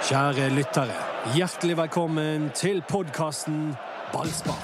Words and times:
Kjære 0.00 0.46
lyttere, 0.56 0.94
hjertelig 1.36 1.74
velkommen 1.76 2.46
til 2.56 2.78
podkasten 2.88 3.74
Ballspar. 4.14 4.56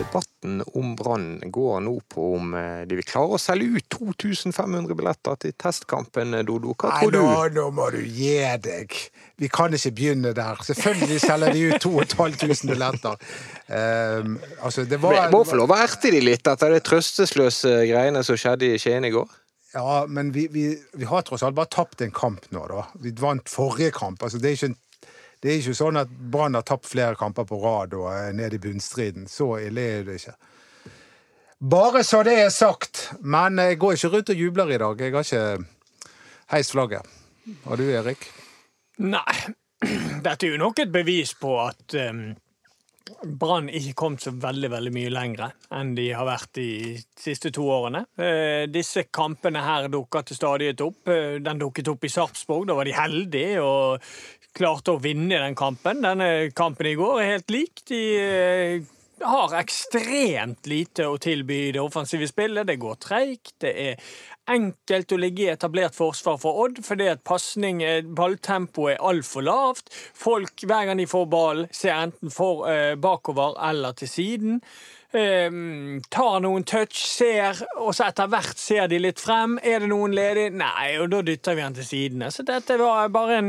Debatten 0.00 0.64
om 0.74 0.96
Brann 0.98 1.28
går 1.46 1.78
nå 1.86 1.94
på 2.10 2.26
om 2.40 2.58
eh, 2.58 2.82
de 2.90 2.98
vil 2.98 3.06
klare 3.06 3.38
å 3.38 3.40
selge 3.42 3.78
ut 3.78 3.87
2500 3.98 4.94
billetter 4.96 5.38
til 5.42 5.54
testkampen, 5.58 6.36
Dodo. 6.46 6.74
Hva 6.78 6.92
Nei, 6.92 7.00
tror 7.02 7.14
du? 7.14 7.18
nå, 7.20 7.40
nå 7.56 7.66
må 7.74 7.88
du 7.94 7.98
gi 8.02 8.36
deg. 8.62 8.94
Vi 9.38 9.50
kan 9.52 9.74
ikke 9.74 9.92
begynne 9.94 10.32
der. 10.36 10.62
Selvfølgelig 10.66 11.20
selger 11.22 11.52
de 11.54 11.66
ut 11.68 11.82
2500 11.82 12.70
billetter. 12.72 13.18
Um, 13.68 14.38
altså, 14.62 14.86
det 14.88 15.00
var 15.02 15.14
Jeg 15.14 15.34
må 15.34 15.44
få 15.46 15.58
lov 15.60 15.74
å 15.74 15.80
erte 15.82 16.12
de 16.14 16.22
litt 16.24 16.46
etter 16.48 16.74
det 16.74 16.82
trøstesløse 16.88 17.74
greiene 17.90 18.24
som 18.26 18.38
skjedde 18.38 18.72
i 18.72 18.80
Skien 18.82 19.06
i 19.06 19.12
går. 19.14 19.28
Ja, 19.74 20.04
men 20.08 20.32
vi, 20.32 20.48
vi, 20.50 20.82
vi 20.92 21.04
har 21.04 21.22
tross 21.22 21.42
alt 21.42 21.56
bare 21.58 21.70
tapt 21.70 22.00
en 22.00 22.14
kamp 22.14 22.46
nå, 22.50 22.64
da. 22.70 22.86
Vi 23.02 23.12
vant 23.20 23.50
forrige 23.52 23.92
kamp. 23.98 24.22
Altså, 24.22 24.40
det, 24.40 24.50
er 24.50 24.56
ikke, 24.56 25.10
det 25.44 25.52
er 25.52 25.60
ikke 25.60 25.76
sånn 25.76 26.00
at 26.00 26.12
Brann 26.32 26.56
har 26.56 26.64
tapt 26.66 26.88
flere 26.88 27.18
kamper 27.20 27.46
på 27.48 27.60
rad 27.62 27.96
og 27.98 28.08
er 28.14 28.32
nede 28.36 28.56
i 28.56 28.62
bunnstriden. 28.62 29.28
Så 29.28 29.56
ille 29.66 29.84
er 29.98 30.06
det 30.08 30.22
ikke. 30.22 30.38
Bare 31.58 32.04
så 32.06 32.22
det 32.22 32.36
er 32.38 32.50
sagt. 32.54 33.08
Men 33.20 33.58
jeg 33.58 33.78
går 33.82 33.96
ikke 33.96 34.10
rundt 34.12 34.30
og 34.30 34.42
jubler 34.42 34.74
i 34.74 34.78
dag. 34.78 35.00
Jeg 35.02 35.14
har 35.14 35.26
ikke 35.26 35.64
heist 36.54 36.74
flagget. 36.74 37.14
Og 37.66 37.80
du, 37.80 37.88
Erik? 37.90 38.28
Nei, 39.02 39.38
dette 40.26 40.46
er 40.46 40.52
jo 40.52 40.60
nok 40.60 40.84
et 40.84 40.92
bevis 40.92 41.32
på 41.38 41.56
at 41.62 41.96
um, 41.98 42.28
Brann 43.40 43.70
ikke 43.72 43.96
kom 43.98 44.18
så 44.20 44.30
veldig 44.36 44.70
veldig 44.70 44.92
mye 44.92 45.10
lenger 45.10 45.54
enn 45.74 45.94
de 45.96 46.10
har 46.12 46.26
vært 46.28 46.50
de 46.58 46.68
siste 47.18 47.50
to 47.54 47.66
årene. 47.72 48.04
Uh, 48.20 48.68
disse 48.70 49.08
kampene 49.10 49.62
her 49.64 49.88
dukker 49.90 50.26
til 50.28 50.38
stadighet 50.38 50.84
opp. 50.84 51.00
Uh, 51.10 51.40
den 51.42 51.62
dukket 51.62 51.90
opp 51.90 52.06
i 52.06 52.12
Sarpsborg. 52.12 52.68
Da 52.68 52.76
var 52.78 52.86
de 52.86 52.94
heldige 52.94 53.64
og 53.64 54.12
klarte 54.54 54.94
å 54.94 55.02
vinne 55.02 55.40
den 55.42 55.58
kampen. 55.58 56.04
Denne 56.06 56.52
kampen 56.54 56.86
i 56.90 56.94
går 56.98 57.22
er 57.22 57.32
helt 57.34 57.50
lik. 57.54 57.82
De 57.90 58.02
har 59.20 59.54
ekstremt 59.58 60.66
lite 60.66 61.06
å 61.08 61.18
tilby 61.20 61.58
i 61.68 61.72
det 61.76 61.82
offensive 61.82 62.28
spillet. 62.28 62.66
Det 62.66 62.78
går 62.80 62.98
treigt. 63.02 63.54
Det 63.60 63.72
er 63.72 64.10
enkelt 64.48 65.12
å 65.12 65.20
ligge 65.20 65.44
i 65.44 65.50
etablert 65.52 65.96
forsvar 65.96 66.38
for 66.40 66.62
Odd, 66.64 66.82
fordi 66.84 67.08
at 67.12 67.24
pasning, 67.24 67.82
eh, 67.82 68.02
balltempoet 68.02 68.96
er 68.96 69.04
altfor 69.10 69.44
lavt. 69.44 69.92
Folk, 70.14 70.54
hver 70.64 70.86
gang 70.86 70.98
de 70.98 71.06
får 71.06 71.26
ball, 71.30 71.66
ser 71.72 71.96
enten 71.96 72.32
for 72.32 72.68
eh, 72.70 72.94
bakover 72.94 73.58
eller 73.70 73.92
til 73.92 74.08
siden. 74.08 74.62
Eh, 75.08 75.50
tar 76.12 76.40
noen 76.44 76.64
touch, 76.68 76.98
ser, 77.08 77.62
og 77.80 77.94
så 77.96 78.10
etter 78.10 78.28
hvert 78.28 78.58
ser 78.60 78.90
de 78.92 78.98
litt 79.00 79.22
frem. 79.22 79.54
Er 79.64 79.80
det 79.80 79.88
noen 79.88 80.12
ledig? 80.12 80.50
Nei, 80.60 80.98
og 81.00 81.08
da 81.14 81.22
dytter 81.24 81.56
vi 81.56 81.64
han 81.64 81.76
til 81.78 81.86
sidene. 81.88 82.28
Så 82.34 82.44
dette 82.44 82.76
var 82.76 83.08
bare 83.14 83.38
en, 83.40 83.48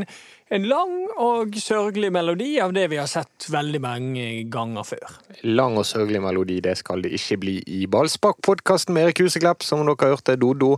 en 0.56 0.68
lang 0.72 0.94
og 1.20 1.58
sørgelig 1.60 2.14
melodi 2.16 2.54
av 2.64 2.72
det 2.78 2.86
vi 2.94 3.02
har 3.02 3.12
sett 3.12 3.50
veldig 3.52 3.84
mange 3.84 4.30
ganger 4.54 4.88
før. 4.88 5.20
Lang 5.44 5.76
og 5.76 5.84
sørgelig 5.90 6.24
melodi, 6.24 6.62
det 6.64 6.78
skal 6.80 7.04
det 7.04 7.12
ikke 7.20 7.42
bli 7.44 7.58
i 7.68 7.82
Ballspark-podkasten 7.92 8.96
med 8.96 9.10
Erik 9.10 9.26
Huseklepp, 9.26 9.68
som 9.68 9.84
dere 9.84 10.00
har 10.00 10.16
hørt 10.16 10.32
det, 10.32 10.40
Dodo, 10.40 10.78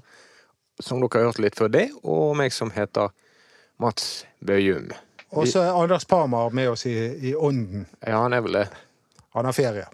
som 0.81 0.97
dere 0.97 1.13
har 1.21 1.29
hørt 1.29 1.45
litt 1.45 1.61
før 1.61 1.69
det, 1.77 1.91
og 2.01 2.33
meg 2.41 2.57
som 2.57 2.73
heter 2.73 3.13
Mats 3.81 4.25
Bøyum. 4.41 4.89
Og 5.37 5.45
så 5.47 5.61
er 5.61 5.77
Anders 5.77 6.09
Parmar 6.09 6.49
med 6.49 6.73
oss 6.73 6.89
i, 6.89 6.97
i 7.29 7.37
ånden. 7.37 7.85
Ja, 8.01 8.25
han 8.25 8.33
er 8.33 8.41
vel 8.49 8.63
det. 8.63 8.69
Han 9.37 9.45
har 9.45 9.55
ferie. 9.55 9.85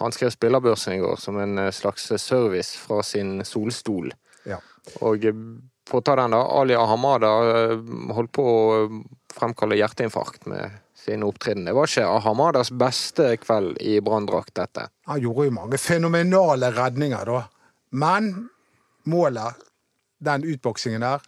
Han 0.00 0.14
skrev 0.16 0.32
spillerbørsen 0.32 0.96
i 0.96 1.00
går 1.02 1.18
som 1.20 1.38
en 1.40 1.58
eh, 1.60 1.72
slags 1.74 2.08
service 2.22 2.78
fra 2.80 3.02
sin 3.04 3.44
solstol. 3.44 4.10
Ja. 4.48 4.60
Og 5.04 5.26
eh, 5.28 5.42
for 5.90 6.00
å 6.00 6.06
ta 6.06 6.16
den, 6.16 6.32
da. 6.36 6.40
Ali 6.60 6.76
Ahamada 6.78 7.32
eh, 7.50 7.74
holdt 8.16 8.32
på 8.36 8.44
å 8.46 8.62
fremkalle 9.34 9.78
hjerteinfarkt 9.78 10.48
med 10.50 10.78
sin 10.96 11.24
opptreden. 11.26 11.66
Det 11.68 11.74
var 11.76 11.88
ikke 11.88 12.08
Ahamadas 12.08 12.72
beste 12.76 13.32
kveld 13.42 13.78
i 13.80 13.98
branndrakt, 14.04 14.54
dette. 14.56 14.88
Han 15.10 15.20
gjorde 15.22 15.48
jo 15.48 15.56
mange 15.56 15.80
fenomenale 15.80 16.72
redninger, 16.76 17.32
da. 17.32 17.44
Men 17.90 18.32
målet, 19.10 19.68
den 20.20 20.44
utboksingen 20.48 21.04
der, 21.04 21.24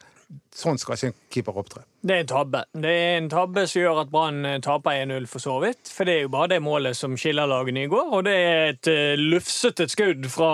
sånn 0.54 0.80
skal 0.80 0.96
ikke 0.96 1.12
en 1.12 1.18
keeper 1.32 1.64
opptre. 1.64 1.84
Det 2.02 2.14
er 2.16 2.24
en 2.24 2.26
tabbe. 2.26 2.64
Det 2.74 2.90
er 2.90 3.16
en 3.16 3.28
tabbe 3.30 3.62
som 3.70 3.78
gjør 3.78 4.00
at 4.02 4.08
Brann 4.10 4.46
eh, 4.48 4.60
taper 4.62 5.04
1-0, 5.04 5.26
for 5.30 5.42
så 5.44 5.58
vidt. 5.62 5.86
For 5.86 6.08
det 6.08 6.16
er 6.16 6.24
jo 6.24 6.32
bare 6.34 6.50
det 6.56 6.62
målet 6.62 6.98
som 6.98 7.14
skiller 7.16 7.46
lagene 7.46 7.84
i 7.84 7.90
går, 7.90 8.08
og 8.10 8.24
det 8.26 8.32
er 8.34 8.72
et 8.72 8.90
uh, 8.90 9.20
lufsete 9.20 9.86
skudd 9.88 10.26
fra, 10.32 10.50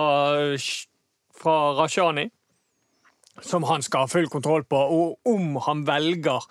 fra 1.40 1.56
Rashani. 1.78 2.26
Som 3.40 3.64
han 3.64 3.82
skal 3.86 4.04
ha 4.04 4.12
full 4.12 4.28
kontroll 4.28 4.66
på, 4.68 4.76
og 4.76 5.32
om 5.32 5.56
han 5.64 5.86
velger 5.88 6.44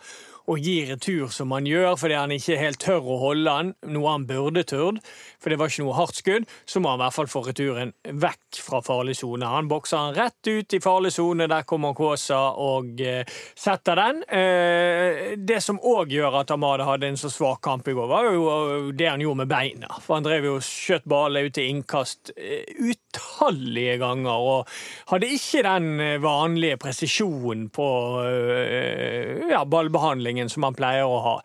å 0.47 0.55
gi 0.57 0.77
retur 0.87 1.27
som 1.35 1.51
han 1.51 1.67
gjør 1.67 1.97
fordi 1.99 2.15
han 2.15 2.31
ikke 2.31 2.59
helt 2.59 2.79
tør 2.79 3.03
å 3.03 3.17
holde 3.19 3.53
han, 3.53 3.73
noe 3.91 4.13
han 4.13 4.27
burde 4.29 4.63
turt, 4.67 5.01
for 5.41 5.53
det 5.53 5.59
var 5.61 5.71
ikke 5.71 5.85
noe 5.85 5.97
hardt 5.97 6.17
skudd, 6.17 6.47
så 6.65 6.81
må 6.81 6.91
han 6.91 7.01
i 7.01 7.05
hvert 7.05 7.17
fall 7.17 7.29
få 7.29 7.43
returen 7.45 7.93
vekk 8.03 8.61
fra 8.65 8.81
farlig 8.85 9.17
sone. 9.19 9.45
Han 9.47 9.69
bokser 9.69 9.97
han 10.01 10.15
rett 10.17 10.49
ut 10.49 10.73
i 10.73 10.81
farlig 10.83 11.13
sone, 11.13 11.47
der 11.49 11.65
kommer 11.67 11.95
Kaasa 11.97 12.39
og 12.57 13.01
eh, 13.03 13.23
setter 13.57 13.99
den. 13.99 14.23
Eh, 14.27 15.35
det 15.37 15.59
som 15.63 15.79
òg 15.79 16.13
gjør 16.15 16.39
at 16.41 16.53
Amade 16.55 16.87
hadde 16.87 17.11
en 17.11 17.19
så 17.19 17.31
svak 17.33 17.61
kamp 17.65 17.87
i 17.87 17.95
går, 17.97 18.09
var 18.09 18.29
jo 18.31 18.91
det 18.97 19.09
han 19.09 19.21
gjorde 19.21 19.43
med 19.43 19.51
beina. 19.51 19.91
For 20.01 20.17
han 20.17 20.25
drev 20.25 20.49
jo 20.49 20.57
skjøt 20.63 21.07
ballen 21.09 21.47
ut 21.47 21.55
til 21.57 21.69
innkast 21.71 22.33
eh, 22.35 22.65
utallige 22.77 23.97
ganger, 24.01 24.33
og 24.37 25.11
hadde 25.11 25.31
ikke 25.37 25.63
den 25.67 25.89
eh, 26.03 26.17
vanlige 26.23 26.79
presisjonen 26.81 27.67
på 27.73 27.87
eh, 28.25 29.47
ja, 29.51 29.63
ballbehandlingen 29.69 30.49
som 30.51 30.65
han 30.67 30.77
pleier 30.77 31.07
å 31.07 31.21
ha. 31.25 31.35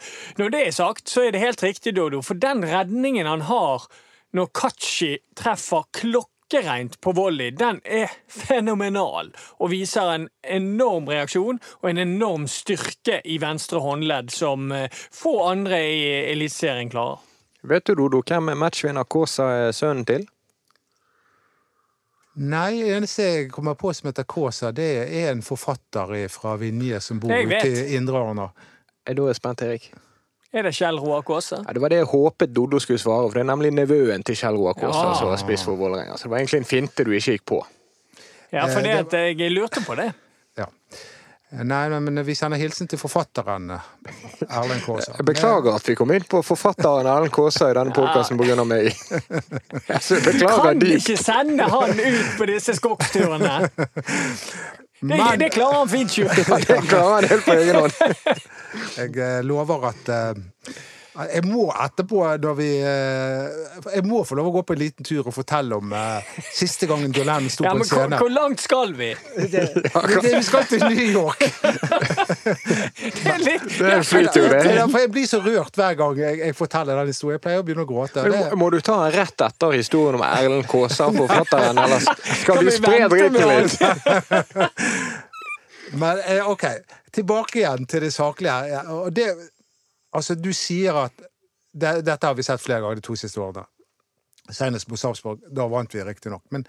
Når 0.41 0.55
det 0.55 0.65
er 0.67 0.77
sagt, 0.77 1.09
så 1.13 1.27
er 1.27 1.35
det 1.35 1.45
helt 1.45 1.63
riktig, 1.65 1.97
Dodo, 1.97 2.23
for 2.25 2.39
den 2.41 2.65
redningen 2.67 3.29
han 3.29 3.47
har 3.51 3.87
når 4.33 4.49
Kachi 4.57 5.17
treffer 5.37 5.85
klokkereint 5.93 6.99
på 7.01 7.13
volley, 7.17 7.51
den 7.57 7.81
er 7.85 8.13
fenomenal 8.29 9.33
og 9.59 9.71
viser 9.73 10.13
en 10.15 10.29
enorm 10.43 11.09
reaksjon 11.13 11.61
og 11.81 11.89
en 11.91 12.01
enorm 12.03 12.47
styrke 12.51 13.21
i 13.25 13.39
venstre 13.43 13.81
håndledd 13.85 14.33
som 14.33 14.73
eh, 14.73 14.89
få 14.93 15.39
andre 15.51 15.81
i 15.85 16.05
Eliteserien 16.33 16.91
klarer. 16.93 17.21
Vet 17.63 17.87
du, 17.87 17.95
Dodo, 17.95 18.23
hvem 18.27 18.51
matchvinner 18.59 19.05
Kåsa 19.07 19.45
er 19.69 19.77
sønnen 19.77 20.07
til? 20.09 20.25
Nei, 22.43 22.81
eneste 22.89 23.23
jeg 23.27 23.51
kommer 23.53 23.77
på 23.77 23.93
som 23.93 24.09
heter 24.09 24.25
Kåsa, 24.25 24.71
det 24.73 24.89
er 25.05 25.29
en 25.35 25.43
forfatter 25.45 26.15
fra 26.33 26.57
Vinje 26.57 27.01
som 27.05 27.21
bor 27.21 27.31
ute 27.31 27.69
i 27.69 27.95
Indre 27.99 28.23
Arna. 28.25 28.49
Eh, 29.05 29.15
Da 29.15 29.23
er 29.23 29.29
jeg 29.35 29.37
spent, 29.37 29.63
Erik. 29.63 29.93
Er 30.53 30.63
det 30.67 30.75
Kjell 30.77 30.99
Roar 31.01 31.23
Kaase? 31.25 31.63
Ja, 31.67 31.73
det 31.73 31.81
var 31.81 31.89
det 31.89 31.97
jeg 32.03 32.11
håpet 32.11 32.53
Dodo 32.53 32.79
skulle 32.83 33.01
svare, 33.01 33.29
for 33.31 33.39
det 33.39 33.45
er 33.47 33.49
nemlig 33.55 33.71
nevøen 33.73 34.23
til 34.25 34.37
Kjell 34.37 34.57
Roar 34.61 34.75
Kaase 34.77 35.05
Ja. 35.07 35.15
som 35.19 35.29
var 35.33 35.41
spiss 35.41 35.63
for 35.65 35.77
Vålerenga. 35.81 36.19
Så 36.19 36.25
det 36.29 36.31
var 36.35 36.39
egentlig 36.43 36.59
en 36.61 36.69
finte 36.69 37.05
du 37.05 37.11
ikke 37.17 37.33
gikk 37.39 37.47
på. 37.47 37.63
Ja, 38.53 38.67
for 38.67 38.81
Eh, 38.81 38.83
det 38.83 39.11
det- 39.11 39.15
at 39.33 39.39
jeg 39.39 39.51
lurte 39.53 39.81
på 39.87 39.97
det. 39.97 40.13
Ja. 40.59 40.67
Nei, 41.53 41.89
nei, 41.89 41.99
men 42.01 42.25
vi 42.25 42.35
sender 42.35 42.57
hilsen 42.59 42.89
til 42.89 42.99
forfatteren 42.99 43.71
eh, 43.71 43.81
Erlend 44.49 44.83
Kaasa. 44.85 45.13
Jeg 45.19 45.27
beklager 45.27 45.75
at 45.75 45.87
vi 45.89 45.95
kom 45.95 46.11
inn 46.13 46.25
på 46.25 46.43
forfatteren 46.45 47.07
Erlend 47.07 47.33
Kaasa 47.33 47.71
i 47.71 47.75
denne 47.75 47.93
podkasten 47.93 48.39
pga. 48.39 48.65
meg. 48.65 48.93
Så 50.01 50.15
jeg 50.17 50.25
beklager 50.25 50.63
Kan 50.63 50.79
dypt. 50.81 51.09
ikke 51.09 51.17
sende 51.23 51.63
han 51.69 51.91
ut 52.01 52.39
på 52.39 52.47
disse 52.47 52.75
skogsturene! 52.77 53.69
Det, 55.03 55.17
Men 55.17 55.39
det 55.39 55.49
klarer 55.51 55.81
han 55.81 55.89
fint 55.91 56.13
sjøl. 56.15 56.29
Det 56.31 56.77
klarer 56.87 57.15
han 57.17 57.25
helt 57.27 57.45
på 57.45 57.55
egen 57.59 57.75
hånd. 57.75 58.37
jeg 59.01 59.17
eh, 59.19 59.39
lover 59.43 59.89
at 59.91 60.11
eh, 60.15 60.77
jeg 61.13 61.43
må 61.45 61.67
etterpå, 61.77 62.23
når 62.41 62.55
vi 62.57 62.67
eh, 62.81 63.49
Jeg 63.99 64.05
må 64.09 64.23
få 64.25 64.37
lov 64.39 64.47
å 64.49 64.53
gå 64.55 64.63
på 64.65 64.73
en 64.73 64.81
liten 64.81 65.05
tur 65.05 65.27
og 65.29 65.35
fortelle 65.37 65.77
om 65.77 65.91
uh, 65.93 66.25
siste 66.57 66.89
gangen 66.89 67.13
Lennon 67.13 67.51
sto 67.53 67.67
Ja, 67.67 67.75
på 67.75 67.83
men 67.83 67.85
en 67.85 67.91
hvor, 67.91 68.01
scene. 68.07 68.21
hvor 68.23 68.33
langt 68.33 68.63
skal 68.65 68.95
vi? 68.97 69.11
Det, 69.37 69.65
det, 69.77 70.23
vi 70.39 70.43
skal 70.47 70.65
til 70.71 70.81
New 70.87 71.11
York! 71.13 71.43
Det 73.03 73.29
er 73.29 73.43
litt 73.45 73.67
Det 73.77 73.87
er 73.91 73.97
en 73.99 74.05
flytur, 74.09 74.49
det. 74.53 74.73
Jeg 75.03 75.11
blir 75.13 75.27
så 75.29 75.39
rørt 75.45 75.77
hver 75.79 75.95
gang 76.01 76.17
jeg, 76.23 76.39
jeg 76.47 76.57
forteller 76.59 76.99
den 77.03 77.11
historien. 77.13 77.37
Jeg 77.39 77.45
pleier 77.45 77.61
å 77.61 77.67
begynne 77.67 77.85
å 77.85 77.91
gråte. 77.93 78.25
Det, 78.25 78.33
må- 78.33 78.59
Må 78.65 78.71
du 78.73 78.79
ta 78.85 78.97
den 79.05 79.13
rett 79.21 79.45
etter 79.47 79.77
historien 79.77 80.17
om 80.19 80.25
Erlend 80.27 80.67
Kaasa, 80.71 81.11
forfatteren, 81.15 81.79
eller 81.83 82.01
skal 82.43 82.59
vi 82.63 82.67
vi 82.71 82.75
spre 82.79 83.09
dritten 83.13 83.37
litt? 83.53 83.75
Men 85.93 86.21
eh, 86.25 86.49
OK, 86.49 86.65
tilbake 87.13 87.59
igjen 87.63 87.87
til 87.91 88.01
det 88.07 88.13
saklige. 88.15 88.83
Og 88.97 89.11
det, 89.13 89.29
altså, 90.13 90.37
du 90.39 90.53
sier 90.57 90.97
at 91.07 91.29
det, 91.73 92.03
Dette 92.05 92.29
har 92.29 92.37
vi 92.37 92.45
sett 92.45 92.61
flere 92.61 92.83
ganger 92.85 93.01
de 93.01 93.05
to 93.07 93.15
siste 93.17 93.41
årene. 93.41 93.65
Senest 94.53 94.89
på 94.91 94.99
Sarpsborg. 95.01 95.41
Da 95.49 95.65
vant 95.73 95.95
vi 95.95 96.03
riktignok. 96.05 96.43
Men 96.53 96.67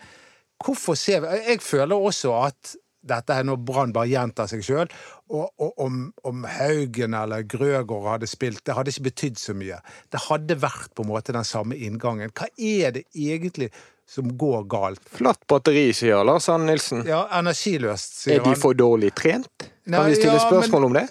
hvorfor 0.64 0.96
ser 0.96 1.26
vi 1.26 1.42
Jeg 1.50 1.60
føler 1.62 2.00
også 2.00 2.32
at 2.40 2.76
dette 3.04 3.36
er 3.36 3.44
når 3.44 3.60
Brann 3.68 3.92
bare 3.92 4.08
gjentar 4.08 4.48
seg 4.48 4.64
sjøl. 4.64 4.92
Og, 5.28 5.50
og 5.60 5.82
om, 5.84 5.98
om 6.24 6.46
Haugen 6.48 7.18
eller 7.20 7.44
Grøgaard 7.44 8.08
hadde 8.14 8.30
spilt, 8.32 8.64
det 8.64 8.78
hadde 8.78 8.94
ikke 8.94 9.10
betydd 9.10 9.42
så 9.42 9.56
mye. 9.58 9.82
Det 10.14 10.22
hadde 10.30 10.56
vært 10.62 10.94
på 10.96 11.04
en 11.04 11.12
måte 11.12 11.36
den 11.36 11.48
samme 11.48 11.76
inngangen. 11.76 12.32
Hva 12.32 12.48
er 12.56 12.96
det 12.96 13.04
egentlig 13.12 13.74
som 14.10 14.28
går 14.38 14.64
galt. 14.72 15.04
Flatt 15.16 15.46
batteri, 15.50 15.88
sier 15.96 16.24
Lars 16.28 16.50
Anne 16.52 16.68
Nilsen. 16.72 17.06
Ja, 17.08 17.24
energiløst, 17.40 18.20
sier 18.24 18.42
han. 18.42 18.50
Er 18.52 18.56
de 18.56 18.62
for 18.62 18.78
dårlig 18.78 19.14
trent? 19.18 19.68
Nei, 19.88 19.98
Kan 19.98 20.10
vi 20.12 20.18
stille 20.20 20.36
ja, 20.38 20.44
spørsmål 20.44 20.90
om 20.90 20.98
det? 20.98 21.06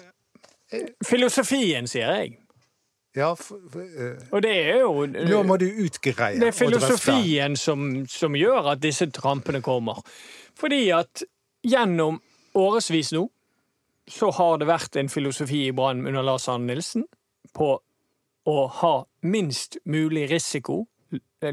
Filosofien, 1.05 1.87
sier 1.87 2.15
jeg. 2.17 2.37
Ja, 3.13 3.35
f 3.37 3.51
f 3.53 3.75
eh, 3.77 4.21
Og 4.33 4.41
det 4.41 4.53
er 4.57 4.79
jo 4.81 5.05
nå 5.05 5.43
må 5.45 5.57
du 5.61 5.67
utgreie. 5.67 6.39
Det 6.41 6.49
er 6.49 6.55
filosofien 6.57 7.57
som, 7.59 8.05
som 8.09 8.33
gjør 8.33 8.71
at 8.73 8.81
disse 8.81 9.05
trampene 9.13 9.61
kommer. 9.61 10.01
Fordi 10.57 10.87
at 10.97 11.21
gjennom 11.61 12.17
årevis 12.57 13.13
nå 13.13 13.27
så 14.09 14.31
har 14.35 14.57
det 14.59 14.67
vært 14.67 14.97
en 14.99 15.09
filosofi 15.09 15.67
i 15.67 15.75
Brann 15.75 16.07
under 16.07 16.25
Lars 16.25 16.49
Arne 16.51 16.73
Nilsen 16.73 17.05
på 17.55 17.69
å 18.43 18.57
ha 18.81 18.95
minst 19.21 19.77
mulig 19.85 20.25
risiko, 20.31 20.81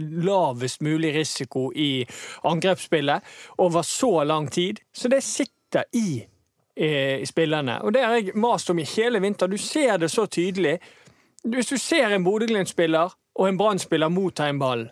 lavest 0.01 0.81
mulig 0.83 1.13
risiko 1.15 1.69
i 1.77 2.07
angrepsspillet 2.49 3.23
over 3.63 3.87
så 3.87 4.25
lang 4.25 4.49
tid. 4.51 4.81
Så 4.93 5.13
det 5.13 5.23
sitter 5.23 5.87
i 5.95 6.25
eh, 6.77 7.25
spillerne. 7.27 7.83
Og 7.83 7.95
det 7.95 8.05
har 8.05 8.15
jeg 8.15 8.35
mast 8.35 8.71
om 8.71 8.79
i 8.79 8.87
hele 8.97 9.21
vinter. 9.21 9.47
Du 9.47 9.59
ser 9.59 9.97
det 9.97 10.11
så 10.11 10.27
tydelig. 10.27 10.79
Hvis 11.45 11.67
du 11.67 11.77
ser 11.79 12.15
en 12.15 12.25
Bodø-Glimt-spiller 12.25 13.15
og 13.35 13.49
en 13.49 13.59
Brann-spiller 13.59 14.09
motta 14.09 14.49
en 14.49 14.59
ball, 14.59 14.91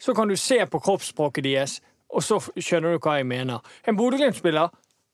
så 0.00 0.14
kan 0.14 0.28
du 0.28 0.36
se 0.36 0.66
på 0.66 0.78
kroppsspråket 0.78 1.44
deres, 1.44 1.80
og 2.10 2.22
så 2.22 2.38
skjønner 2.56 2.94
du 2.94 3.02
hva 3.02 3.18
jeg 3.18 3.26
mener. 3.26 3.58
En 3.88 3.96
Bodø-Glimt-spiller, 3.96 4.68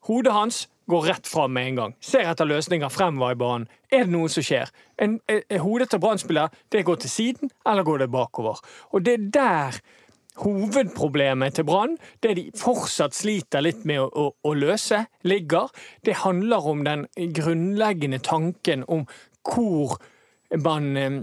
hodet 0.07 0.33
hans 0.33 0.67
går 0.87 1.09
rett 1.09 1.27
fram 1.27 1.51
med 1.51 1.67
en 1.67 1.77
gang. 1.81 1.95
Ser 2.01 2.29
etter 2.31 2.47
løsninger 2.47 2.89
fremover 2.89 3.35
i 3.35 3.39
banen. 3.41 3.69
Er 3.91 4.05
det 4.07 4.13
noe 4.13 4.29
som 4.31 4.45
skjer? 4.47 4.71
En, 5.03 5.19
en, 5.29 5.41
en 5.51 5.63
hodet 5.65 5.91
til 5.91 6.01
Brann-spiller, 6.01 6.53
det 6.73 6.85
går 6.87 7.01
til 7.03 7.11
siden, 7.11 7.51
eller 7.67 7.83
går 7.83 8.05
det 8.05 8.11
bakover? 8.13 8.61
Og 8.93 9.05
det 9.05 9.17
er 9.17 9.31
der 9.35 9.81
hovedproblemet 10.43 11.57
til 11.57 11.67
Brann, 11.69 11.97
det 12.23 12.35
de 12.39 12.45
fortsatt 12.57 13.17
sliter 13.17 13.65
litt 13.65 13.85
med 13.89 14.03
å, 14.03 14.09
å, 14.09 14.27
å 14.43 14.53
løse, 14.57 15.05
ligger. 15.27 15.73
Det 16.05 16.21
handler 16.25 16.69
om 16.73 16.85
den 16.87 17.07
grunnleggende 17.17 18.21
tanken 18.25 18.85
om 18.89 19.07
hvor 19.47 19.97
man 20.63 20.97
eh, 20.97 21.23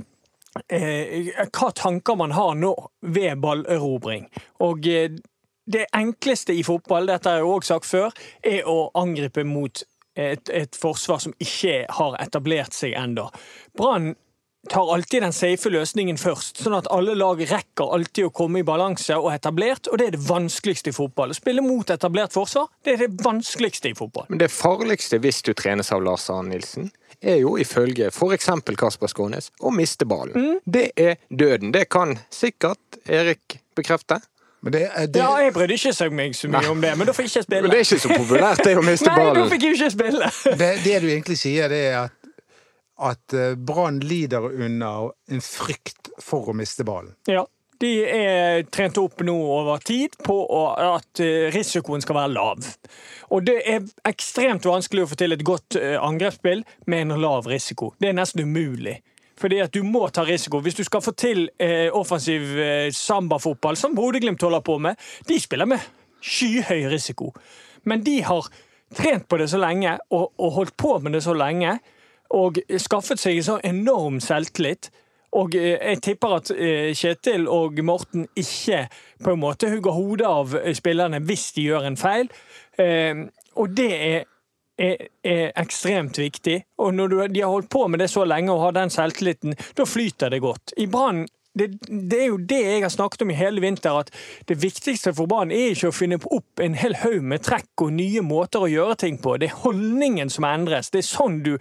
eh, 0.68 1.30
Hva 1.50 1.71
tanker 1.75 2.18
man 2.19 2.33
har 2.36 2.56
nå 2.60 2.74
ved 3.13 3.42
ballerobring. 3.44 4.27
Og 4.65 4.88
eh, 4.88 5.12
det 5.66 5.86
enkleste 5.95 6.54
i 6.54 6.63
fotball, 6.63 7.07
dette 7.07 7.30
har 7.30 7.39
jeg 7.39 7.50
også 7.50 7.75
sagt 7.75 7.89
før, 7.89 8.24
er 8.44 8.68
å 8.68 8.89
angripe 9.00 9.45
mot 9.48 9.83
et, 10.13 10.50
et 10.50 10.75
forsvar 10.75 11.21
som 11.24 11.33
ikke 11.42 11.86
har 11.98 12.18
etablert 12.21 12.75
seg 12.75 12.98
ennå. 13.00 13.30
Brann 13.77 14.12
tar 14.69 14.94
alltid 14.94 15.21
den 15.21 15.33
safe 15.36 15.69
løsningen 15.69 16.18
først, 16.18 16.62
sånn 16.63 16.75
at 16.77 16.88
alle 16.94 17.15
lag 17.19 17.42
rekker 17.44 17.94
alltid 17.95 18.30
å 18.30 18.33
komme 18.36 18.62
i 18.62 18.68
balanse 18.68 19.18
og 19.19 19.31
etablert, 19.33 19.89
og 19.92 20.00
det 20.00 20.07
er 20.07 20.15
det 20.15 20.24
vanskeligste 20.24 20.94
i 20.94 20.95
fotball. 20.95 21.33
Å 21.33 21.38
spille 21.38 21.63
mot 21.65 21.89
etablert 21.94 22.33
forsvar, 22.36 22.69
det 22.86 22.95
er 22.95 23.06
det 23.06 23.24
vanskeligste 23.24 23.92
i 23.92 23.98
fotball. 23.98 24.30
Men 24.31 24.42
det 24.42 24.51
farligste 24.54 25.19
hvis 25.24 25.44
du 25.44 25.54
trenes 25.57 25.92
av 25.92 26.04
Lars 26.06 26.30
Arne 26.31 26.56
Nilsen, 26.56 26.92
er 27.24 27.39
jo 27.39 27.56
ifølge 27.60 28.10
f.eks. 28.12 28.50
Kasper 28.80 29.12
Skånes 29.12 29.51
å 29.63 29.71
miste 29.71 30.07
ballen. 30.07 30.36
Mm. 30.36 30.62
Det 30.66 30.89
er 31.00 31.19
døden. 31.30 31.71
Det 31.75 31.86
kan 31.92 32.18
sikkert 32.33 33.00
Erik 33.07 33.59
bekrefte. 33.75 34.19
Men 34.63 34.71
det, 34.71 34.81
det, 35.12 35.19
Ja, 35.19 35.31
jeg 35.44 35.51
brydde 35.56 35.75
ikke 35.75 35.92
seg 35.95 36.13
meg 36.16 36.36
så 36.39 36.48
mye 36.48 36.69
om 36.71 36.80
det, 36.80 36.94
men 36.95 37.07
da 37.07 37.16
fikk 37.16 37.27
jeg 37.27 37.33
ikke 37.33 37.48
spille. 37.50 37.63
Men 37.66 37.74
det 37.74 37.80
er 37.81 37.88
ikke 37.88 38.04
så 38.04 38.12
populært, 38.16 38.62
det 38.63 38.75
å 38.80 38.83
miste 38.86 39.12
Nei, 39.12 39.25
da 39.36 39.48
fikk 39.51 39.66
jeg 39.68 39.75
ikke 39.75 39.89
spille! 39.92 40.30
det, 40.62 40.69
det 40.86 40.94
du 41.04 41.07
egentlig 41.09 41.36
sier, 41.42 41.68
det 41.71 41.81
er 41.89 41.98
at, 42.06 42.16
at 43.04 43.34
eh, 43.34 43.56
Brann 43.56 44.00
lider 44.00 44.46
under 44.52 45.12
en 45.30 45.44
frykt 45.44 46.14
for 46.22 46.52
å 46.52 46.58
miste 46.58 46.86
ballen. 46.88 47.16
Ja. 47.30 47.46
De 47.84 47.90
er 48.08 48.62
trent 48.72 48.96
opp 49.02 49.20
nå 49.26 49.34
over 49.34 49.82
tid 49.84 50.14
på 50.24 50.38
at 50.48 51.20
eh, 51.20 51.50
risikoen 51.52 52.04
skal 52.04 52.16
være 52.16 52.32
lav. 52.32 52.68
Og 53.36 53.44
det 53.44 53.58
er 53.68 53.88
ekstremt 54.08 54.64
vanskelig 54.70 55.04
å 55.04 55.10
få 55.12 55.18
til 55.20 55.36
et 55.36 55.44
godt 55.44 55.76
eh, 55.80 55.98
angrepsspill 56.00 56.64
med 56.88 57.08
en 57.08 57.18
lav 57.20 57.50
risiko. 57.52 57.92
Det 58.00 58.12
er 58.12 58.16
nesten 58.16 58.46
umulig. 58.46 59.02
Fordi 59.42 59.60
at 59.66 59.74
du 59.76 59.82
må 59.84 60.06
ta 60.14 60.24
risiko. 60.24 60.62
Hvis 60.64 60.78
du 60.78 60.84
skal 60.86 61.02
få 61.04 61.12
til 61.18 61.48
offensiv 61.98 62.46
sambafotball, 62.96 63.76
som 63.76 63.96
Bodø-Glimt 63.98 64.46
holder 64.46 64.62
på 64.64 64.78
med, 64.80 65.02
de 65.28 65.40
spiller 65.42 65.68
med 65.68 65.82
skyhøy 66.24 66.86
risiko. 66.94 67.32
Men 67.90 68.06
de 68.06 68.20
har 68.24 68.48
trent 68.96 69.26
på 69.28 69.42
det 69.42 69.50
så 69.52 69.60
lenge 69.60 69.98
og 70.14 70.54
holdt 70.54 70.78
på 70.80 70.94
med 71.02 71.18
det 71.18 71.24
så 71.26 71.34
lenge 71.36 71.80
og 72.33 72.59
skaffet 72.81 73.21
seg 73.21 73.39
så 73.45 73.59
enorm 73.63 74.19
selvtillit. 74.24 74.89
Og 75.38 75.56
eh, 75.57 75.77
jeg 75.77 76.01
tipper 76.06 76.35
at 76.38 76.51
eh, 76.53 76.91
Kjetil 76.97 77.47
og 77.50 77.80
Morten 77.85 78.27
ikke 78.38 78.88
på 79.24 79.33
en 79.33 79.41
måte 79.41 79.69
hugger 79.71 79.95
hodet 79.95 80.27
av 80.30 80.53
eh, 80.59 80.74
spillerne 80.77 81.21
hvis 81.25 81.51
de 81.56 81.69
gjør 81.69 81.88
en 81.89 81.97
feil. 81.97 82.30
Eh, 82.77 83.25
Og 83.53 83.69
det 83.77 83.91
er, 83.94 84.24
er, 84.81 85.07
er 85.24 85.51
ekstremt 85.62 86.18
viktig. 86.18 86.63
Og 86.81 86.94
når 86.97 87.07
du, 87.07 87.18
de 87.30 87.41
har 87.41 87.51
holdt 87.53 87.69
på 87.69 87.85
med 87.88 88.01
det 88.01 88.09
så 88.09 88.24
lenge 88.25 88.50
og 88.53 88.63
har 88.63 88.71
den 88.80 88.89
selvtilliten, 88.89 89.53
da 89.77 89.85
flyter 89.85 90.33
det 90.33 90.41
godt. 90.41 90.74
I 90.77 90.88
Brann 90.89 91.27
det, 91.54 91.68
det 91.88 92.20
er 92.20 92.30
jo 92.32 92.38
det 92.38 92.60
jeg 92.62 92.82
har 92.82 92.90
snakket 92.90 93.22
om 93.26 93.32
i 93.34 93.38
hele 93.38 93.62
vinter, 93.62 94.00
at 94.02 94.10
det 94.50 94.58
viktigste 94.62 95.14
for 95.14 95.30
Brann 95.30 95.54
er 95.54 95.74
ikke 95.74 95.92
å 95.92 95.96
finne 95.96 96.18
opp 96.18 96.62
en 96.64 96.78
hel 96.78 96.98
haug 97.04 97.22
med 97.30 97.44
trekk 97.46 97.84
og 97.86 97.94
nye 97.94 98.24
måter 98.26 98.66
å 98.66 98.72
gjøre 98.72 98.98
ting 99.04 99.20
på. 99.22 99.36
Det 99.38 99.52
er 99.52 99.62
holdningen 99.62 100.34
som 100.34 100.48
endres. 100.50 100.90
Det 100.94 101.04
er 101.04 101.08
sånn 101.08 101.42
du, 101.46 101.54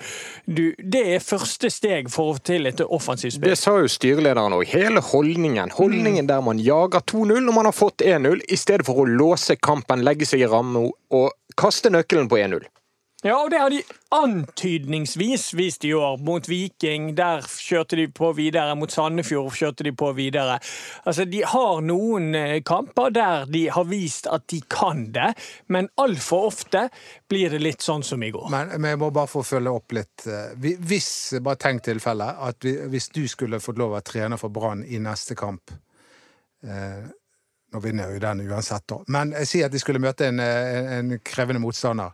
du 0.47 0.65
Det 0.79 1.03
er 1.15 1.25
første 1.25 1.71
steg 1.73 2.11
for 2.13 2.33
å 2.33 2.37
få 2.39 2.47
til 2.53 2.71
et 2.71 2.81
offensivt 2.87 3.37
spill. 3.37 3.53
Det 3.53 3.61
sa 3.61 3.77
jo 3.83 3.91
styrelederen 3.91 4.57
òg. 4.57 4.65
Hele 4.73 5.03
holdningen. 5.05 5.75
Holdningen 5.77 6.29
der 6.31 6.45
man 6.45 6.61
jager 6.63 7.05
2-0 7.13 7.45
når 7.45 7.59
man 7.59 7.69
har 7.69 7.77
fått 7.77 8.05
1-0, 8.07 8.47
i 8.49 8.59
stedet 8.59 8.89
for 8.89 9.03
å 9.03 9.09
låse 9.09 9.59
kampen, 9.61 10.05
legge 10.07 10.29
seg 10.29 10.47
i 10.47 10.49
ramme 10.49 10.89
og 11.13 11.59
kaste 11.59 11.93
nøkkelen 11.93 12.31
på 12.33 12.41
1-0. 12.41 12.65
Ja, 13.23 13.37
og 13.39 13.53
det 13.53 13.59
har 13.63 13.71
de 13.71 13.79
antydningsvis 14.11 15.53
vist 15.55 15.85
i 15.87 15.93
år. 15.95 16.17
Mot 16.27 16.49
Viking, 16.51 17.13
der 17.15 17.45
kjørte 17.47 17.95
de 18.01 18.09
på 18.11 18.33
videre. 18.35 18.75
Mot 18.75 18.91
Sandefjord 18.91 19.55
kjørte 19.55 19.87
de 19.87 19.93
på 19.95 20.09
videre. 20.17 20.57
Altså, 21.07 21.23
De 21.31 21.45
har 21.47 21.85
noen 21.87 22.35
eh, 22.35 22.57
kamper 22.67 23.15
der 23.15 23.47
de 23.47 23.69
har 23.71 23.87
vist 23.87 24.27
at 24.27 24.49
de 24.51 24.59
kan 24.67 25.05
det, 25.15 25.29
men 25.71 25.87
altfor 26.03 26.49
ofte 26.49 26.89
blir 27.31 27.55
det 27.55 27.63
litt 27.63 27.87
sånn 27.87 28.03
som 28.03 28.27
i 28.27 28.33
går. 28.35 28.51
Men, 28.51 28.75
jeg 28.91 28.99
må 28.99 29.13
bare 29.15 29.31
få 29.31 29.45
følge 29.47 29.71
opp 29.71 29.95
litt. 29.95 30.27
eh, 30.27 30.75
Hvis, 30.83 31.13
bare 31.47 31.63
tenk 31.63 31.87
tilfelle, 31.87 32.27
at 32.43 32.59
hvis 32.91 33.07
du 33.15 33.23
skulle 33.31 33.63
fått 33.63 33.79
lov 33.79 33.95
å 33.95 33.99
være 34.01 34.09
trener 34.11 34.43
for 34.43 34.51
Brann 34.51 34.83
i 34.83 34.99
neste 34.99 35.39
kamp 35.39 35.71
eh, 36.67 37.07
Nå 37.73 37.81
vinner 37.81 38.11
jo 38.13 38.19
den 38.21 38.43
uansett, 38.51 38.83
da. 38.91 38.99
Men 39.09 39.31
jeg 39.39 39.49
sier 39.49 39.71
at 39.71 39.73
de 39.73 39.81
skulle 39.81 40.03
møte 40.03 40.27
en, 40.29 40.43
en 40.43 41.15
krevende 41.25 41.63
motstander. 41.63 42.11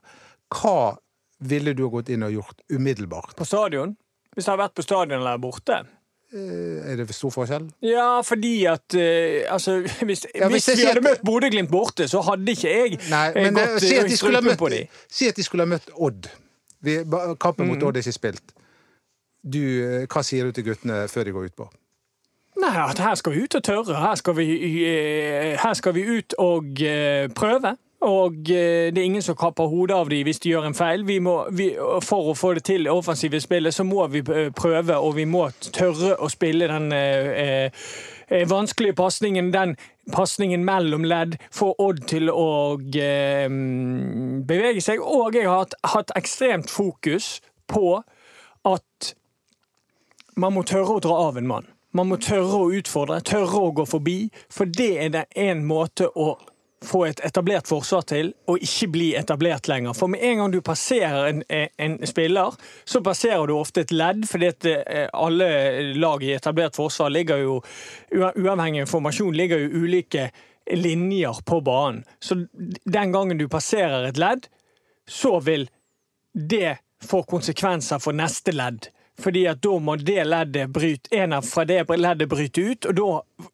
Hva 0.54 0.96
ville 1.40 1.74
du 1.76 1.84
ha 1.86 1.90
gått 1.92 2.08
inn 2.10 2.22
og 2.26 2.32
gjort 2.32 2.62
umiddelbart? 2.72 3.36
På 3.36 3.44
stadion. 3.46 3.96
Hvis 4.34 4.46
jeg 4.46 4.52
har 4.54 4.60
vært 4.68 4.74
på 4.78 4.82
stadion 4.86 5.18
eller 5.20 5.38
borte. 5.42 5.80
Eh, 6.32 6.92
Er 6.92 6.96
det 7.00 7.14
stor 7.16 7.30
forskjell? 7.32 7.70
Ja, 7.80 8.20
fordi 8.22 8.66
at 8.68 8.92
uh, 8.94 9.46
Altså, 9.54 9.78
hvis, 10.08 10.26
Ja, 10.34 10.48
hvis 10.52 10.66
hvis 10.68 10.78
vi 10.82 10.84
hadde 10.84 10.98
at- 11.00 11.06
møtt 11.06 11.22
Bodø-Glimt 11.24 11.70
borte, 11.72 12.04
så 12.08 12.20
hadde 12.26 12.52
ikke 12.52 12.68
jeg 12.68 12.98
Nei, 13.08 13.28
eh, 13.32 13.42
men 13.46 13.56
eh, 13.56 13.66
gått 13.74 13.80
si, 13.86 13.94
at 13.96 14.08
de 14.10 14.16
møtt, 14.50 14.58
på 14.60 14.68
dem. 14.68 14.86
si 15.08 15.28
at 15.28 15.36
de 15.40 15.42
skulle 15.46 15.64
ha 15.64 15.70
møtt 15.72 15.88
Odd. 15.96 16.28
Vi, 16.84 16.98
kampen 17.04 17.34
kampen 17.40 17.64
Mm. 17.66 17.72
mot 17.74 17.82
Odd 17.88 17.96
er 17.96 18.04
ikke 18.04 18.12
spilt. 18.18 18.52
Du, 19.48 19.58
hva 20.10 20.22
sier 20.26 20.44
du 20.44 20.52
til 20.52 20.64
guttene 20.68 21.06
før 21.08 21.24
de 21.24 21.32
går 21.32 21.48
utpå? 21.48 21.68
Nei, 22.60 22.74
at 22.90 22.98
her 22.98 23.14
skal 23.14 23.32
vi 23.32 23.42
ut 23.46 23.54
og 23.54 23.62
tørre. 23.64 23.94
Her 24.02 24.14
skal 24.18 24.34
vi, 24.36 24.46
her 25.62 25.74
skal 25.78 25.94
vi 25.94 26.02
ut 26.18 26.34
og 26.42 26.80
prøve. 27.38 27.76
Og 28.06 28.50
eh, 28.54 28.92
det 28.94 29.00
er 29.00 29.06
ingen 29.08 29.22
som 29.22 29.36
kapper 29.36 29.66
hodet 29.66 29.96
av 29.96 30.10
dem 30.10 30.22
hvis 30.26 30.38
de 30.44 30.52
gjør 30.52 30.68
en 30.68 30.76
feil. 30.76 31.02
Vi 31.06 31.18
må, 31.22 31.34
vi, 31.50 31.72
for 32.06 32.30
å 32.30 32.34
få 32.38 32.52
det 32.54 32.62
til 32.68 32.86
offensive 32.92 33.40
spillet, 33.42 33.74
så 33.74 33.86
må 33.86 34.06
vi 34.12 34.22
eh, 34.22 34.52
prøve, 34.54 34.94
og 34.94 35.16
vi 35.16 35.24
må 35.26 35.48
tørre 35.74 36.14
å 36.22 36.28
spille 36.30 36.68
den 36.70 36.92
eh, 36.94 37.72
eh, 38.28 38.44
vanskelige 38.46 38.94
pasningen. 38.98 39.50
Den 39.54 39.74
pasningen 40.14 40.62
mellom 40.64 41.08
ledd. 41.10 41.40
Få 41.50 41.72
Odd 41.82 42.04
til 42.10 42.30
å 42.30 42.78
eh, 42.78 43.48
bevege 44.46 44.84
seg. 44.84 45.02
Og 45.02 45.34
jeg 45.34 45.48
har 45.48 45.64
hatt, 45.64 45.74
hatt 45.94 46.14
ekstremt 46.18 46.70
fokus 46.70 47.40
på 47.66 47.98
at 48.68 49.10
man 50.38 50.54
må 50.54 50.62
tørre 50.62 51.00
å 51.00 51.02
dra 51.02 51.18
av 51.26 51.40
en 51.40 51.50
mann. 51.50 51.66
Man 51.98 52.12
må 52.12 52.20
tørre 52.22 52.62
å 52.62 52.70
utfordre, 52.78 53.18
tørre 53.26 53.58
å 53.58 53.74
gå 53.74 53.88
forbi. 53.88 54.18
For 54.54 54.70
det 54.70 54.92
er 55.02 55.10
det 55.16 55.24
en 55.34 55.64
måte 55.66 56.06
å 56.14 56.36
få 56.84 57.04
et 57.08 57.20
etablert 57.26 57.68
forsvar 57.68 58.04
til, 58.06 58.30
og 58.46 58.62
ikke 58.62 58.88
bli 58.94 59.06
etablert 59.18 59.68
lenger. 59.68 59.96
For 59.98 60.10
med 60.10 60.22
en 60.22 60.42
gang 60.42 60.52
du 60.52 60.60
passerer 60.62 61.30
en, 61.30 61.42
en 61.76 61.96
spiller, 62.06 62.54
så 62.84 63.02
passerer 63.04 63.46
du 63.46 63.56
ofte 63.56 63.82
et 63.82 63.94
ledd, 63.94 64.26
fordi 64.30 64.52
eh, 64.70 65.08
alle 65.12 65.48
lag 65.98 66.22
i 66.22 66.34
etablert 66.36 66.78
forsvar 66.78 67.10
ligger 67.14 67.42
jo 67.42 67.58
Uavhengig 68.14 68.86
informasjon 68.86 69.34
ligger 69.36 69.60
jo 69.60 69.82
ulike 69.84 70.30
linjer 70.72 71.42
på 71.44 71.60
banen. 71.60 72.04
Så 72.20 72.46
den 72.84 73.12
gangen 73.12 73.38
du 73.38 73.48
passerer 73.48 74.06
et 74.08 74.20
ledd, 74.20 74.46
så 75.08 75.38
vil 75.40 75.66
det 76.32 76.78
få 77.04 77.22
konsekvenser 77.22 78.00
for 78.02 78.16
neste 78.16 78.54
ledd. 78.54 78.88
Fordi 79.18 79.46
at 79.50 79.60
da 79.64 79.78
må 79.82 79.96
det 79.98 80.24
leddet 80.28 80.70
bryte, 80.70 81.10
en 81.16 81.40
fra 81.42 81.64
det 81.66 81.84
leddet 81.90 82.28
bryte 82.30 82.62
ut, 82.62 82.86
og 82.86 82.94
da 82.94 83.48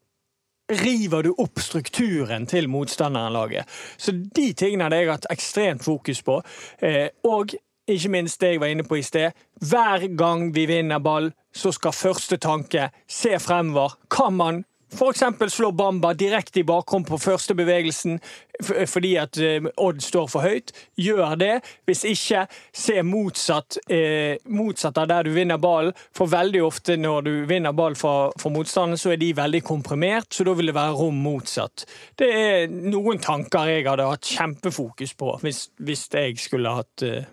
river 0.72 1.22
du 1.22 1.34
opp 1.38 1.60
strukturen 1.60 2.46
til 2.46 2.68
motstanderlaget. 2.68 3.68
Så 3.96 4.12
de 4.12 4.52
tingene 4.52 4.86
hadde 4.86 5.00
jeg 5.02 5.12
hatt 5.12 5.30
ekstremt 5.32 5.84
fokus 5.84 6.22
på. 6.24 6.40
Eh, 6.80 7.08
og 7.24 7.54
ikke 7.88 8.08
minst 8.08 8.40
det 8.40 8.54
jeg 8.54 8.60
var 8.62 8.72
inne 8.72 8.86
på 8.88 8.96
i 8.96 9.04
sted. 9.04 9.34
Hver 9.60 10.06
gang 10.16 10.48
vi 10.54 10.66
vinner 10.66 11.02
ball, 11.04 11.32
så 11.54 11.72
skal 11.72 11.92
første 11.92 12.38
tanke 12.40 12.88
se 13.08 13.38
fremover. 13.38 13.98
Kan 14.10 14.38
man 14.40 14.64
F.eks. 14.94 15.52
slå 15.52 15.72
Bamba 15.72 16.12
direkte 16.14 16.60
i 16.60 16.64
bakrom 16.64 17.04
på 17.04 17.18
første 17.18 17.54
bevegelsen 17.58 18.20
fordi 18.62 19.16
at 19.18 19.38
eh, 19.42 19.64
Odd 19.82 20.02
står 20.02 20.28
for 20.30 20.46
høyt. 20.46 20.70
Gjør 21.00 21.34
det. 21.40 21.54
Hvis 21.88 22.04
ikke, 22.06 22.44
se 22.70 23.02
motsatt, 23.02 23.80
eh, 23.90 24.38
motsatt 24.46 25.00
av 25.02 25.08
der 25.10 25.26
du 25.26 25.32
vinner 25.34 25.58
ballen. 25.58 25.96
For 26.14 26.30
veldig 26.30 26.62
ofte 26.62 26.94
når 27.00 27.26
du 27.26 27.32
vinner 27.50 27.74
ball 27.74 27.98
fra, 27.98 28.30
fra 28.38 28.52
motstanderen, 28.54 29.00
så 29.00 29.16
er 29.16 29.18
de 29.18 29.32
veldig 29.34 29.64
komprimert, 29.66 30.30
så 30.30 30.46
da 30.46 30.54
vil 30.54 30.70
det 30.70 30.76
være 30.78 30.94
rom 31.00 31.18
motsatt. 31.26 31.88
Det 32.14 32.30
er 32.30 32.70
noen 32.70 33.18
tanker 33.18 33.72
jeg 33.72 33.88
hadde 33.88 34.06
hatt 34.12 34.30
kjempefokus 34.36 35.16
på 35.18 35.34
hvis, 35.42 35.66
hvis 35.82 36.06
jeg 36.14 36.38
skulle 36.38 36.78
hatt 36.78 37.06
eh... 37.06 37.24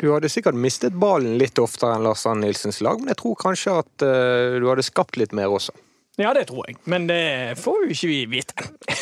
Du 0.00 0.08
hadde 0.10 0.30
sikkert 0.32 0.56
mistet 0.56 0.94
ballen 0.96 1.36
litt 1.38 1.60
oftere 1.60 1.94
enn 1.94 2.06
Lars 2.06 2.24
Ann 2.26 2.40
Nilsens 2.40 2.80
lag, 2.82 2.98
men 2.98 3.12
jeg 3.12 3.20
tror 3.20 3.34
kanskje 3.36 3.78
at 3.82 4.04
uh, 4.06 4.56
du 4.56 4.64
hadde 4.70 4.86
skapt 4.86 5.18
litt 5.20 5.34
mer 5.36 5.52
også. 5.52 5.74
Ja, 6.18 6.30
det 6.34 6.44
tror 6.46 6.68
jeg, 6.68 6.76
men 6.86 7.08
det 7.08 7.58
får 7.58 7.84
jo 7.84 7.90
ikke 7.90 8.06
vi 8.06 8.18
vite. 8.36 8.54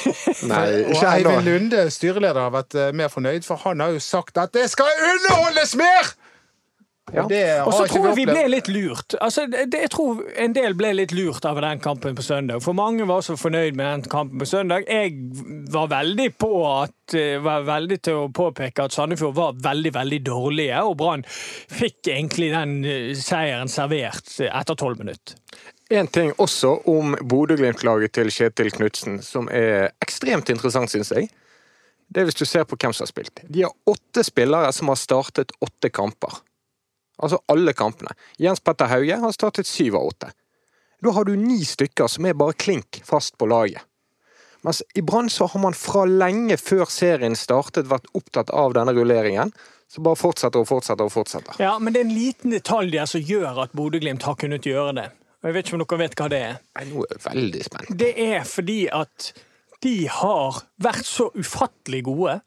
Nei, 0.48 0.62
Og. 0.88 1.02
Eivind 1.04 1.44
Lunde, 1.44 1.82
styreleder, 1.92 2.40
har 2.40 2.54
vært 2.54 2.76
eh, 2.78 2.92
mer 2.96 3.12
fornøyd, 3.12 3.44
for 3.44 3.60
han 3.66 3.84
har 3.84 3.92
jo 3.92 4.00
sagt 4.00 4.40
at 4.40 4.54
det 4.56 4.70
skal 4.72 4.88
underholdes 5.10 5.76
mer! 5.76 6.14
Ja. 7.10 7.24
Og 7.66 7.72
så 7.74 7.86
tror 7.90 8.06
jeg 8.08 8.16
vi 8.20 8.24
ble 8.28 8.44
litt 8.48 8.68
lurt. 8.70 9.16
Altså, 9.20 9.44
det, 9.50 9.66
jeg 9.74 9.90
tror 9.92 10.20
en 10.38 10.54
del 10.54 10.76
ble 10.78 10.92
litt 10.94 11.12
lurt 11.12 11.44
av 11.48 11.58
den 11.60 11.80
kampen 11.82 12.14
på 12.16 12.22
søndag. 12.24 12.62
For 12.62 12.78
mange 12.78 13.04
var 13.10 13.24
så 13.26 13.34
fornøyd 13.36 13.76
med 13.76 13.88
den 13.88 14.04
kampen 14.12 14.38
på 14.40 14.46
søndag. 14.48 14.86
Jeg 14.86 15.16
var 15.74 15.90
veldig 15.90 16.28
på 16.40 16.52
at 16.70 17.16
eh, 17.18 17.42
var 17.42 17.66
veldig 17.66 17.98
til 18.06 18.20
å 18.20 18.30
påpeke 18.32 18.86
at 18.86 18.94
Sandefjord 18.94 19.34
var 19.36 19.58
veldig, 19.64 19.92
veldig 19.98 20.20
dårlige, 20.30 20.78
og 20.86 20.96
Brann 21.02 21.26
fikk 21.26 22.12
egentlig 22.14 22.52
den 22.54 22.78
eh, 22.86 23.10
seieren 23.18 23.72
servert 23.72 24.30
etter 24.46 24.78
tolv 24.78 25.02
minutter. 25.02 25.36
En 25.92 26.08
ting 26.08 26.30
også 26.40 26.78
om 26.88 27.18
Bodø-Glimt-laget 27.28 28.14
til 28.16 28.30
Kjetil 28.32 28.70
Knutsen, 28.72 29.18
som 29.26 29.50
er 29.52 29.90
ekstremt 30.00 30.48
interessant, 30.54 30.94
syns 30.94 31.12
jeg. 31.12 31.28
Det 32.08 32.22
er 32.22 32.30
hvis 32.30 32.38
du 32.38 32.46
ser 32.48 32.64
på 32.68 32.78
hvem 32.78 32.94
som 32.94 33.04
har 33.04 33.10
spilt. 33.10 33.42
De 33.48 33.66
har 33.66 33.74
åtte 33.90 34.24
spillere 34.24 34.70
som 34.72 34.88
har 34.92 35.00
startet 35.00 35.52
åtte 35.60 35.90
kamper. 35.92 36.40
Altså 37.18 37.38
alle 37.52 37.74
kampene. 37.76 38.14
Jens 38.40 38.60
Petter 38.64 38.88
Hauge 38.90 39.18
har 39.20 39.34
startet 39.34 39.68
syv 39.68 39.98
av 39.98 40.08
åtte. 40.12 40.30
Da 41.02 41.10
har 41.16 41.26
du 41.26 41.34
ni 41.36 41.60
stykker 41.66 42.08
som 42.08 42.26
er 42.26 42.38
bare 42.38 42.54
klink 42.54 43.02
fast 43.04 43.36
på 43.38 43.48
laget. 43.50 43.82
Mens 44.62 44.82
i 44.94 45.02
Brann 45.02 45.30
så 45.30 45.48
har 45.50 45.60
man 45.60 45.74
fra 45.74 46.04
lenge 46.06 46.54
før 46.56 46.86
serien 46.86 47.34
startet 47.34 47.88
vært 47.90 48.06
opptatt 48.14 48.52
av 48.54 48.76
denne 48.76 48.94
rulleringen. 48.94 49.50
Så 49.90 50.00
bare 50.06 50.16
fortsetter 50.16 50.62
og 50.62 50.68
fortsetter 50.70 51.04
og 51.04 51.12
fortsetter. 51.12 51.58
Ja, 51.60 51.74
men 51.82 51.92
det 51.92 52.00
er 52.00 52.06
en 52.06 52.14
liten 52.14 52.54
detalj 52.54 52.94
der 52.94 53.10
som 53.10 53.20
gjør 53.20 53.64
at 53.66 53.74
Bodø-Glimt 53.76 54.22
har 54.24 54.38
kunnet 54.40 54.64
gjøre 54.64 54.94
det. 55.00 55.08
Og 55.42 55.50
Jeg 55.50 55.56
vet 55.56 55.66
ikke 55.66 55.76
om 55.76 55.82
dere 55.82 55.98
vet 56.04 56.14
hva 56.20 56.28
det 56.30 56.38
er. 56.46 56.60
Er 56.78 56.86
nå 56.88 57.06
veldig 57.26 57.64
spent. 57.66 57.90
Det 57.98 58.12
er 58.22 58.46
fordi 58.46 58.78
at 58.94 59.32
de 59.82 59.96
har 60.08 60.62
vært 60.80 61.08
så 61.10 61.26
ufattelig 61.34 62.04
gode. 62.06 62.38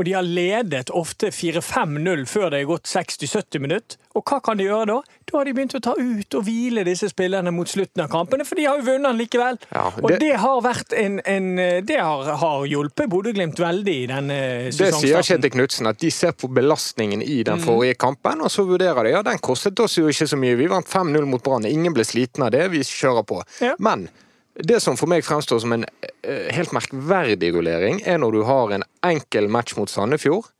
Og 0.00 0.06
de 0.08 0.12
har 0.16 0.24
ledet 0.24 0.88
ofte 0.96 1.28
4-5-0 1.28 2.22
før 2.30 2.48
det 2.54 2.62
er 2.62 2.68
gått 2.70 2.88
60-70 2.88 3.60
minutter. 3.60 3.98
Og 4.16 4.24
hva 4.28 4.38
kan 4.44 4.56
de 4.56 4.64
gjøre 4.64 4.86
da? 4.88 4.96
Da 5.28 5.36
har 5.38 5.44
de 5.48 5.52
begynt 5.56 5.74
å 5.76 5.80
ta 5.84 5.92
ut 5.98 6.36
og 6.38 6.44
hvile 6.46 6.80
disse 6.84 7.08
spillerne 7.12 7.52
mot 7.52 7.68
slutten 7.68 8.00
av 8.04 8.08
kampene, 8.12 8.44
for 8.48 8.56
de 8.56 8.64
har 8.68 8.80
jo 8.80 8.86
vunnet 8.86 9.16
likevel. 9.20 9.58
Ja, 9.72 9.84
Og 10.02 10.08
det- 10.10 10.18
det 10.20 10.32
har 10.40 10.60
vært 10.64 10.92
en, 10.96 11.20
en 11.26 11.56
Det 11.84 11.98
har, 12.00 12.24
har 12.36 12.64
hjulpet 12.66 13.08
Bodø-Glimt 13.08 13.56
veldig 13.60 13.96
i 14.04 14.06
denne 14.06 14.38
sesongstarten. 14.72 15.00
Det 15.02 15.24
sier. 15.24 15.38
Kjetil 15.38 15.50
Knutsen, 15.50 15.86
at 15.88 15.98
de 15.98 16.10
ser 16.10 16.32
på 16.32 16.48
belastningen 16.48 17.22
i 17.22 17.42
den 17.42 17.58
forrige 17.60 17.96
kampen, 17.98 18.40
og 18.40 18.48
så 18.50 18.64
vurderer 18.66 19.04
de 19.04 19.10
ja, 19.10 19.22
den 19.22 19.38
kostet 19.38 19.78
oss 19.80 19.96
jo 19.96 20.08
ikke 20.08 20.28
så 20.28 20.36
mye. 20.40 20.56
Vi 20.56 20.66
vant 20.68 20.86
5-0 20.88 21.26
mot 21.26 21.42
Brann, 21.42 21.64
ingen 21.68 21.92
ble 21.92 22.04
sliten 22.04 22.44
av 22.44 22.50
det, 22.50 22.70
vi 22.70 22.80
kjører 22.80 23.24
på. 23.26 23.42
Ja. 23.60 23.74
Men 23.78 24.08
det 24.54 24.80
som 24.84 24.98
for 25.00 25.08
meg 25.08 25.24
fremstår 25.24 25.62
som 25.62 25.72
en 25.72 25.86
eh, 25.86 26.50
helt 26.52 26.74
merkverdig 26.76 27.52
rullering, 27.54 28.02
er 28.04 28.20
når 28.20 28.36
du 28.36 28.42
har 28.48 28.74
en 28.74 28.84
enkel 29.06 29.48
match 29.52 29.76
mot 29.78 29.90
Sandefjord, 29.90 30.50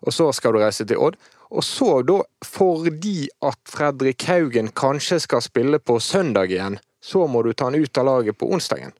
og 0.00 0.14
så 0.14 0.30
skal 0.32 0.54
du 0.54 0.62
reise 0.62 0.86
til 0.86 1.00
Odd. 1.02 1.18
Og 1.50 1.64
så 1.66 1.98
da, 2.06 2.20
fordi 2.46 3.26
at 3.42 3.58
Fredrik 3.68 4.22
Haugen 4.30 4.70
kanskje 4.70 5.18
skal 5.26 5.42
spille 5.42 5.80
på 5.82 5.98
søndag 5.98 6.52
igjen, 6.54 6.78
så 7.02 7.26
må 7.26 7.42
du 7.42 7.50
ta 7.52 7.66
han 7.66 7.78
ut 7.80 7.98
av 7.98 8.06
laget 8.06 8.38
på 8.38 8.46
onsdagen. 8.54 8.94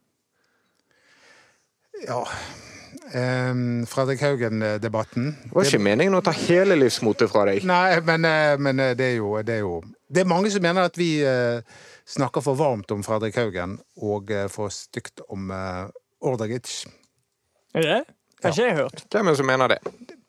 Ja. 2.09 2.25
Um, 3.11 3.87
Fredrik 3.91 4.23
Haugen-debatten. 4.23 5.31
Det 5.45 5.55
var 5.55 5.67
ikke 5.67 5.83
meningen 5.83 6.15
å 6.19 6.25
ta 6.25 6.35
hele 6.35 6.79
livsmotet 6.79 7.31
fra 7.31 7.47
deg. 7.49 7.63
Nei, 7.67 8.01
men, 8.07 8.27
eh, 8.27 8.57
men 8.59 8.83
eh, 8.83 8.93
det, 8.99 9.13
er 9.13 9.17
jo, 9.19 9.33
det 9.47 9.57
er 9.57 9.65
jo 9.65 9.81
Det 10.11 10.23
er 10.23 10.31
mange 10.31 10.51
som 10.51 10.63
mener 10.63 10.91
at 10.91 10.99
vi 10.99 11.23
snakker 12.11 12.43
for 12.45 12.59
varmt 12.59 12.91
om 12.95 13.03
Fredrik 13.07 13.37
Haugen 13.39 13.79
og 14.03 14.31
eh, 14.35 14.49
for 14.51 14.73
stygt 14.75 15.23
om 15.31 15.51
uh, 15.55 15.87
Ordagic. 16.27 16.83
Er 17.75 17.87
det? 17.87 17.99
Har 18.43 18.55
ikke 18.55 18.65
jeg 18.71 18.77
hørt. 18.79 19.05
Hvem 19.13 19.29
er 19.29 19.35
det 19.37 19.39
som 19.43 19.47
mener 19.51 19.69
det? 19.75 19.79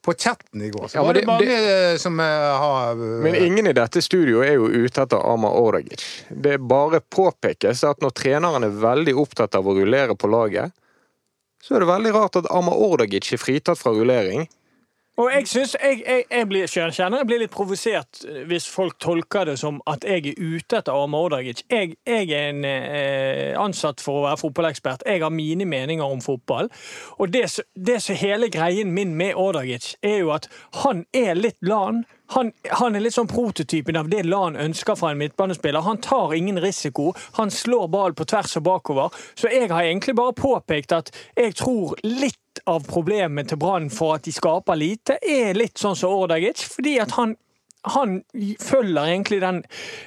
På 0.01 0.13
chatten 0.17 0.63
i 0.65 0.69
går 0.73 0.87
så 0.89 0.97
Ja, 0.97 1.03
var 1.05 1.13
det, 1.13 1.21
det- 1.21 1.27
mange 1.29 1.45
det, 1.45 2.01
som 2.01 2.19
eh, 2.19 2.25
har 2.63 2.91
eh, 2.97 3.17
Men 3.23 3.35
ingen 3.37 3.67
i 3.69 3.73
dette 3.77 4.01
studioet 4.01 4.49
er 4.49 4.55
jo 4.57 4.67
ute 4.67 5.03
etter 5.03 5.21
Amar 5.29 5.53
Ordagic. 5.59 6.03
Det 6.29 6.57
bare 6.59 6.99
påpekes 7.01 7.83
at 7.87 8.01
når 8.01 8.15
treneren 8.17 8.65
er 8.65 8.73
veldig 8.81 9.13
opptatt 9.21 9.55
av 9.55 9.67
å 9.69 9.75
rullere 9.77 10.15
på 10.17 10.29
laget, 10.31 10.73
så 11.61 11.75
er 11.77 11.83
det 11.85 11.91
veldig 11.91 12.13
rart 12.17 12.39
at 12.41 12.49
Amar 12.49 12.79
Ordagic 12.81 13.29
er 13.35 13.41
fritatt 13.41 13.77
fra 13.77 13.93
rullering. 13.93 14.47
Og 15.21 15.29
jeg 15.29 15.47
synes, 15.47 15.75
jeg, 15.83 16.01
jeg, 16.07 16.23
jeg 16.31 16.47
blir, 16.49 16.65
jeg 16.65 17.25
blir 17.29 17.41
litt 17.43 17.53
provosert 17.53 18.23
hvis 18.49 18.65
folk 18.69 18.95
tolker 19.03 19.45
det 19.51 19.57
som 19.61 19.77
at 19.89 20.05
jeg 20.07 20.31
er 20.31 20.39
ute 20.39 20.79
etter 20.79 20.95
Arma 20.95 21.19
Odagic. 21.21 21.61
Jeg, 21.69 21.93
jeg 22.07 22.31
er 22.33 22.49
en 22.49 22.65
eh, 22.65 23.51
ansatt 23.61 24.01
for 24.01 24.21
å 24.21 24.23
være 24.25 24.39
fotballekspert. 24.41 25.05
Jeg 25.05 25.21
har 25.21 25.33
mine 25.33 25.67
meninger 25.69 26.05
om 26.05 26.23
fotball. 26.25 26.71
Og 27.21 27.29
det 27.29 27.51
som 28.01 28.17
hele 28.17 28.49
greien 28.49 28.95
min 28.95 29.13
med 29.19 29.37
Odagic, 29.37 29.93
er 30.01 30.23
jo 30.23 30.33
at 30.33 30.49
han 30.81 31.05
er 31.13 31.37
litt 31.37 31.59
LAN. 31.61 32.01
Han, 32.31 32.51
han 32.79 32.95
er 32.95 33.03
litt 33.03 33.15
sånn 33.17 33.29
prototypen 33.29 33.97
av 33.99 34.09
det 34.11 34.23
LAN 34.23 34.55
ønsker 34.59 34.95
fra 34.95 35.11
en 35.11 35.19
midtbanespiller. 35.19 35.83
Han 35.83 35.99
tar 36.03 36.35
ingen 36.37 36.59
risiko. 36.63 37.11
Han 37.39 37.51
slår 37.51 37.89
ball 37.91 38.15
på 38.15 38.27
tvers 38.31 38.55
og 38.61 38.65
bakover. 38.67 39.17
Så 39.35 39.51
jeg 39.51 39.67
har 39.71 39.83
egentlig 39.83 40.15
bare 40.15 40.37
påpekt 40.37 40.95
at 40.95 41.11
jeg 41.35 41.57
tror 41.59 41.97
litt 42.07 42.63
av 42.71 42.85
problemet 42.87 43.51
til 43.51 43.59
Brann 43.59 43.89
for 43.91 44.15
at 44.15 44.25
de 44.27 44.33
skaper 44.35 44.79
lite, 44.79 45.17
er 45.19 45.55
litt 45.57 45.79
sånn 45.79 45.97
som 45.97 46.15
Ordagic. 46.15 46.63
Fordi 46.71 46.97
at 47.03 47.15
han, 47.19 47.35
han 47.89 48.21
følger 48.61 49.01
egentlig 49.01 49.39
den 49.41 49.63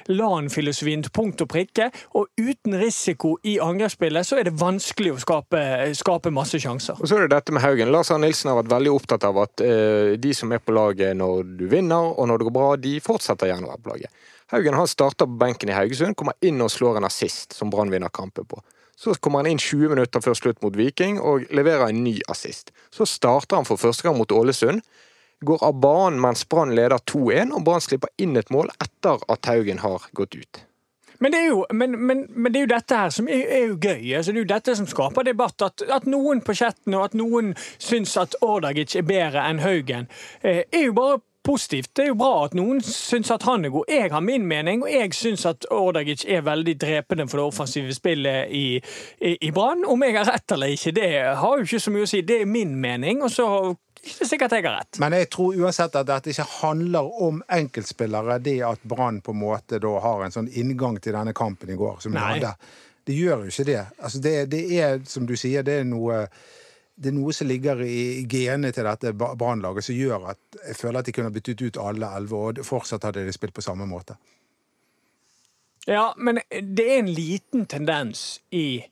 LAN-filosofien 0.07 1.03
til 1.03 1.11
punkt 1.15 1.41
og 1.43 1.49
prikke. 1.51 1.89
Og 2.15 2.29
uten 2.39 2.77
risiko 2.79 3.35
i 3.43 3.57
angrepsspillet 3.63 4.27
så 4.27 4.39
er 4.39 4.47
det 4.47 4.55
vanskelig 4.59 5.15
å 5.15 5.19
skape, 5.21 5.63
skape 5.97 6.31
masse 6.35 6.59
sjanser. 6.61 6.99
Og 7.01 7.09
så 7.09 7.17
er 7.17 7.25
det 7.25 7.35
dette 7.35 7.55
med 7.55 7.65
Haugen. 7.65 7.91
Lars 7.91 8.13
Arne 8.13 8.29
Nilsen 8.29 8.51
har 8.51 8.61
vært 8.61 8.71
veldig 8.77 8.93
opptatt 8.95 9.27
av 9.27 9.41
at 9.43 9.65
uh, 9.65 10.13
de 10.19 10.35
som 10.37 10.53
er 10.55 10.63
på 10.63 10.75
laget 10.75 11.17
når 11.19 11.43
du 11.59 11.65
vinner 11.71 12.13
og 12.13 12.29
når 12.29 12.39
det 12.39 12.49
går 12.49 12.57
bra, 12.59 12.69
de 12.79 12.95
fortsetter 13.03 13.51
gjerne 13.51 13.67
å 13.67 13.73
være 13.73 13.83
på 13.83 13.93
laget. 13.95 14.23
Haugen 14.53 14.77
han 14.77 14.87
starter 14.87 15.27
på 15.27 15.39
benken 15.41 15.71
i 15.71 15.75
Haugesund, 15.75 16.15
kommer 16.15 16.37
inn 16.45 16.61
og 16.61 16.71
slår 16.71 16.99
en 16.99 17.09
assist 17.09 17.55
som 17.57 17.71
Brann 17.73 17.91
vinner 17.91 18.13
kampen 18.13 18.47
på. 18.47 18.61
Så 18.95 19.11
kommer 19.19 19.41
han 19.41 19.49
inn 19.51 19.59
20 19.59 19.91
minutter 19.91 20.23
før 20.23 20.37
slutt 20.37 20.61
mot 20.63 20.75
Viking 20.77 21.17
og 21.19 21.49
leverer 21.51 21.89
en 21.89 22.03
ny 22.05 22.15
assist. 22.31 22.71
Så 22.93 23.07
starter 23.09 23.59
han 23.59 23.67
for 23.67 23.81
første 23.81 24.05
gang 24.05 24.15
mot 24.15 24.31
Ålesund. 24.31 24.85
Går 25.41 25.63
av 25.67 25.73
banen 25.81 26.21
mens 26.21 26.45
Brann 26.49 26.75
leder 26.75 27.01
2-1, 27.11 27.51
og 27.57 27.65
Brann 27.65 27.83
slipper 27.83 28.13
inn 28.21 28.37
et 28.39 28.53
mål 28.53 28.71
etter 28.79 29.19
at 29.31 29.51
Haugen 29.51 29.83
har 29.83 30.07
gått 30.15 30.35
ut. 30.35 30.63
Men 31.19 31.31
det, 31.31 31.45
jo, 31.47 31.65
men, 31.73 31.91
men, 32.05 32.25
men 32.29 32.53
det 32.53 32.59
er 32.59 32.65
jo 32.65 32.71
dette 32.73 32.97
her 32.99 33.13
som 33.13 33.29
er, 33.31 33.45
er 33.47 33.63
jo 33.69 33.77
gøy. 33.79 34.01
Altså, 34.17 34.31
det 34.31 34.39
er 34.39 34.43
jo 34.43 34.49
dette 34.51 34.75
som 34.75 34.89
skaper 34.89 35.27
debatt. 35.27 35.61
At, 35.63 35.83
at 35.91 36.07
noen 36.09 36.41
på 36.43 36.55
chatten 36.57 36.95
og 36.97 37.05
at 37.09 37.15
noen 37.15 37.53
syns 37.77 38.17
at 38.19 38.35
Ordagic 38.43 38.97
er 38.99 39.07
bedre 39.07 39.45
enn 39.47 39.63
Haugen, 39.63 40.09
eh, 40.41 40.65
er 40.71 40.89
jo 40.89 40.97
bare 40.97 41.21
positivt. 41.45 41.91
Det 41.95 42.03
er 42.03 42.09
jo 42.09 42.17
bra 42.19 42.33
at 42.47 42.55
noen 42.57 42.81
syns 42.83 43.31
at 43.31 43.45
han 43.47 43.65
er 43.65 43.73
god. 43.73 43.91
Jeg 43.91 44.11
har 44.11 44.23
min 44.25 44.47
mening, 44.49 44.83
og 44.83 44.91
jeg 44.91 45.13
syns 45.15 45.45
at 45.47 45.67
Ordagic 45.71 46.25
er 46.27 46.45
veldig 46.45 46.75
drepende 46.81 47.27
for 47.29 47.39
det 47.39 47.47
offensive 47.47 47.95
spillet 47.95 48.51
i, 48.51 48.65
i, 49.21 49.37
i 49.41 49.51
Brann. 49.55 49.85
Om 49.87 50.03
jeg 50.03 50.17
har 50.17 50.29
rett 50.33 50.57
eller 50.57 50.73
ikke, 50.73 50.95
det 50.97 51.09
har 51.37 51.57
jo 51.57 51.67
ikke 51.67 51.83
så 51.85 51.93
mye 51.93 52.07
å 52.07 52.11
si. 52.11 52.23
Det 52.25 52.41
er 52.41 52.49
min 52.49 52.75
mening, 52.81 53.23
og 53.23 53.31
så 53.31 53.47
det 54.05 54.27
sikkert 54.29 54.53
jeg 54.53 54.65
har 54.65 54.77
rett. 54.79 54.99
Men 55.01 55.15
jeg 55.17 55.29
tror 55.33 55.55
uansett 55.57 55.95
at 55.97 56.07
dette 56.09 56.31
ikke 56.31 56.47
handler 56.59 57.07
om 57.27 57.41
enkeltspillere, 57.57 58.39
det 58.43 58.59
at 58.67 58.83
Brann 58.83 59.21
på 59.25 59.33
en 59.33 59.41
måte 59.41 59.79
da 59.81 59.93
har 60.03 60.25
en 60.25 60.35
sånn 60.35 60.51
inngang 60.51 60.99
til 61.01 61.17
denne 61.17 61.33
kampen 61.37 61.71
i 61.73 61.79
går 61.79 62.03
som 62.03 62.13
de 62.15 62.21
hadde. 62.21 62.53
Det 63.05 63.15
gjør 63.17 63.45
jo 63.45 63.53
ikke 63.53 63.67
det. 63.67 63.81
Altså 63.99 64.21
det, 64.21 64.35
det 64.53 64.61
er, 64.81 65.01
som 65.09 65.25
du 65.29 65.35
sier, 65.37 65.65
det 65.65 65.81
er 65.81 65.89
noe 65.89 66.25
det 66.95 67.09
er 67.11 67.15
noe 67.17 67.33
som 67.35 67.49
ligger 67.49 67.81
i 67.83 68.23
genet 68.31 68.77
til 68.77 68.87
dette 68.87 69.11
Brann-laget 69.19 69.83
som 69.83 69.97
gjør 69.97 70.29
at 70.31 70.59
jeg 70.61 70.77
føler 70.79 71.01
at 71.01 71.09
de 71.09 71.13
kunne 71.17 71.33
byttet 71.35 71.63
ut 71.65 71.79
alle 71.81 72.07
elleve, 72.17 72.39
og 72.39 72.61
fortsatt 72.63 73.03
hadde 73.03 73.25
de 73.27 73.33
spilt 73.35 73.55
på 73.55 73.63
samme 73.65 73.87
måte. 73.89 74.15
Ja, 75.85 76.13
men 76.17 76.39
det 76.49 76.85
er 76.87 77.01
en 77.01 77.11
liten 77.13 77.65
tendens 77.69 78.39
i 78.55 78.85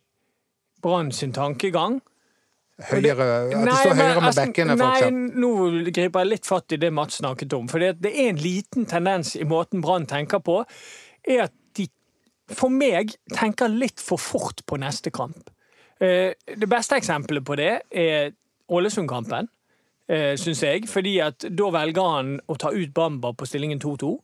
Brann 0.84 1.14
sin 1.16 1.32
tankegang. 1.34 2.02
Høyere, 2.82 3.26
at 3.46 3.52
det 3.52 3.58
Nei, 3.68 3.74
står 3.84 3.94
høyere 3.94 4.14
med 4.18 4.28
altså, 4.28 4.44
bekkene, 4.48 4.76
Nei, 4.80 5.10
nå 5.38 5.50
griper 5.94 6.24
jeg 6.24 6.30
litt 6.32 6.48
fatt 6.50 6.74
i 6.74 6.80
det 6.82 6.90
Mats 6.92 7.20
snakket 7.22 7.54
om. 7.54 7.68
For 7.70 7.80
det, 7.84 7.92
det 8.02 8.12
er 8.18 8.32
en 8.32 8.40
liten 8.42 8.88
tendens 8.90 9.36
i 9.38 9.46
måten 9.46 9.84
Brann 9.86 10.08
tenker 10.10 10.42
på, 10.42 10.64
er 11.30 11.44
at 11.46 11.54
de 11.78 11.86
for 12.50 12.74
meg 12.74 13.14
tenker 13.36 13.70
litt 13.70 14.02
for 14.02 14.18
fort 14.18 14.64
på 14.66 14.80
neste 14.82 15.14
kamp. 15.14 15.52
Eh, 16.02 16.34
Det 16.50 16.68
beste 16.70 16.98
eksempelet 16.98 17.46
på 17.46 17.56
det 17.62 17.70
er 17.94 18.34
Ålesund-kampen, 18.74 19.48
eh, 20.10 20.34
syns 20.42 20.64
jeg. 20.66 20.90
Fordi 20.90 21.20
at 21.22 21.46
da 21.54 21.70
velger 21.78 22.10
han 22.16 22.40
å 22.50 22.58
ta 22.58 22.74
ut 22.74 22.92
Bamba 22.94 23.36
på 23.38 23.46
stillingen 23.48 23.80
2-2. 23.80 24.18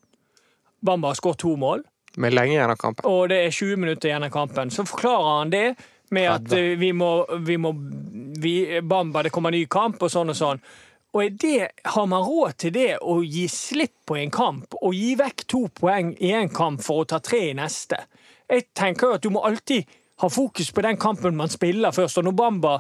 Bamba 0.82 1.14
har 1.14 1.16
skåret 1.22 1.38
to 1.46 1.54
mål 1.60 1.84
Med 2.18 2.34
lenge 2.34 2.56
igjen 2.58 2.72
av 2.74 2.78
kampen. 2.82 3.06
og 3.06 3.30
det 3.30 3.46
er 3.46 3.52
20 3.52 3.78
minutter 3.78 4.10
igjen 4.10 4.26
av 4.26 4.32
kampen. 4.34 4.72
Så 4.74 4.88
forklarer 4.90 5.38
han 5.38 5.50
det 5.54 5.78
med 6.16 6.30
at 6.32 6.54
vi 6.80 6.92
må, 6.94 7.12
vi 7.46 7.58
må 7.58 7.74
vi, 8.40 8.82
Bamba, 8.82 9.24
det 9.24 9.34
kommer 9.36 9.52
ny 9.52 9.66
kamp, 9.66 10.02
og 10.04 10.12
sånn 10.12 10.32
og 10.34 10.38
sånn. 10.38 10.62
Og 11.18 11.32
det, 11.42 11.70
Har 11.84 12.06
man 12.06 12.24
råd 12.24 12.58
til 12.62 12.74
det, 12.74 12.98
å 13.02 13.20
gi 13.24 13.48
slipp 13.50 14.06
på 14.06 14.20
en 14.20 14.32
kamp, 14.32 14.76
og 14.82 14.94
gi 14.94 15.16
vekk 15.20 15.46
to 15.50 15.66
poeng 15.74 16.14
i 16.22 16.32
en 16.38 16.52
kamp 16.54 16.84
for 16.86 17.04
å 17.04 17.10
ta 17.10 17.20
tre 17.20 17.50
i 17.50 17.58
neste? 17.58 18.04
Jeg 18.50 18.70
tenker 18.78 19.08
jo 19.08 19.18
at 19.18 19.26
du 19.26 19.34
må 19.34 19.44
alltid 19.46 19.90
ha 20.22 20.30
fokus 20.30 20.72
på 20.72 20.84
den 20.86 20.98
kampen 20.98 21.38
man 21.38 21.50
spiller 21.50 21.94
først. 21.96 22.18
Og 22.20 22.28
når 22.28 22.38
Bamba 22.38 22.80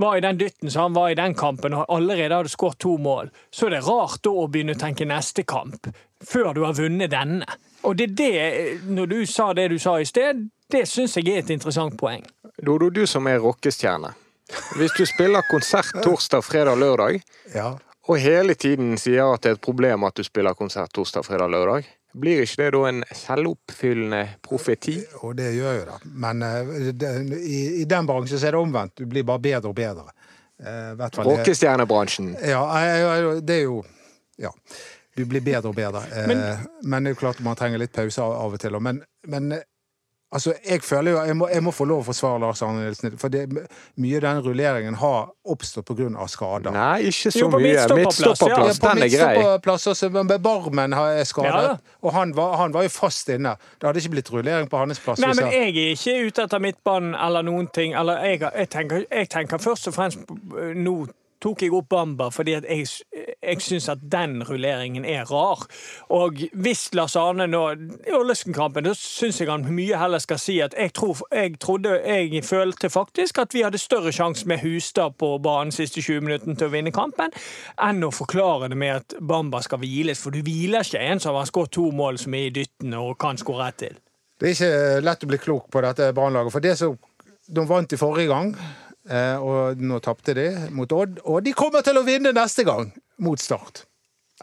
var 0.00 0.16
i 0.16 0.22
den 0.24 0.38
dytten 0.40 0.70
så 0.70 0.86
han 0.86 0.96
var 0.96 1.10
i 1.10 1.18
den 1.18 1.34
kampen 1.34 1.74
og 1.76 1.88
allerede 1.92 2.34
hadde 2.34 2.52
skåret 2.52 2.80
to 2.80 2.96
mål, 2.96 3.30
så 3.50 3.66
er 3.66 3.76
det 3.76 3.82
rart 3.86 4.22
da 4.24 4.32
å 4.32 4.48
begynne 4.48 4.76
å 4.76 4.80
tenke 4.80 5.08
neste 5.08 5.44
kamp 5.44 5.90
før 6.24 6.54
du 6.56 6.64
har 6.64 6.76
vunnet 6.76 7.12
denne. 7.12 7.48
Og 7.84 7.96
det 7.96 8.10
er 8.10 8.16
det, 8.16 8.80
når 8.88 9.12
du 9.12 9.18
sa 9.28 9.52
det 9.56 9.70
du 9.72 9.78
sa 9.80 9.98
i 10.00 10.08
sted, 10.08 10.48
det 10.72 10.86
syns 10.88 11.16
jeg 11.16 11.28
er 11.32 11.42
et 11.42 11.52
interessant 11.52 11.96
poeng. 12.00 12.24
Dodo, 12.62 12.90
du 12.90 13.06
som 13.06 13.26
er 13.30 13.38
rockestjerne. 13.40 14.12
Hvis 14.76 14.92
du 14.98 15.04
spiller 15.06 15.42
konsert 15.50 15.92
torsdag, 16.02 16.42
fredag, 16.44 16.76
lørdag, 16.80 17.20
Ja. 17.54 17.76
og 18.08 18.18
hele 18.18 18.54
tiden 18.54 18.96
sier 18.98 19.32
at 19.34 19.42
det 19.42 19.50
er 19.50 19.54
et 19.54 19.60
problem 19.64 20.04
at 20.04 20.14
du 20.14 20.22
spiller 20.26 20.54
konsert 20.54 20.92
torsdag, 20.92 21.24
fredag, 21.24 21.48
lørdag, 21.50 21.84
blir 22.18 22.42
ikke 22.42 22.56
det 22.64 22.72
da 22.74 22.80
en 22.88 23.04
selvoppfyllende 23.14 24.22
profeti? 24.42 24.96
Og 25.22 25.36
det 25.38 25.52
gjør 25.54 25.76
jo 25.78 25.84
det. 25.92 25.98
Men 26.10 26.42
eh, 26.42 26.72
i, 27.38 27.60
i 27.82 27.84
den 27.84 28.06
bransjen 28.06 28.38
så 28.42 28.48
er 28.48 28.56
det 28.56 28.60
omvendt. 28.64 28.96
Du 28.98 29.06
blir 29.06 29.22
bare 29.22 29.38
bedre 29.38 29.68
og 29.70 29.76
bedre. 29.78 30.08
Eh, 30.60 30.94
hvert 30.98 31.18
Rockestjernebransjen. 31.22 32.32
Ja, 32.42 32.64
det 33.40 33.60
er 33.60 33.62
jo 33.68 33.84
Ja. 34.38 34.50
Du 35.16 35.24
blir 35.26 35.40
bedre 35.44 35.68
og 35.68 35.76
bedre. 35.76 36.02
Eh, 36.12 36.26
Men- 36.26 36.66
Men, 36.82 37.04
det 37.04 37.10
er 37.10 37.14
jo 37.14 37.20
klart 37.20 37.40
man 37.40 37.56
trenger 37.56 37.78
litt 37.78 37.92
pause 37.92 38.18
av 38.22 38.32
av 38.32 38.52
og 38.54 38.58
til. 38.60 38.80
Men, 38.80 39.02
men 39.26 39.52
altså, 40.32 40.54
jeg 40.68 40.82
føler 40.82 41.10
jo 41.12 41.18
Jeg 41.26 41.36
må, 41.36 41.48
jeg 41.48 41.62
må 41.62 41.70
få 41.74 41.84
lov 41.84 42.02
å 42.02 42.06
forsvare 42.06 42.40
Lars 42.40 42.62
Arne 42.62 42.84
Nilsen. 42.84 43.16
For 43.18 43.28
det, 43.28 43.44
mye 43.96 44.16
av 44.16 44.22
den 44.22 44.42
rulleringen 44.46 44.94
har 45.00 45.30
oppstått 45.44 45.86
pga. 45.86 46.26
skader. 46.28 46.70
Nei, 46.72 47.02
ikke 47.10 47.30
så 47.32 47.38
Jo, 47.40 47.48
på 47.50 47.58
mye. 47.60 47.74
midtstopperplass, 47.98 48.80
ja. 48.80 48.94
Den 48.94 49.02
er 49.02 49.08
grei. 49.08 49.36
også, 49.66 50.10
men 50.12 50.26
Barmen 50.42 50.92
har- 50.92 51.10
er 51.20 51.24
skadet, 51.24 51.52
Ja, 51.70 51.76
og 52.02 52.12
han 52.12 52.32
var, 52.36 52.56
han 52.56 52.72
var 52.72 52.82
jo 52.82 52.88
fast 52.88 53.28
inne. 53.28 53.56
Det 53.80 53.86
hadde 53.86 54.00
ikke 54.00 54.10
blitt 54.16 54.30
rullering 54.32 54.68
på 54.68 54.78
hans 54.78 54.98
plass. 54.98 55.18
Nei, 55.18 55.32
men 55.34 55.50
jeg 55.52 55.68
er 55.68 55.94
ikke 55.94 56.26
ute 56.26 56.42
etter 56.42 56.58
midtbanen 56.58 57.14
eller 57.14 57.42
noen 57.42 57.66
ting. 57.72 57.94
Eller 57.94 58.18
jeg, 58.24 58.40
jeg, 58.40 58.68
tenker, 58.70 59.04
jeg 59.10 59.28
tenker 59.28 59.58
først 59.58 59.88
og 59.88 59.94
fremst 59.94 60.26
på- 60.26 60.74
Nå 60.74 61.06
tok 61.42 61.64
jeg 61.64 61.74
opp 61.76 61.88
Bamba 61.90 62.28
fordi 62.34 62.54
jeg, 62.56 62.86
jeg 63.40 63.64
syns 63.64 63.88
at 63.92 64.02
den 64.12 64.40
rulleringen 64.46 65.04
er 65.08 65.28
rar. 65.30 65.66
Og 66.12 66.42
hvis 66.52 66.88
Lars 66.94 67.16
Arne 67.18 67.46
nå 67.50 67.62
I 68.08 68.14
Ålesund-kampen 68.16 68.86
da 68.86 68.94
syns 68.96 69.40
jeg 69.40 69.50
han 69.50 69.66
mye 69.74 69.98
heller 70.00 70.22
skal 70.22 70.40
si 70.40 70.58
at 70.64 70.76
jeg, 70.78 70.94
tro, 70.96 71.14
jeg 71.32 71.58
trodde 71.62 71.96
Jeg 72.04 72.44
følte 72.44 72.90
faktisk 72.90 73.38
at 73.38 73.54
vi 73.54 73.64
hadde 73.66 73.78
større 73.78 74.12
sjanse 74.12 74.48
med 74.48 74.62
Hustad 74.64 75.16
på 75.18 75.36
banen 75.42 75.72
siste 75.74 76.02
20 76.02 76.26
minuttene 76.26 76.56
til 76.56 76.68
å 76.68 76.74
vinne 76.74 76.92
kampen, 76.94 77.32
enn 77.80 78.04
å 78.04 78.12
forklare 78.14 78.70
det 78.70 78.78
med 78.78 78.96
at 78.96 79.16
Bamba 79.20 79.62
skal 79.64 79.80
hviles. 79.82 80.20
For 80.20 80.34
du 80.34 80.42
hviler 80.44 80.84
ikke 80.84 81.02
en 81.02 81.22
som 81.22 81.38
har 81.38 81.48
skåret 81.48 81.74
to 81.74 81.90
mål 81.94 82.18
som 82.20 82.34
er 82.36 82.48
i 82.48 82.54
dytten 82.54 82.94
og 82.98 83.16
kan 83.20 83.38
skåre 83.40 83.70
ett 83.70 83.80
til. 83.80 83.98
Det 84.40 84.48
er 84.48 84.56
ikke 84.56 85.04
lett 85.04 85.24
å 85.24 85.28
bli 85.28 85.38
klok 85.40 85.66
på 85.72 85.82
dette 85.84 86.12
Brannlaget. 86.16 86.54
For 86.54 86.64
det 86.64 86.76
som 86.80 86.96
de 87.50 87.64
vant 87.68 87.92
i 87.92 87.98
forrige 88.00 88.30
gang, 88.30 88.54
og 89.42 89.80
nå 89.82 89.98
tapte 90.04 90.34
de 90.38 90.48
mot 90.76 90.92
Odd. 90.92 91.20
Og 91.24 91.42
de 91.44 91.52
kommer 91.56 91.82
til 91.86 91.98
å 91.98 92.04
vinne 92.06 92.32
neste 92.36 92.64
gang, 92.68 92.92
mot 93.18 93.40
Start. 93.42 93.84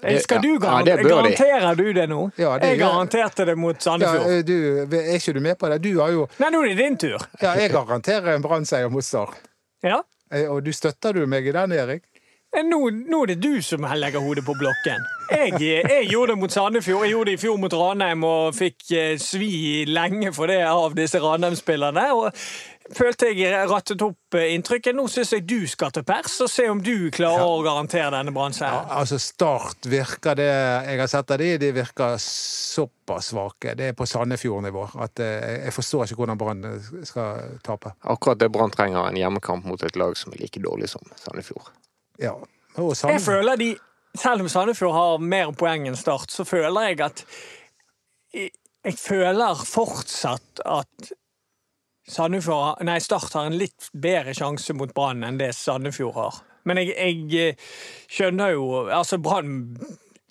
Det- 0.01 0.21
Skal 0.21 0.41
du 0.43 0.51
ja, 0.61 0.83
det 0.85 0.97
bør 0.99 1.23
de. 1.25 1.31
Garanterer 1.33 1.75
du 1.75 1.87
det 1.93 2.03
nå? 2.09 2.31
Ja, 2.37 2.51
det 2.61 2.67
jeg 2.75 2.79
garanterte 2.83 3.45
det 3.49 3.55
mot 3.57 3.79
Sandefjord. 3.81 4.27
Ja, 4.29 4.41
du, 4.45 4.95
er 4.99 5.15
ikke 5.17 5.33
du 5.33 5.39
med 5.41 5.57
på 5.57 5.69
det? 5.71 5.79
Du 5.81 5.99
har 5.99 6.11
jo 6.13 6.27
Nei, 6.37 6.51
nå 6.53 6.61
er 6.61 6.75
det 6.75 6.77
din 6.83 6.97
tur. 7.01 7.17
Ja, 7.41 7.55
jeg 7.57 7.71
garanterer 7.73 8.35
en 8.35 8.43
Brann-seier 8.45 8.91
mot 8.93 9.03
Start. 9.03 9.39
Ja. 9.81 10.03
Eh, 10.31 10.45
Og 10.51 10.61
du 10.63 10.69
støtter 10.75 11.13
du 11.17 11.25
meg 11.25 11.47
i 11.47 11.51
den, 11.55 11.71
Erik? 11.73 12.03
Eh, 12.55 12.61
Nå, 12.63 12.77
nå 13.09 13.23
er 13.23 13.33
det 13.33 13.39
du 13.41 13.61
som 13.65 13.81
legger 13.81 14.21
hodet 14.21 14.45
på 14.45 14.53
blokken. 14.59 15.01
Jeg, 15.31 15.57
jeg 15.59 16.05
gjorde 16.11 16.35
det 16.35 16.37
mot 16.43 16.51
Sandefjord. 16.53 17.03
Jeg 17.03 17.11
gjorde 17.15 17.31
det 17.31 17.39
i 17.39 17.41
fjor 17.41 17.57
mot 17.59 17.73
Ranheim 17.73 18.23
og 18.23 18.53
fikk 18.55 18.91
eh, 18.95 19.17
svi 19.19 19.83
lenge 19.89 20.29
for 20.33 20.47
det 20.47 20.61
av 20.63 20.93
disse 20.95 21.19
Ranheim-spillerne. 21.19 22.05
Og 22.13 22.31
følte 22.95 23.29
jeg 23.35 23.67
rattet 23.69 24.01
opp 24.05 24.35
eh, 24.37 24.53
inntrykket. 24.55 24.95
Nå 24.95 25.07
syns 25.11 25.33
jeg 25.35 25.45
du 25.47 25.67
skal 25.69 25.91
til 25.95 26.05
pers 26.07 26.35
og 26.43 26.49
se 26.51 26.67
om 26.71 26.81
du 26.83 27.09
klarer 27.13 27.43
å 27.43 27.61
garantere 27.65 28.11
denne 28.15 28.33
brannseieren. 28.35 28.87
Ja, 28.87 28.99
Altså, 29.01 29.19
Start 29.21 29.87
virker 29.89 30.37
det 30.37 30.47
Jeg 30.47 30.99
har 30.99 31.09
sett 31.11 31.33
av 31.33 31.41
de, 31.41 31.49
de 31.61 31.71
virker 31.75 32.17
såpass 32.23 33.31
svake. 33.33 33.73
Det 33.79 33.91
er 33.91 33.97
på 33.97 34.07
Sandefjord-nivå. 34.09 34.85
At 35.03 35.23
eh, 35.23 35.65
jeg 35.67 35.75
forstår 35.75 36.05
ikke 36.05 36.21
hvordan 36.21 36.41
Brann 36.41 36.69
eh, 36.69 36.91
skal 37.07 37.57
tape. 37.65 37.95
Akkurat 38.13 38.39
det 38.41 38.51
Brann 38.53 38.73
trenger 38.73 39.09
en 39.09 39.19
hjemmekamp 39.19 39.67
mot 39.67 39.83
et 39.83 39.99
lag 39.99 40.17
som 40.19 40.35
er 40.35 40.45
like 40.45 40.61
dårlig 40.63 40.91
som 40.93 41.03
Sandefjord. 41.15 41.73
Ja. 42.21 42.35
Og 42.77 42.93
Jeg 42.93 43.21
føler 43.25 43.57
de 43.57 43.75
Selv 44.17 44.41
om 44.41 44.49
Sandefjord 44.49 44.93
har 44.95 45.19
mer 45.21 45.51
poeng 45.57 45.87
enn 45.89 45.97
Start, 45.97 46.31
så 46.33 46.45
føler 46.45 46.89
jeg 46.89 47.01
at 47.05 47.25
Jeg 48.33 48.49
jeg 48.87 48.95
føler 49.01 49.63
fortsatt 49.67 50.61
at 50.63 51.09
Sandefjord 52.07 52.83
Nei, 52.87 52.99
Start 53.03 53.33
har 53.35 53.49
en 53.49 53.57
litt 53.59 53.89
bedre 53.93 54.33
sjanse 54.37 54.73
mot 54.77 54.93
Brann 54.95 55.23
enn 55.27 55.39
det 55.41 55.51
Sandefjord 55.57 56.15
har. 56.15 56.37
Men 56.67 56.79
jeg, 56.81 56.93
jeg 56.95 57.49
eh, 57.53 57.65
skjønner 58.11 58.53
jo 58.55 58.67
Altså, 58.87 59.19
Brann 59.23 59.77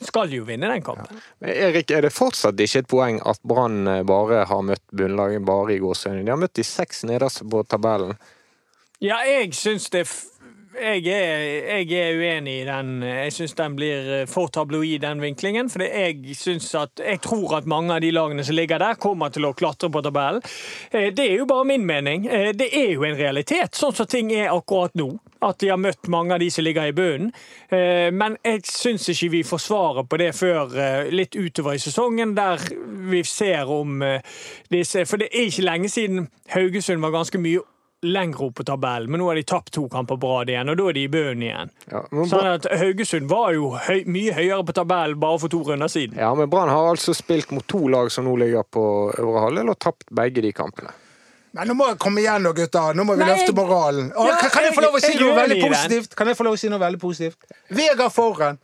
skal 0.04 0.28
jo 0.32 0.42
vinne 0.44 0.68
den 0.68 0.82
kampen. 0.84 1.20
Men 1.40 1.52
Erik, 1.56 1.88
er 1.96 2.04
det 2.04 2.12
fortsatt 2.12 2.60
ikke 2.60 2.82
et 2.84 2.88
poeng 2.90 3.20
at 3.28 3.40
Brann 3.48 3.86
eh, 3.88 4.02
bare 4.08 4.42
har 4.50 4.64
møtt 4.68 4.84
bunnlaget 4.92 5.44
bare 5.48 5.76
i 5.76 5.80
gåseøynene? 5.80 6.26
De 6.28 6.34
har 6.34 6.40
møtt 6.42 6.56
de 6.58 6.64
seks 6.68 7.04
nederste 7.08 7.46
på 7.48 7.62
tabellen. 7.68 8.16
Ja, 9.04 9.22
jeg 9.28 9.52
syns 9.56 9.88
det 9.92 10.04
f- 10.06 10.35
jeg 10.80 11.06
er, 11.08 11.82
jeg 11.82 11.92
er 12.00 12.18
uenig 12.18 12.54
i 12.60 12.64
den. 12.66 13.02
Jeg 13.02 13.32
syns 13.32 13.54
den 13.58 13.76
blir 13.76 14.08
eh, 14.20 14.24
for 14.30 14.50
tabloid, 14.52 15.00
den 15.02 15.20
vinklingen. 15.22 15.70
For 15.70 15.82
jeg 15.82 16.22
Jeg 16.26 17.20
tror 17.22 17.56
at 17.56 17.66
mange 17.66 17.94
av 17.94 18.00
de 18.00 18.10
lagene 18.10 18.44
som 18.44 18.54
ligger 18.54 18.78
der, 18.78 18.94
kommer 18.94 19.28
til 19.28 19.44
å 19.44 19.54
klatre 19.54 19.90
på 19.90 20.02
tabellen. 20.02 20.42
Eh, 20.92 21.10
Det 21.12 21.30
er 21.30 21.36
jo 21.38 21.46
bare 21.46 21.64
min 21.64 21.86
mening. 21.86 22.26
Eh, 22.26 22.52
Det 22.52 22.68
er 22.72 22.92
jo 22.92 23.04
en 23.04 23.16
realitet, 23.16 23.74
sånn 23.74 23.94
som 23.94 24.06
ting 24.06 24.32
er 24.32 24.52
akkurat 24.52 24.94
nå. 24.94 25.18
At 25.42 25.58
de 25.58 25.68
har 25.68 25.76
møtt 25.78 26.08
mange 26.08 26.32
av 26.34 26.40
de 26.40 26.50
som 26.50 26.64
ligger 26.64 26.88
i 26.88 26.92
bunnen. 26.92 27.32
Men 27.70 28.36
jeg 28.42 28.62
syns 28.64 29.08
ikke 29.08 29.30
vi 29.30 29.42
får 29.42 29.58
svaret 29.60 30.08
på 30.08 30.16
det 30.18 30.34
før 30.34 31.10
litt 31.10 31.36
utover 31.36 31.74
i 31.74 31.78
sesongen, 31.78 32.34
der 32.34 32.56
vi 33.10 33.22
ser 33.22 33.68
om 33.68 34.02
disse 34.70 35.04
For 35.06 35.18
det 35.18 35.28
er 35.32 35.46
ikke 35.46 35.62
lenge 35.62 35.88
siden 35.88 36.28
Haugesund 36.48 37.02
var 37.02 37.10
ganske 37.10 37.38
mye 37.38 37.60
lenger 38.04 38.42
opp 38.44 38.54
på 38.58 38.64
tabellen, 38.68 39.10
men 39.10 39.20
nå 39.22 39.28
har 39.30 39.38
de 39.38 39.42
tapt 39.48 39.72
to 39.74 39.86
kamper 39.88 40.18
på 40.20 40.28
rad 40.34 40.50
igjen, 40.52 40.68
og 40.68 40.76
da 40.78 40.84
er 40.90 40.96
de 40.98 41.04
i 41.06 41.08
bunnen 41.10 41.42
igjen. 41.46 41.70
Ja, 41.90 42.02
Sånn 42.28 42.48
at 42.50 42.66
Haugesund 42.76 43.28
var 43.30 43.54
jo 43.56 43.70
høy, 43.86 44.02
mye 44.10 44.34
høyere 44.36 44.66
på 44.68 44.74
tabellen 44.76 45.18
bare 45.22 45.40
for 45.42 45.48
to 45.52 45.62
runder 45.66 45.88
siden. 45.90 46.18
ja, 46.20 46.28
men 46.36 46.50
Brann 46.52 46.68
har 46.68 46.90
altså 46.92 47.14
spilt 47.16 47.50
mot 47.56 47.66
to 47.66 47.86
lag 47.88 48.12
som 48.12 48.28
nå 48.28 48.36
ligger 48.42 48.62
på 48.68 48.84
øvre 49.16 49.46
halvdel, 49.46 49.72
og 49.72 49.78
tapt 49.80 50.06
begge 50.14 50.44
de 50.44 50.52
kampene. 50.52 50.92
Men 51.56 51.70
nå 51.72 51.74
må 51.78 51.86
jeg 51.88 51.96
komme 52.04 52.20
igjen 52.20 52.42
nå, 52.44 52.50
gutta. 52.52 52.90
Nå 52.92 53.04
må 53.08 53.14
vi 53.16 53.24
Nei, 53.24 53.30
løfte 53.32 53.54
moralen. 53.56 54.10
Å, 54.12 54.26
Ja, 54.28 54.34
kan, 54.42 54.50
kan 54.58 54.66
jeg 54.68 54.74
få 54.76 54.82
lov 54.84 54.98
å 54.98 55.00
si 55.00 55.14
noe 55.16 55.36
veldig 55.38 55.60
positivt? 55.64 56.14
Kan 56.18 56.28
jeg 56.28 56.36
få 56.36 56.44
lov 56.44 56.58
å 56.58 56.60
si 56.60 56.68
noe 56.68 56.82
veldig 56.82 57.00
positivt? 57.00 57.46
Vegard 57.72 58.12
foran. 58.12 58.58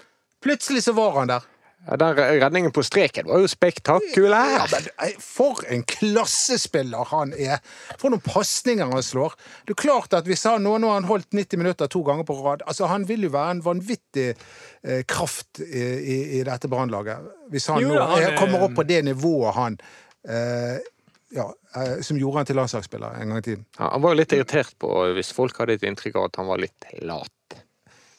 Plutselig 0.45 0.83
så 0.85 0.93
var 0.93 1.15
han 1.17 1.31
der. 1.33 1.47
Ja, 1.87 1.97
den 1.97 2.15
redningen 2.17 2.71
på 2.73 2.85
streken 2.87 3.27
var 3.27 3.43
jo 3.43 3.49
spektakulær! 3.51 4.53
Ja, 4.55 4.67
men, 4.71 5.17
for 5.19 5.65
en 5.67 5.83
klassespiller 5.89 7.09
han 7.11 7.33
er! 7.35 7.59
For 7.99 8.13
noen 8.13 8.23
pasninger 8.23 8.87
han 8.93 9.03
slår. 9.03 9.35
Det 9.67 9.75
er 9.75 9.81
klart 9.83 10.15
at 10.15 10.31
hvis 10.31 10.47
han 10.47 10.63
nå, 10.63 10.77
nå 10.79 10.93
har 10.93 11.01
han 11.01 11.09
holdt 11.11 11.35
90 11.35 11.59
minutter 11.59 11.91
to 11.91 12.05
ganger 12.07 12.29
på 12.29 12.39
rad 12.39 12.63
altså 12.71 12.87
Han 12.93 13.09
vil 13.09 13.27
jo 13.27 13.33
være 13.35 13.57
en 13.57 13.65
vanvittig 13.65 14.29
eh, 14.31 15.03
kraft 15.09 15.59
i, 15.65 15.83
i, 15.83 16.17
i 16.39 16.45
dette 16.47 16.71
Brannlaget. 16.71 17.27
Hvis 17.51 17.67
han 17.73 17.83
Jo 17.83 17.97
nå 17.97 18.07
han 18.13 18.39
kommer 18.39 18.63
opp 18.69 18.79
på 18.79 18.87
det 18.87 19.03
nivået 19.09 19.59
han 19.59 19.79
eh, 20.29 20.79
ja, 21.35 21.49
eh, 21.77 21.99
Som 22.07 22.21
gjorde 22.21 22.43
han 22.45 22.51
til 22.53 22.61
landslagsspiller 22.63 23.19
en 23.19 23.35
gang 23.35 23.43
i 23.43 23.49
tiden. 23.51 23.67
Ja, 23.79 23.91
han 23.97 24.07
var 24.07 24.15
jo 24.15 24.23
litt 24.23 24.39
irritert 24.39 24.79
på 24.79 24.95
hvis 25.17 25.35
folk 25.35 25.59
hadde 25.59 25.81
et 25.81 25.87
inntrykk 25.89 26.21
av 26.21 26.31
at 26.31 26.43
han 26.45 26.51
var 26.53 26.63
litt 26.63 26.93
lat. 27.03 27.63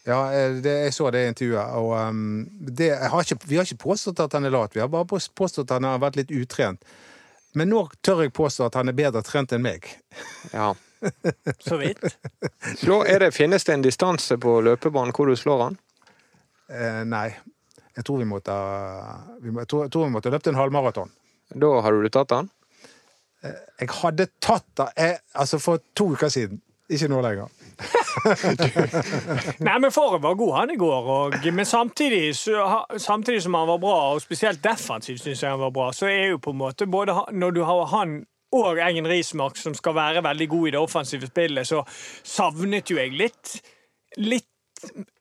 Ja, 0.04 0.34
eh, 0.34 0.52
det, 0.64 0.74
jeg 0.88 0.94
så 0.94 1.10
det 1.12 1.24
intervjuet. 1.32 1.76
Og 1.80 1.94
um, 1.96 2.46
det, 2.60 2.90
jeg 2.92 3.12
har 3.14 3.24
ikke, 3.24 3.48
vi 3.48 3.60
har 3.60 3.68
ikke 3.68 3.86
påstått 3.86 4.20
at 4.24 4.36
han 4.36 4.46
er 4.46 4.54
lat, 4.54 4.76
vi 4.76 4.84
har 4.84 4.92
bare 4.92 5.08
påstått 5.08 5.70
at 5.70 5.78
han 5.78 5.88
har 5.88 6.02
vært 6.04 6.20
litt 6.20 6.34
utrent. 6.36 6.84
Men 7.54 7.70
nå 7.70 7.86
tør 8.02 8.26
jeg 8.26 8.34
påstå 8.34 8.68
at 8.68 8.80
han 8.80 8.90
er 8.90 8.98
bedre 8.98 9.22
trent 9.24 9.54
enn 9.54 9.64
meg. 9.64 9.88
Ja. 10.52 10.74
Så 11.68 11.78
vidt. 11.78 12.04
Så 12.80 13.04
er 13.08 13.24
det, 13.24 13.34
finnes 13.36 13.64
det 13.68 13.76
en 13.76 13.86
distanse 13.86 14.40
på 14.42 14.58
løpebanen 14.66 15.14
hvor 15.16 15.30
du 15.30 15.38
slår 15.40 15.68
han? 15.68 15.80
Eh, 16.72 17.04
nei. 17.08 17.28
Jeg 17.94 18.08
tror 18.08 18.24
vi 18.24 18.26
måtte, 18.26 18.54
vi 19.44 19.52
jeg 19.54 19.70
tror, 19.70 19.86
jeg 19.86 19.94
tror 19.94 20.08
vi 20.08 20.14
måtte 20.16 20.32
løpt 20.34 20.50
en 20.50 20.58
halvmaraton. 20.58 21.12
Da 21.54 21.70
hadde 21.86 22.02
du 22.02 22.10
tatt 22.10 22.34
han? 22.34 22.50
Jeg 23.44 23.92
hadde 24.00 24.26
tatt 24.42 24.82
han 24.82 25.20
altså 25.38 25.60
for 25.62 25.84
to 25.94 26.08
uker 26.16 26.32
siden. 26.34 26.64
Ikke 26.92 27.08
nå 27.08 27.22
lenger. 27.24 27.48
Nei, 29.66 29.78
men 29.80 29.92
Faren 29.92 30.22
var 30.24 30.36
god 30.36 30.54
han 30.58 30.74
i 30.74 30.78
går, 30.78 31.08
og, 31.16 31.38
men 31.56 31.66
samtidig, 31.66 32.36
så, 32.36 32.84
samtidig 32.98 33.42
som 33.46 33.56
han 33.56 33.70
var 33.72 33.80
bra, 33.82 33.96
og 34.14 34.22
spesielt 34.22 34.64
defensivt 34.64 35.24
syns 35.24 35.44
jeg 35.44 35.56
han 35.56 35.64
var 35.64 35.72
bra, 35.74 35.90
så 35.96 36.10
er 36.12 36.34
jo 36.34 36.42
på 36.44 36.52
en 36.52 36.60
måte 36.60 36.88
både 36.88 37.16
Når 37.32 37.52
du 37.52 37.64
har 37.64 37.86
han 37.96 38.24
og 38.54 38.78
Engen 38.78 39.08
Rismark 39.10 39.58
som 39.58 39.74
skal 39.74 39.96
være 39.96 40.24
veldig 40.24 40.48
god 40.50 40.68
i 40.68 40.72
det 40.76 40.80
offensive 40.80 41.28
spillet, 41.28 41.68
så 41.68 41.80
savnet 42.24 42.92
jo 42.92 43.00
jeg 43.00 43.16
litt 43.18 43.56
litt 44.22 44.50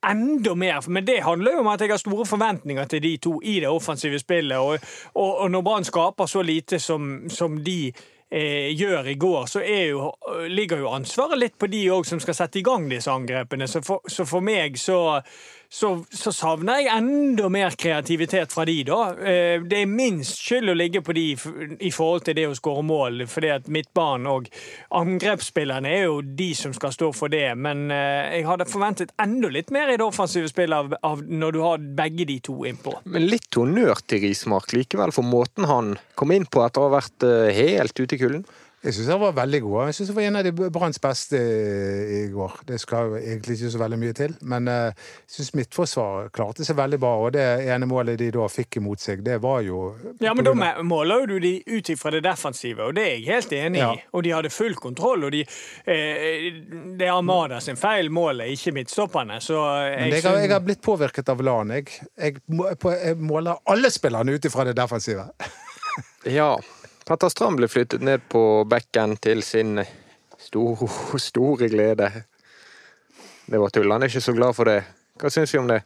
enda 0.06 0.54
mer. 0.54 0.88
Men 0.88 1.06
det 1.06 1.22
handler 1.22 1.52
jo 1.52 1.62
om 1.62 1.70
at 1.72 1.80
jeg 1.80 1.92
har 1.92 2.00
store 2.00 2.26
forventninger 2.26 2.84
til 2.90 3.02
de 3.02 3.16
to 3.22 3.38
i 3.44 3.60
det 3.60 3.70
offensive 3.70 4.18
spillet. 4.18 4.58
Og, 4.58 4.78
og, 5.14 5.30
og 5.44 5.50
når 5.50 5.62
Brann 5.62 5.86
skaper 5.86 6.26
så 6.26 6.42
lite 6.42 6.78
som, 6.78 7.30
som 7.30 7.60
de 7.64 7.92
gjør 8.32 9.10
i 9.12 9.16
går, 9.20 9.46
så 9.50 9.60
jo, 9.60 10.10
ligger 10.48 10.80
jo 10.80 10.92
ansvaret 10.96 11.38
litt 11.38 11.58
på 11.60 11.68
de 11.68 11.82
òg 11.92 12.06
som 12.08 12.20
skal 12.22 12.38
sette 12.38 12.62
i 12.62 12.66
gang 12.66 12.88
disse 12.88 13.12
angrepene. 13.12 13.68
Så 13.68 13.82
for, 13.84 14.00
så 14.08 14.24
for 14.28 14.40
meg 14.44 14.78
så, 14.80 15.20
så, 15.72 15.90
så 16.12 16.32
savner 16.32 16.82
jeg 16.82 16.92
enda 16.92 17.48
mer 17.52 17.76
kreativitet 17.80 18.52
fra 18.52 18.64
de, 18.68 18.78
da. 18.88 19.00
Eh, 19.16 19.62
Det 19.64 19.82
er 19.82 19.88
minst 19.88 20.40
skyld 20.44 20.72
å 20.72 20.76
ligge 20.76 21.00
på 21.04 21.14
de 21.16 21.26
i 21.80 21.92
forhold 21.92 22.26
til 22.26 22.36
det 22.36 22.46
å 22.50 22.56
skåre 22.56 22.84
mål, 22.84 23.24
fordi 23.30 23.52
at 23.54 23.70
midtbanen 23.72 24.28
og 24.28 24.50
angrepsspillerne 24.96 25.88
er 25.88 26.04
jo 26.06 26.20
de 26.22 26.50
som 26.58 26.74
skal 26.76 26.92
stå 26.92 27.08
for 27.16 27.32
det. 27.32 27.46
Men 27.56 27.86
eh, 27.92 28.38
jeg 28.38 28.48
hadde 28.48 28.68
forventet 28.68 29.14
enda 29.22 29.48
litt 29.52 29.72
mer 29.74 29.92
i 29.92 29.96
det 29.96 30.04
offensive 30.04 30.50
spillet 30.52 30.76
av, 30.76 30.96
av 31.08 31.24
når 31.24 31.56
du 31.56 31.60
har 31.64 31.86
begge 32.02 32.28
de 32.28 32.38
to 32.44 32.58
innpå. 32.68 32.98
Men 33.08 33.28
litt 33.30 33.56
honnør 33.56 34.04
til 34.08 34.26
Rismark 34.26 34.72
likevel 34.76 35.14
for 35.14 35.24
måten 35.26 35.68
han 35.68 35.94
kom 36.20 36.34
inn 36.36 36.44
på 36.44 36.60
etter 36.66 36.84
å 36.84 36.90
ha 36.90 36.96
vært 36.98 37.24
eh, 37.28 37.48
helt 37.56 37.96
ute 37.96 38.18
i 38.18 38.21
kulden. 38.22 38.44
Jeg 38.82 38.96
syns 38.96 39.12
han 39.12 39.20
var 39.22 39.34
veldig 39.36 39.58
god. 39.62 39.74
Jeg 39.86 39.94
synes 39.94 40.08
han 40.10 40.16
var 40.16 40.24
en 40.26 40.36
av 40.40 40.42
de 40.48 40.70
Branns 40.74 40.98
beste 40.98 41.38
i 41.38 42.16
går. 42.34 42.56
Det 42.66 42.80
skal 42.82 43.12
jo 43.12 43.18
egentlig 43.20 43.54
ikke 43.54 43.68
så 43.70 43.78
veldig 43.78 43.98
mye 44.02 44.16
til, 44.18 44.32
men 44.50 44.66
eh, 44.72 44.88
jeg 45.22 45.36
syns 45.36 45.52
Midtforsvaret 45.54 46.32
klarte 46.34 46.66
seg 46.66 46.74
veldig 46.80 46.98
bra. 47.04 47.12
Og 47.22 47.30
det 47.36 47.44
ene 47.70 47.86
målet 47.86 48.18
de 48.18 48.32
da 48.34 48.48
fikk 48.50 48.80
imot 48.80 48.98
seg, 49.04 49.22
det 49.22 49.36
var 49.44 49.60
jo 49.62 49.84
Ja, 50.18 50.34
men 50.34 50.48
Da 50.50 50.72
måler 50.82 51.22
jo 51.22 51.28
du 51.30 51.36
de 51.46 51.52
ut 51.76 51.92
ifra 51.94 52.10
det 52.16 52.24
defensive, 52.26 52.88
og 52.90 52.98
det 52.98 53.04
er 53.06 53.14
jeg 53.20 53.28
helt 53.30 53.54
enig 53.60 53.78
Ja. 53.84 53.92
i. 53.94 54.02
Og 54.18 54.26
de 54.26 54.34
hadde 54.34 54.50
full 54.50 54.74
kontroll. 54.74 55.24
og 55.24 55.30
de, 55.36 55.44
eh, 55.86 56.50
Det 56.98 57.06
er 57.06 57.12
Armada 57.14 57.60
sin 57.60 57.76
feil, 57.78 58.10
målet, 58.10 58.50
ikke 58.50 58.74
midtstopperne. 58.80 59.38
Så 59.40 59.62
Men 59.62 60.10
jeg, 60.10 60.22
jeg 60.24 60.30
har, 60.30 60.38
jeg 60.42 60.50
har 60.50 60.60
blitt 60.66 60.82
påvirket 60.82 61.28
av 61.28 61.38
LAN. 61.40 61.70
Jeg, 61.70 61.86
jeg, 62.18 62.36
må- 62.50 62.74
jeg 62.98 63.16
måler 63.16 63.62
alle 63.64 63.90
spillerne 63.94 64.34
ut 64.34 64.44
ifra 64.44 64.64
det 64.64 64.74
defensive. 64.76 65.28
Ja. 66.26 66.56
Petter 67.12 67.28
Strand 67.28 67.58
ble 67.60 67.66
flyttet 67.68 68.00
ned 68.00 68.22
på 68.32 68.40
bekken 68.64 69.18
til 69.20 69.42
sin 69.44 69.76
store, 70.40 70.86
store 71.20 71.66
glede. 71.68 72.06
Det 73.44 73.58
var 73.60 73.68
tull. 73.68 73.92
Han 73.92 74.00
er 74.00 74.08
ikke 74.08 74.22
så 74.24 74.32
glad 74.32 74.54
for 74.56 74.70
det. 74.70 74.78
Hva 75.20 75.28
syns 75.28 75.52
vi 75.52 75.60
om 75.60 75.68
det? 75.68 75.82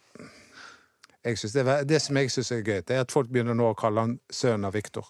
Det, 1.26 1.64
det 1.90 1.98
som 2.04 2.20
jeg 2.20 2.30
syns 2.30 2.52
er 2.54 2.62
gøy, 2.62 2.78
det 2.86 2.94
er 2.94 3.02
at 3.02 3.10
folk 3.10 3.32
begynner 3.34 3.58
nå 3.58 3.72
å 3.72 3.74
kalle 3.74 4.04
han 4.04 4.14
sønnen 4.30 4.68
av 4.68 4.78
Viktor. 4.78 5.08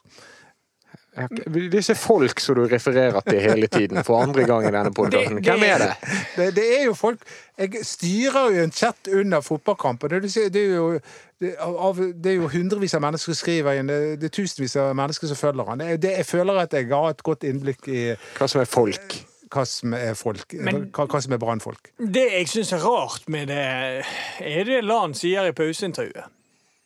Ja, 1.16 1.26
Disse 1.72 1.94
folk 1.96 2.40
som 2.44 2.54
du 2.58 2.66
refererer 2.68 3.20
til 3.24 3.40
hele 3.40 3.66
tiden 3.72 4.02
for 4.04 4.20
andre 4.22 4.44
gang 4.44 4.66
i 4.68 4.72
denne 4.74 4.90
podkasten, 4.92 5.36
Det- 5.40 5.44
det- 5.44 5.52
hvem 5.52 5.62
er 5.64 5.78
det? 5.78 5.92
Det, 6.36 6.48
det 6.58 6.66
er 6.80 6.84
jo 6.84 6.94
folk 6.94 7.18
Jeg 7.58 7.70
styrer 7.88 8.50
jo 8.56 8.62
en 8.62 8.70
chat 8.72 9.08
under 9.14 9.40
fotballkampen. 9.40 10.10
Det, 10.10 10.22
det, 10.22 10.52
det, 10.52 10.62
er 10.62 10.74
jo, 10.76 11.00
det, 11.40 12.26
er 12.26 12.34
jo 12.36 12.48
hundrevis 12.52 12.94
av 12.94 13.00
mennesker 13.00 13.32
som 13.32 13.38
skriver 13.40 13.78
inn. 13.80 13.88
Det, 13.88 14.20
det 14.20 14.28
er 14.28 14.34
tusenvis 14.42 14.76
av 14.76 14.92
mennesker 14.98 15.26
som 15.32 15.36
følger 15.40 15.64
han. 15.70 15.78
Det, 15.78 16.12
jeg 16.18 16.26
føler 16.28 16.60
at 16.66 16.72
jeg 16.76 16.90
har 16.92 17.08
et 17.14 17.22
godt 17.24 17.44
innblikk 17.48 17.88
i 17.88 18.02
Hva 18.38 18.46
som 18.48 18.60
er 18.60 18.68
folk? 18.68 19.16
hva 19.56 19.62
som 19.64 19.92
er 19.94 20.14
folk. 20.18 20.52
Men- 20.58 20.90
hva, 20.92 21.06
hva 21.06 21.20
som 21.22 21.32
er 21.32 21.38
brannfolk. 21.38 21.92
Det 22.02 22.24
jeg 22.32 22.48
syns 22.50 22.72
er 22.72 22.82
rart 22.84 23.28
med 23.28 23.46
det, 23.48 24.04
er 24.42 24.64
det 24.68 24.80
Lan 24.84 25.14
sier 25.14 25.46
i 25.48 25.52
pauseintervjuet. 25.52 26.24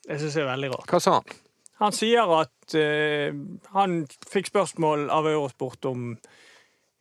Det 0.07 0.19
syns 0.21 0.37
jeg 0.37 0.45
er 0.45 0.51
veldig 0.53 0.71
rart. 0.75 0.87
Hva 0.93 1.01
sa 1.01 1.15
han? 1.19 1.25
Han 1.81 1.97
sier 1.97 2.29
at 2.37 2.75
eh, 2.77 3.33
han 3.73 4.03
fikk 4.29 4.51
spørsmål 4.53 5.09
av 5.11 5.29
Eurosport 5.31 5.89
om 5.89 6.13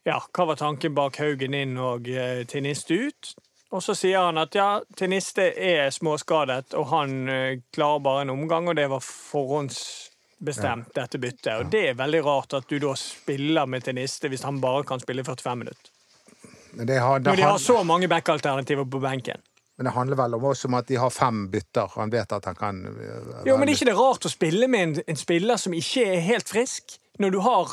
ja, 0.07 0.21
hva 0.31 0.45
var 0.49 0.59
tanken 0.59 0.95
bak 0.95 1.19
Haugen 1.19 1.53
inn 1.57 1.75
og 1.77 2.07
eh, 2.07 2.45
Tiniste 2.47 2.95
ut. 2.95 3.33
Og 3.75 3.83
så 3.85 3.93
sier 3.93 4.23
han 4.29 4.39
at 4.41 4.55
ja, 4.57 4.69
Tiniste 4.97 5.51
er 5.53 5.91
småskadet, 5.93 6.73
og 6.79 6.87
han 6.93 7.29
eh, 7.29 7.59
klarer 7.75 8.05
bare 8.05 8.23
en 8.25 8.33
omgang, 8.33 8.71
og 8.71 8.79
det 8.79 8.87
var 8.89 9.03
forhåndsbestemt, 9.05 10.93
dette 10.95 11.21
byttet. 11.21 11.51
Og 11.59 11.69
det 11.75 11.83
er 11.91 11.99
veldig 11.99 12.23
rart 12.25 12.55
at 12.57 12.71
du 12.71 12.79
da 12.81 12.95
spiller 12.97 13.69
med 13.69 13.85
Tiniste 13.85 14.31
hvis 14.31 14.47
han 14.47 14.63
bare 14.63 14.87
kan 14.87 15.03
spille 15.03 15.27
45 15.27 15.59
minutter. 15.59 15.93
Men 16.71 16.87
det, 16.87 16.97
har, 17.01 17.19
det, 17.19 17.29
Når 17.29 17.35
de 17.35 17.47
har 17.49 17.57
så 17.57 17.83
mange 17.83 18.07
backalternativer 18.07 18.85
på 18.85 18.99
benken. 19.03 19.41
Men 19.79 19.87
det 19.87 19.95
handler 19.95 20.17
vel 20.19 20.33
om 20.35 20.43
også 20.43 20.67
om 20.67 20.73
at 20.75 20.89
de 20.91 20.97
har 20.99 21.11
fem 21.15 21.45
bytter. 21.53 21.93
Han 21.95 22.11
vet 22.11 22.33
at 22.35 22.45
han 22.49 22.55
kan 22.59 22.81
øh, 22.91 23.27
Jo, 23.47 23.55
men 23.55 23.69
er 23.69 23.77
ikke 23.77 23.87
det 23.87 23.95
rart 23.95 24.25
å 24.27 24.31
spille 24.31 24.67
med 24.67 24.81
en, 24.83 24.95
en 25.07 25.19
spiller 25.19 25.55
som 25.55 25.71
ikke 25.71 26.03
er 26.03 26.25
helt 26.25 26.51
frisk? 26.51 26.97
Når 27.23 27.31
du 27.31 27.37
har 27.45 27.71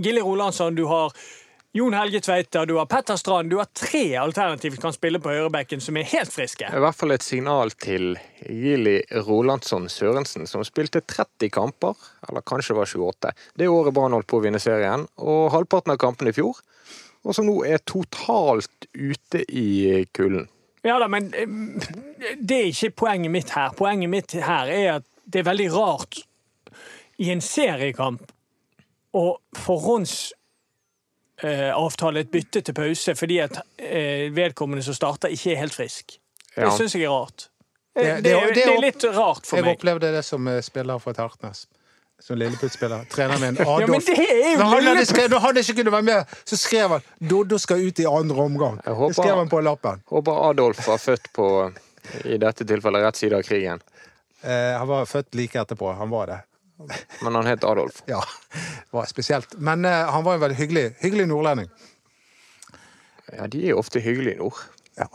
Gilly 0.00 0.22
Rolandsson, 0.24 0.72
du 0.72 0.86
har 0.88 1.12
Jon 1.76 1.92
Helge 1.92 2.22
Tveita, 2.24 2.62
du 2.64 2.78
har 2.78 2.88
Petter 2.88 3.20
Strand. 3.20 3.50
Du 3.52 3.58
har 3.60 3.68
tre 3.76 4.16
alternativer 4.16 4.78
som 4.78 4.86
kan 4.86 4.96
spille 4.96 5.20
på 5.20 5.34
høyrebekken 5.34 5.84
som 5.84 5.98
er 6.00 6.08
helt 6.08 6.32
friske. 6.32 6.64
I 6.64 6.80
hvert 6.80 6.96
fall 6.96 7.12
et 7.12 7.26
signal 7.26 7.76
til 7.76 8.14
Gilly 8.46 9.02
Rolandsson 9.26 9.90
Sørensen, 9.92 10.48
som 10.48 10.64
spilte 10.64 11.04
30 11.04 11.52
kamper, 11.52 11.92
eller 12.24 12.46
kanskje 12.48 12.72
det 12.72 12.78
var 12.78 12.94
28, 12.94 13.34
det 13.60 13.68
året 13.68 13.98
Brann 14.00 14.16
holdt 14.16 14.30
på 14.32 14.40
å 14.40 14.46
vinne 14.46 14.62
serien, 14.64 15.04
og 15.20 15.50
halvparten 15.58 15.92
av 15.92 16.00
kampene 16.00 16.32
i 16.32 16.38
fjor, 16.40 16.64
og 17.20 17.36
som 17.36 17.50
nå 17.50 17.60
er 17.68 17.84
totalt 17.84 18.88
ute 18.94 19.44
i 19.52 20.06
kulden. 20.14 20.48
Ja 20.84 20.98
da, 21.00 21.06
men 21.08 21.30
eh, 21.34 21.46
det 22.40 22.56
er 22.60 22.64
ikke 22.70 22.90
poenget 23.04 23.30
mitt 23.32 23.50
her. 23.56 23.70
Poenget 23.78 24.10
mitt 24.12 24.32
her 24.36 24.66
er 24.68 24.92
at 24.98 25.04
det 25.24 25.38
er 25.40 25.46
veldig 25.48 25.70
rart 25.72 26.18
i 27.24 27.30
en 27.32 27.40
seriekamp 27.40 28.20
å 29.14 29.38
forhåndsavtale 29.56 32.20
et 32.24 32.30
bytte 32.34 32.60
til 32.66 32.74
pause 32.76 33.14
fordi 33.16 33.38
at 33.44 33.54
eh, 33.78 34.28
vedkommende 34.34 34.82
som 34.84 34.94
starter, 34.96 35.28
ikke 35.34 35.52
er 35.54 35.60
helt 35.64 35.74
frisk. 35.76 36.04
Det 36.54 36.62
Ja. 36.66 36.70
syns 36.76 36.94
jeg 36.94 37.02
er 37.04 37.10
rart. 37.14 37.48
Det, 37.94 38.02
Det- 38.02 38.14
det, 38.14 38.22
det- 38.24 38.32
er- 38.42 38.54
det- 38.54 38.66
det 38.66 38.80
litt 38.80 39.04
rart 39.16 39.46
for 39.46 39.56
Jeg 39.56 39.64
meg. 39.64 39.76
opplevde 39.78 40.12
det 40.12 40.24
som 40.24 40.48
eh, 40.48 40.60
spiller 40.60 40.98
fra 40.98 41.12
Tertnes. 41.12 41.66
Som 42.24 42.38
Lilleputt-spiller. 42.40 43.04
Trener 43.12 43.36
min 43.40 43.56
Ja, 43.60 43.64
men 43.76 43.90
Adolf. 43.90 44.06
det 44.06 44.14
er 44.16 44.52
jo 44.54 44.58
Når 44.58 44.70
han, 44.70 44.86
hadde 44.88 45.02
skrevet, 45.06 45.30
når 45.34 45.42
han 45.44 45.58
ikke 45.60 45.74
kunne 45.80 45.92
være 45.92 46.06
med, 46.06 46.36
så 46.48 46.56
skrev 46.56 46.94
han 46.94 47.02
'Doddo 47.20 47.58
skal 47.60 47.82
ut 47.84 47.98
i 48.00 48.06
andre 48.08 48.46
omgang'. 48.46 48.78
Jeg 48.86 48.94
håper- 48.94 49.12
Det 49.12 49.18
skrev 49.18 49.36
han 49.42 49.48
på 49.52 49.60
lappen. 49.60 50.00
Håper 50.08 50.38
Adolf 50.50 50.80
var 50.88 50.96
født 51.02 51.28
på, 51.36 51.48
i 52.24 52.38
dette 52.40 52.64
tilfellet, 52.64 53.04
rett 53.04 53.16
side 53.20 53.36
av 53.36 53.42
krigen. 53.44 53.80
Eh, 54.42 54.72
han 54.78 54.88
var 54.88 55.04
født 55.06 55.34
like 55.34 55.60
etterpå. 55.60 55.92
Han 55.98 56.10
var 56.10 56.26
det. 56.26 56.40
Men 57.22 57.34
han 57.34 57.46
het 57.46 57.64
Adolf. 57.64 58.00
Ja, 58.06 58.22
det 58.52 58.92
var 58.96 59.04
spesielt. 59.06 59.54
Men 59.58 59.84
eh, 59.84 60.10
han 60.10 60.24
var 60.24 60.34
en 60.34 60.40
veldig 60.40 60.56
hyggelig, 60.56 60.94
hyggelig 61.04 61.26
nordlending. 61.28 61.68
Ja, 63.36 63.46
de 63.46 63.62
er 63.66 63.70
jo 63.74 63.78
ofte 63.78 64.00
hyggelige 64.00 64.34
i 64.34 64.38
nord. 64.38 64.56
Ja. 64.98 65.06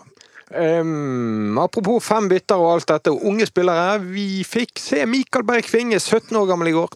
Ehm, 0.55 1.57
apropos 1.61 2.01
fem 2.03 2.29
bytter 2.31 2.57
og 2.57 2.73
alt 2.75 2.89
dette, 2.89 3.13
og 3.13 3.25
unge 3.29 3.45
spillere. 3.49 3.99
Vi 4.01 4.43
fikk 4.47 4.81
se 4.81 5.05
Mikael 5.05 5.45
Berg 5.45 5.67
Kvinge, 5.67 5.99
17 5.99 6.35
år 6.39 6.49
gammel 6.49 6.71
i 6.71 6.75
går. 6.77 6.95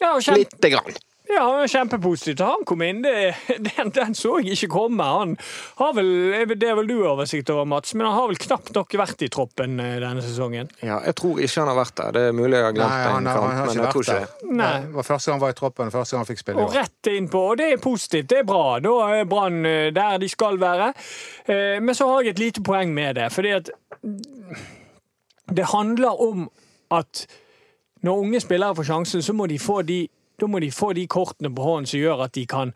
Ja, 0.00 0.14
Lite 0.36 0.70
grann. 0.72 0.96
Ja, 1.28 1.46
kjempepositivt. 1.68 2.40
Han 2.46 2.64
kom 2.68 2.82
inn. 2.86 3.02
Det, 3.02 3.34
den, 3.66 3.90
den 3.94 4.14
så 4.14 4.36
jeg 4.42 4.54
ikke 4.56 4.68
komme. 4.76 5.04
Han 5.04 5.34
har 5.80 5.92
vel, 5.96 6.08
Det 6.56 6.68
er 6.70 6.76
vel 6.78 6.86
du 6.90 6.94
oversikt 7.08 7.50
over, 7.50 7.64
Mats, 7.68 7.94
men 7.94 8.06
han 8.06 8.14
har 8.18 8.28
vel 8.30 8.38
knapt 8.42 8.70
nok 8.76 8.94
vært 9.00 9.24
i 9.26 9.28
troppen 9.32 9.78
eh, 9.82 9.96
denne 10.02 10.22
sesongen. 10.24 10.70
Ja, 10.86 11.00
jeg 11.06 11.16
tror 11.18 11.40
ikke 11.42 11.60
han 11.64 11.70
har 11.72 11.78
vært 11.80 11.96
der. 12.00 12.12
Det 12.16 12.22
er 12.30 12.36
mulig 12.38 12.56
jeg 12.60 12.66
har 12.68 12.76
glemt 12.76 12.94
Nei, 12.94 13.02
han, 13.16 13.26
har- 13.26 13.40
kamp, 13.40 13.46
han 13.46 13.56
har 13.58 13.72
ikke 13.72 13.86
vært 13.86 14.00
ikke 14.02 14.18
der. 14.20 14.54
Nei. 14.62 14.72
Det 14.86 14.94
var 15.00 15.08
første 15.10 15.30
gang 15.30 15.38
han 15.40 15.44
var 15.46 15.54
i 15.54 15.58
troppen, 15.62 15.94
første 15.96 16.16
gang 16.16 16.24
han 16.24 16.30
fikk 16.30 16.42
spille 16.44 16.66
Og 16.66 16.76
rett 16.76 17.10
innpå, 17.16 17.42
og 17.52 17.60
det 17.62 17.70
er 17.72 17.82
positivt. 17.84 18.28
Det 18.32 18.38
er 18.42 18.48
bra. 18.52 18.64
Da 18.84 18.94
er 19.18 19.28
Brann 19.30 19.58
eh, 19.66 19.88
der 19.96 20.18
de 20.22 20.28
skal 20.32 20.60
være. 20.62 20.92
Eh, 21.48 21.78
Men 21.82 21.94
så 21.98 22.08
har 22.12 22.22
jeg 22.26 22.36
et 22.36 22.44
lite 22.46 22.62
poeng 22.66 22.94
med 22.94 23.16
det. 23.20 23.30
Fordi 23.34 23.54
at 23.58 23.72
det 25.56 25.64
handler 25.72 26.20
om 26.22 26.48
at 26.90 27.26
når 28.02 28.18
unge 28.22 28.40
spillere 28.40 28.74
får 28.76 28.84
sjansen, 28.90 29.22
så 29.22 29.32
må 29.34 29.46
de 29.50 29.58
få 29.58 29.80
de, 29.82 30.04
da 30.40 30.48
må 30.50 30.60
de 30.62 30.70
få 30.74 30.92
de 30.96 31.06
kortene 31.10 31.52
på 31.54 31.66
hånden 31.66 31.90
som 31.90 32.00
gjør 32.00 32.24
at 32.26 32.34
de 32.36 32.46
kan 32.48 32.72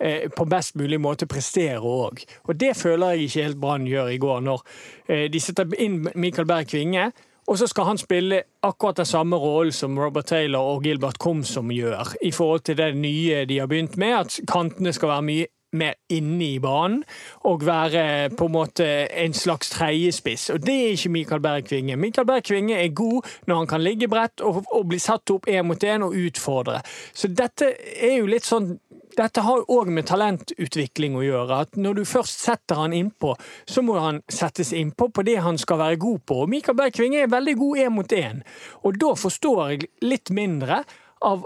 eh, 0.00 0.28
på 0.32 0.46
best 0.50 0.76
mulig 0.80 1.00
måte 1.00 1.28
prestere 1.30 1.80
òg. 1.80 2.24
Og 2.48 2.56
det 2.60 2.74
føler 2.78 3.14
jeg 3.14 3.28
ikke 3.28 3.44
helt 3.48 3.60
Brann 3.60 3.86
gjør 3.88 4.12
i 4.12 4.20
går, 4.22 4.40
når 4.48 4.64
eh, 5.08 5.28
de 5.32 5.40
setter 5.40 5.76
inn 5.82 6.02
Mikael 6.14 6.48
Berg 6.48 6.70
Kvinge. 6.72 7.10
Og 7.50 7.58
så 7.58 7.66
skal 7.66 7.88
han 7.88 7.98
spille 7.98 8.42
akkurat 8.62 9.00
den 9.00 9.08
samme 9.08 9.36
rollen 9.36 9.74
som 9.74 9.98
Robert 9.98 10.30
Taylor 10.30 10.76
og 10.76 10.84
Gilbert 10.86 11.18
Komsom 11.18 11.72
gjør, 11.74 12.14
i 12.22 12.30
forhold 12.30 12.62
til 12.68 12.78
det 12.78 12.92
nye 12.96 13.42
de 13.50 13.58
har 13.58 13.66
begynt 13.66 13.96
med, 13.98 14.14
at 14.14 14.38
kantene 14.48 14.92
skal 14.94 15.10
være 15.10 15.26
mye 15.26 15.48
mer 15.72 15.96
inne 16.12 16.44
i 16.44 16.60
banen 16.62 17.02
og 17.48 17.66
være 17.66 18.30
på 18.36 18.48
en 18.48 18.54
måte 18.54 18.86
en 19.08 19.34
slags 19.36 19.72
tredjespiss. 19.72 20.50
Og 20.54 20.62
det 20.66 20.76
er 20.76 20.94
ikke 20.96 21.14
Mikael 21.16 21.42
Berg 21.44 21.68
Kvinge. 21.68 21.96
Mikael 21.96 22.26
Berg 22.28 22.50
er 22.52 22.94
god 22.94 23.28
når 23.46 23.56
han 23.56 23.66
kan 23.66 23.82
ligge 23.82 24.08
bredt 24.08 24.40
og, 24.40 24.64
og 24.72 24.88
bli 24.88 24.98
satt 25.02 25.30
opp 25.30 25.48
én 25.48 25.66
mot 25.66 25.84
én 25.84 26.04
og 26.04 26.16
utfordre. 26.16 26.80
Så 27.14 27.28
dette 27.28 27.74
er 27.96 28.18
jo 28.20 28.30
litt 28.30 28.48
sånn 28.48 28.74
dette 29.16 29.42
har 29.44 29.64
òg 29.68 29.90
med 29.92 30.06
talentutvikling 30.08 31.16
å 31.18 31.24
gjøre. 31.24 31.60
at 31.66 31.76
Når 31.76 32.00
du 32.00 32.04
først 32.08 32.40
setter 32.46 32.80
han 32.80 32.94
innpå, 32.96 33.34
så 33.68 33.84
må 33.84 33.98
han 34.00 34.22
settes 34.28 34.72
innpå 34.72 35.10
på 35.12 35.24
det 35.26 35.38
han 35.44 35.58
skal 35.60 35.80
være 35.82 36.00
god 36.00 36.24
på. 36.26 36.42
Og 36.44 36.48
Mikael 36.48 36.78
Berg 36.78 36.96
Kvinge 36.96 37.22
er 37.22 37.32
veldig 37.32 37.56
god 37.60 37.82
én 37.84 37.96
mot 37.96 38.12
én. 38.12 38.42
Og 38.82 38.98
da 39.00 39.14
forstår 39.18 39.62
jeg 39.68 39.90
litt 40.02 40.32
mindre 40.32 40.82
av 41.22 41.44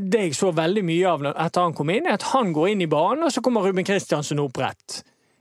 det 0.00 0.22
jeg 0.28 0.36
så 0.38 0.50
veldig 0.56 0.82
mye 0.86 1.10
av 1.10 1.24
etter 1.30 1.64
han 1.64 1.76
kom 1.76 1.90
inn, 1.92 2.08
er 2.08 2.16
at 2.16 2.28
han 2.32 2.52
går 2.56 2.72
inn 2.72 2.84
i 2.84 2.90
banen, 2.90 3.26
og 3.26 3.32
så 3.34 3.42
kommer 3.44 3.66
Ruben 3.66 3.86
Kristiansen 3.86 4.40
opp 4.42 4.60
rett. 4.62 5.00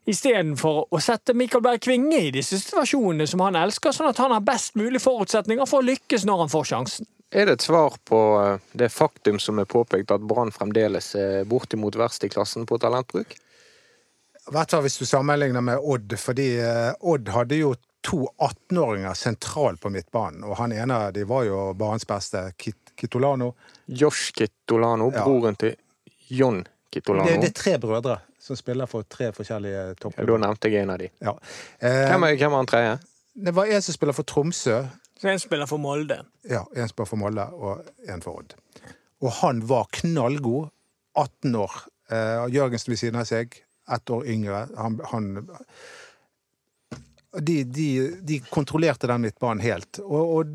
Istedenfor 0.10 0.88
å 0.90 1.00
sette 1.04 1.36
Mikael 1.38 1.62
Berg 1.64 1.84
Kvinge 1.86 2.18
i 2.26 2.32
disse 2.34 2.58
situasjonene 2.58 3.28
som 3.30 3.44
han 3.46 3.58
elsker, 3.60 3.94
sånn 3.94 4.10
at 4.10 4.22
han 4.22 4.34
har 4.34 4.46
best 4.46 4.78
mulig 4.80 5.02
forutsetninger 5.04 5.70
for 5.70 5.84
å 5.84 5.90
lykkes 5.90 6.26
når 6.26 6.46
han 6.46 6.54
får 6.54 6.70
sjansen. 6.72 7.10
Er 7.30 7.46
det 7.46 7.60
et 7.60 7.68
svar 7.68 7.94
på 8.10 8.20
eh, 8.42 8.72
det 8.74 8.90
faktum 8.90 9.38
som 9.42 9.62
er 9.62 9.70
påpekt, 9.70 10.10
at 10.12 10.26
Brann 10.26 10.50
fremdeles 10.54 11.12
er 11.20 11.46
bortimot 11.46 11.98
verst 12.00 12.26
i 12.26 12.32
klassen 12.34 12.66
på 12.66 12.80
talentbruk? 12.82 13.36
I 14.50 14.56
hvert 14.56 14.74
fall 14.74 14.82
hvis 14.82 14.98
du 14.98 15.06
sammenligner 15.06 15.62
med 15.62 15.78
Odd, 15.78 16.16
fordi 16.18 16.56
eh, 16.58 16.90
Odd 17.06 17.30
hadde 17.36 17.60
jo 17.60 17.76
to 18.02 18.24
18-åringer 18.32 19.14
sentralt 19.14 19.82
på 19.84 19.92
midtbanen, 19.94 20.42
og 20.48 20.58
han 20.58 20.74
ene 20.74 20.98
av 21.06 21.14
de 21.14 21.28
var 21.30 21.46
jo 21.46 21.68
banens 21.78 22.08
beste, 22.10 22.48
Kit 22.58 22.89
Kitolano. 23.00 23.54
Josh 23.88 24.32
Kitolano, 24.38 25.10
Ja. 25.16 25.24
broren 25.26 25.56
til 25.60 25.76
John 26.30 26.62
Kitolano. 26.94 27.28
Det, 27.30 27.42
det 27.42 27.50
er 27.54 27.58
tre 27.62 27.78
brødre 27.82 28.20
som 28.40 28.56
spiller 28.60 28.88
for 28.90 29.04
tre 29.10 29.32
forskjellige 29.36 29.76
Ja, 29.76 29.88
da 29.94 30.00
toppklubber. 30.04 30.40
nevnte 30.46 30.70
jeg 30.72 30.84
en 30.84 30.90
av 30.94 30.98
de. 31.02 31.10
Ja. 31.22 31.34
Eh, 31.80 32.06
Hvem 32.12 32.24
er, 32.30 32.36
hvem 32.40 32.52
er 32.54 32.56
han 32.64 32.70
tredje? 32.72 33.00
det 33.46 33.54
var 33.56 33.66
en 33.72 33.82
som 33.82 33.94
spiller 33.96 34.14
for 34.18 34.24
Tromsø, 34.24 34.78
Så 35.20 35.28
en 35.30 35.40
spiller 35.40 35.68
for 35.68 35.78
Molde. 35.78 36.22
ja, 36.50 36.64
en 36.76 36.88
spiller 36.88 37.08
for 37.08 37.18
Molde 37.20 37.44
og 37.54 37.86
en 38.08 38.22
for 38.22 38.40
Odd. 38.40 38.54
Og 39.22 39.32
han 39.42 39.60
var 39.68 39.88
knallgod. 39.92 40.70
18 41.16 41.56
år. 41.56 41.72
Eh, 42.10 42.46
Jørgensen 42.56 42.92
ved 42.94 42.98
siden 43.02 43.20
av 43.20 43.26
seg, 43.28 43.58
ett 43.92 44.10
år 44.10 44.24
yngre. 44.26 44.70
Han, 44.78 45.00
han 45.12 45.50
de, 47.42 47.64
de, 47.64 47.88
de 48.22 48.40
kontrollerte 48.50 49.08
den 49.08 49.22
midtbanen 49.22 49.62
helt. 49.64 50.00
Og, 50.00 50.32
og 50.38 50.54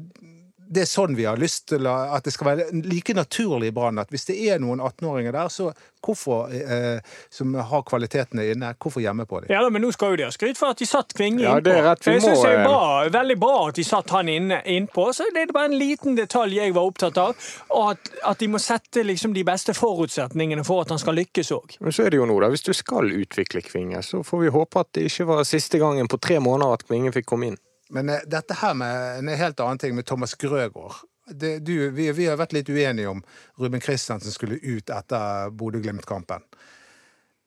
det 0.74 0.84
er 0.84 0.90
sånn 0.90 1.14
vi 1.16 1.24
har 1.28 1.38
lyst 1.40 1.68
til 1.70 1.86
at 1.88 2.24
det 2.26 2.32
skal 2.34 2.50
være 2.52 2.68
like 2.84 3.14
naturlig 3.16 3.70
i 3.70 3.74
Brann 3.76 4.00
at 4.02 4.10
hvis 4.12 4.26
det 4.30 4.36
er 4.50 4.62
noen 4.62 4.82
18-åringer 4.82 5.34
der, 5.36 5.50
så 5.52 5.70
hvorfor, 6.04 6.50
eh, 6.52 6.98
som 7.32 7.54
har 7.56 7.84
kvalitetene 7.88 8.44
inne, 8.52 8.74
hvorfor 8.76 9.00
gjemme 9.00 9.24
på 9.30 9.40
dem? 9.40 9.52
Ja 9.54 9.62
da, 9.64 9.70
men 9.72 9.80
nå 9.84 9.92
skal 9.94 10.12
jo 10.12 10.18
de 10.20 10.26
ha 10.28 10.34
skryt 10.34 10.58
for 10.60 10.74
at 10.74 10.82
de 10.82 10.88
satt 10.88 11.14
Kvinge 11.16 11.40
Ja, 11.44 11.54
innpå. 11.56 11.64
det 11.64 11.76
er 11.78 11.86
rett, 11.88 12.02
vi 12.02 12.04
For 12.04 12.16
jeg 12.18 12.24
syns 12.26 12.42
det 12.44 12.50
er 12.50 12.60
eh, 12.60 12.66
bra, 12.68 12.82
veldig 13.14 13.36
bra 13.40 13.54
at 13.70 13.78
de 13.80 13.86
satt 13.88 14.12
han 14.12 14.28
inne, 14.28 14.60
innpå. 14.76 15.06
Så 15.16 15.28
det 15.32 15.46
er 15.46 15.54
bare 15.56 15.70
en 15.70 15.78
liten 15.80 16.18
detalj 16.18 16.58
jeg 16.58 16.74
var 16.76 16.90
opptatt 16.90 17.20
av. 17.22 17.48
Og 17.72 17.94
at, 17.94 18.12
at 18.34 18.42
de 18.44 18.50
må 18.52 18.60
sette 18.60 19.04
liksom 19.06 19.32
de 19.36 19.46
beste 19.48 19.72
forutsetningene 19.78 20.64
for 20.66 20.84
at 20.84 20.92
han 20.92 21.00
skal 21.00 21.16
lykkes 21.22 21.52
òg. 21.56 21.78
Men 21.80 21.94
så 21.96 22.04
er 22.04 22.12
det 22.12 22.20
jo 22.20 22.28
nå, 22.28 22.36
da. 22.42 22.50
Hvis 22.52 22.66
du 22.68 22.72
skal 22.76 23.08
utvikle 23.14 23.64
Kvinge, 23.64 24.02
så 24.04 24.20
får 24.26 24.44
vi 24.44 24.52
håpe 24.58 24.84
at 24.84 24.92
det 24.98 25.08
ikke 25.08 25.28
var 25.32 25.46
siste 25.48 25.80
gangen 25.80 26.10
på 26.10 26.20
tre 26.20 26.36
måneder 26.42 26.76
at 26.76 26.84
Kvinge 26.88 27.14
fikk 27.16 27.30
komme 27.32 27.52
inn. 27.54 27.60
Men 27.94 28.10
eh, 28.10 28.26
dette 28.26 28.58
her 28.60 28.76
med 28.78 29.20
en 29.22 29.32
helt 29.38 29.60
annen 29.62 29.80
ting 29.80 29.94
med 29.96 30.06
Thomas 30.06 30.34
Grøgaard. 30.34 31.02
Det, 31.30 31.58
du, 31.64 31.90
vi, 31.96 32.10
vi 32.12 32.26
har 32.28 32.36
vært 32.36 32.52
litt 32.52 32.68
uenige 32.68 33.08
om 33.08 33.22
Ruben 33.60 33.80
Kristiansen 33.80 34.34
skulle 34.34 34.58
ut 34.60 34.90
etter 34.92 35.54
Bodø-Glimt-kampen. 35.56 36.44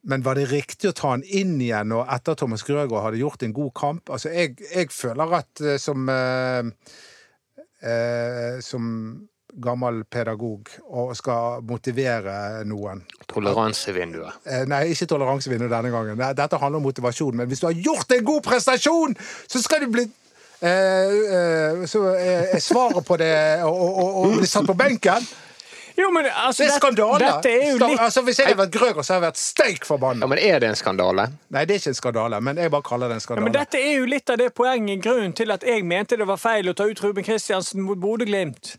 Men 0.08 0.24
var 0.24 0.40
det 0.40 0.48
riktig 0.50 0.90
å 0.90 0.96
ta 0.96 1.12
han 1.12 1.24
inn 1.26 1.58
igjen 1.62 1.92
og 1.94 2.08
etter 2.14 2.38
Thomas 2.40 2.64
Grøgaard 2.66 3.10
hadde 3.10 3.22
gjort 3.22 3.44
en 3.44 3.54
god 3.54 3.74
kamp? 3.78 4.14
Altså, 4.14 4.32
jeg, 4.34 4.56
jeg 4.72 4.90
føler 4.96 5.40
at 5.42 5.64
eh, 5.64 5.80
som 5.82 6.08
eh, 6.14 6.70
eh, 7.84 8.62
Som 8.64 8.86
gammel 9.58 10.04
pedagog 10.12 10.70
og 10.86 11.14
skal 11.18 11.64
motivere 11.66 12.64
noen 12.68 13.00
Toleransevinduet. 13.32 14.44
Eh, 14.46 14.64
Nei, 14.70 14.84
ikke 14.94 15.08
toleransevinduet 15.10 15.72
denne 15.72 15.92
gangen. 15.94 16.20
Dette 16.38 16.60
handler 16.62 16.82
om 16.82 16.86
motivasjon. 16.86 17.36
Men 17.40 17.50
hvis 17.50 17.64
du 17.64 17.68
har 17.70 17.80
gjort 17.88 18.12
en 18.14 18.28
god 18.28 18.44
prestasjon, 18.46 19.16
så 19.48 19.62
skal 19.64 19.84
du 19.84 19.90
bli 19.96 20.06
Så 20.62 22.04
er 22.18 22.56
er 22.56 22.64
svaret 22.64 23.06
på 23.06 23.18
det 23.22 23.34
å 23.68 24.32
bli 24.38 24.48
satt 24.50 24.66
på 24.68 24.74
benken. 24.78 25.28
Jo, 25.98 26.12
men 26.14 26.28
altså, 26.30 26.64
Det 26.64 26.70
er 26.70 26.78
skandale! 26.78 27.20
Dette 27.26 27.52
er 27.52 27.72
jo 27.72 27.78
litt 27.82 28.00
altså, 28.00 28.22
hvis 28.22 28.38
jeg 28.38 28.52
hadde 28.52 28.60
vært 28.60 28.74
Grøger, 28.76 29.02
så 29.02 29.16
hadde 29.16 29.24
jeg 29.24 29.32
vært 29.32 29.40
steik 29.42 29.86
forbanna. 29.88 30.26
Ja, 30.26 30.30
men 30.30 30.42
er 30.46 30.60
det 30.62 30.68
en 30.70 30.78
skandale? 30.78 31.24
Nei, 31.50 31.64
det 31.66 31.74
er 31.74 31.82
ikke 31.82 31.94
en 31.94 31.98
skandale, 31.98 32.42
men 32.46 32.60
jeg 32.62 32.74
bare 32.74 32.86
kaller 32.86 33.10
det 33.10 33.18
en 33.18 33.22
Ja, 33.22 33.26
skandale. 33.26 33.46
men 33.48 33.56
Dette 33.56 33.82
er 33.82 33.96
jo 33.96 34.10
litt 34.10 34.30
av 34.30 34.38
det 34.38 34.52
poenget, 34.54 35.02
grunnen 35.02 35.34
til 35.34 35.54
at 35.56 35.66
jeg 35.66 35.86
mente 35.90 36.20
det 36.22 36.28
var 36.30 36.38
feil 36.38 36.70
å 36.70 36.76
ta 36.78 36.86
ut 36.86 37.02
Ruben 37.02 37.26
Kristiansen 37.26 37.82
mot 37.82 37.98
Bodø-Glimt. 37.98 38.76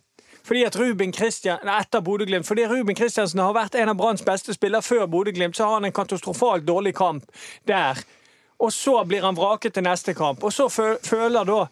Fordi 0.46 0.62
at 0.64 0.78
Ruben 0.78 1.10
Christian, 1.12 1.58
etter 1.74 2.00
Bodø-Glimt, 2.06 2.46
fordi 2.46 2.68
Ruben 2.70 2.94
Kristiansen 2.96 3.42
har 3.42 3.52
vært 3.56 3.74
en 3.82 3.90
av 3.90 3.98
Branns 3.98 4.22
beste 4.24 4.54
spillere 4.54 4.86
før 4.86 5.10
Bodø-Glimt, 5.10 5.58
så 5.58 5.66
har 5.66 5.80
han 5.80 5.90
en 5.90 5.96
katastrofalt 5.98 6.64
dårlig 6.70 6.94
kamp 6.96 7.26
der. 7.66 7.98
Og 8.58 8.72
så 8.74 8.96
blir 9.06 9.22
han 9.22 9.36
vraket 9.38 9.74
til 9.74 9.86
neste 9.86 10.14
kamp. 10.18 10.42
Og 10.44 10.52
så 10.52 10.68
føler 10.68 11.46
da 11.46 11.66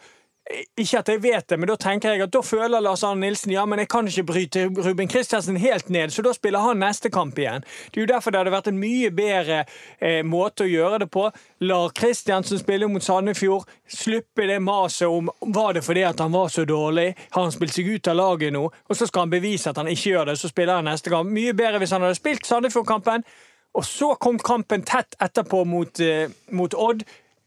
ikke 0.79 1.01
at 1.01 1.09
jeg 1.11 1.23
vet 1.25 1.49
det, 1.51 1.57
men 1.59 1.69
da 1.69 1.75
tenker 1.81 2.15
jeg 2.15 2.23
at 2.23 2.33
da 2.35 2.41
føler 2.45 2.83
Lars 2.83 3.03
Arne 3.05 3.25
Nilsen 3.25 3.51
ja, 3.51 3.65
men 3.67 3.81
jeg 3.83 3.89
kan 3.91 4.07
ikke 4.07 4.27
bryte 4.29 4.67
Ruben 4.71 5.09
Kristiansen 5.11 5.57
helt 5.59 5.89
ned, 5.91 6.13
så 6.15 6.23
da 6.23 6.31
spiller 6.37 6.63
han 6.63 6.79
neste 6.79 7.11
kamp 7.11 7.39
igjen. 7.39 7.65
Det 7.91 7.99
er 7.99 8.05
jo 8.05 8.11
derfor 8.13 8.31
det 8.31 8.41
hadde 8.41 8.53
vært 8.55 8.71
en 8.71 8.79
mye 8.79 9.11
bedre 9.15 9.65
eh, 9.99 10.21
måte 10.23 10.67
å 10.67 10.71
gjøre 10.71 11.03
det 11.03 11.09
på. 11.11 11.25
Lar 11.67 11.91
Kristiansen 11.99 12.63
spille 12.63 12.87
mot 12.91 13.03
Sandefjord, 13.03 13.67
slippe 13.91 14.47
det 14.47 14.61
maset 14.63 15.11
om 15.11 15.33
var 15.57 15.75
det 15.75 15.83
fordi 15.87 16.07
at 16.07 16.23
han 16.23 16.35
var 16.35 16.55
så 16.55 16.67
dårlig, 16.69 17.09
har 17.35 17.43
han 17.43 17.55
spilt 17.55 17.75
seg 17.75 17.91
ut 17.91 18.13
av 18.13 18.21
laget 18.21 18.55
nå, 18.55 18.63
og 18.71 18.95
så 18.95 19.11
skal 19.11 19.27
han 19.27 19.35
bevise 19.35 19.73
at 19.73 19.83
han 19.83 19.91
ikke 19.91 20.15
gjør 20.15 20.31
det, 20.31 20.39
så 20.39 20.53
spiller 20.53 20.79
han 20.79 20.87
neste 20.87 21.11
kamp. 21.11 21.33
Mye 21.33 21.59
bedre 21.59 21.83
hvis 21.83 21.97
han 21.97 22.07
hadde 22.07 22.21
spilt 22.21 22.47
Sandefjord-kampen, 22.47 23.27
og 23.77 23.85
så 23.85 24.15
kom 24.21 24.41
kampen 24.41 24.83
tett 24.89 25.15
etterpå 25.21 25.65
mot, 25.69 26.01
eh, 26.01 26.27
mot 26.57 26.75
Odd. 26.75 27.05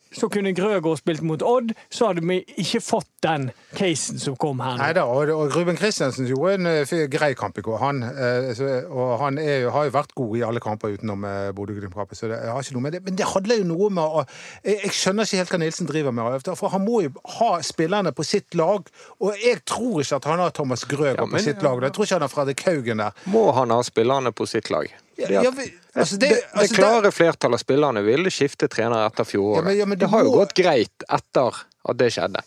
Så 0.09 0.25
kunne 0.33 0.55
Grøgaard 0.57 0.97
spilt 0.97 1.21
mot 1.21 1.43
Odd, 1.45 1.75
så 1.93 2.07
hadde 2.09 2.23
vi 2.25 2.39
ikke 2.57 2.79
fått 2.81 3.05
den 3.21 3.51
casen 3.77 4.17
som 4.17 4.33
kom 4.41 4.57
her. 4.65 4.79
Nei 4.79 4.87
da, 4.97 5.03
og, 5.05 5.29
og 5.29 5.53
Ruben 5.53 5.77
Kristiansen 5.77 6.25
gjorde 6.25 6.55
en 6.57 6.65
eh, 6.71 6.93
grei 7.13 7.27
kamp 7.37 7.59
i 7.61 7.61
går. 7.61 7.75
Han, 7.77 7.99
eh, 8.07 8.49
og 8.89 9.11
han 9.21 9.37
er, 9.37 9.67
har 9.69 9.85
jo 9.85 9.93
vært 9.93 10.15
god 10.17 10.31
i 10.39 10.41
alle 10.47 10.63
kamper 10.65 10.95
utenom 10.97 11.27
eh, 11.29 11.51
Bodø-Glimt-kampen. 11.53 12.17
Så 12.17 12.25
det 12.31 12.39
har 12.41 12.57
ikke 12.57 12.73
noe 12.79 12.85
med 12.87 12.97
det. 12.97 13.03
Men 13.05 13.19
det 13.19 13.27
handler 13.29 13.61
jo 13.61 13.67
noe 13.69 13.89
med 13.99 14.01
å 14.01 14.23
jeg, 14.65 14.79
jeg 14.87 14.95
skjønner 14.97 15.29
ikke 15.29 15.41
helt 15.43 15.53
hva 15.53 15.59
Nilsen 15.61 15.89
driver 15.91 16.15
med. 16.17 16.49
For 16.57 16.73
han 16.73 16.85
må 16.87 17.03
jo 17.05 17.11
ha 17.35 17.51
spillerne 17.69 18.09
på 18.17 18.25
sitt 18.25 18.57
lag. 18.57 18.89
Og 19.21 19.37
jeg 19.45 19.61
tror 19.69 20.01
ikke 20.01 20.17
at 20.23 20.29
han 20.31 20.41
har 20.41 20.55
Thomas 20.57 20.87
Grøgaard 20.89 21.21
Ja, 21.21 21.27
men- 21.29 21.37
på 21.37 21.43
sitt 21.51 21.61
lag. 21.61 21.85
Jeg 21.85 21.93
tror 21.99 22.09
ikke 22.09 22.17
han 22.17 22.25
har 22.25 22.33
Fredrik 22.33 22.65
Haugen 22.65 23.05
der. 23.05 23.13
Må 23.29 23.45
han 23.53 23.69
ha 23.77 23.83
spillerne 23.85 24.33
på 24.33 24.49
sitt 24.49 24.73
lag? 24.73 24.89
Ja, 25.19 25.41
ja, 25.43 25.51
vi- 25.51 25.73
altså, 25.95 26.17
det- 26.17 26.43
altså, 26.53 26.67
det- 26.67 26.75
klare 26.77 27.12
flertallet 27.12 27.53
av 27.60 27.63
spillerne 27.63 28.03
ville 28.05 28.29
skifte 28.29 28.67
trener 28.69 29.05
etter 29.08 29.25
Ja, 29.34 29.62
men- 29.62 29.77
ja, 29.77 29.86
men 29.86 29.97
det 29.99 30.08
har 30.10 30.23
jo 30.23 30.32
må- 30.32 30.38
gått 30.45 30.53
greit 30.55 31.03
etter 31.10 31.55
at 31.89 31.97
det 31.97 32.12
skjedde. 32.13 32.41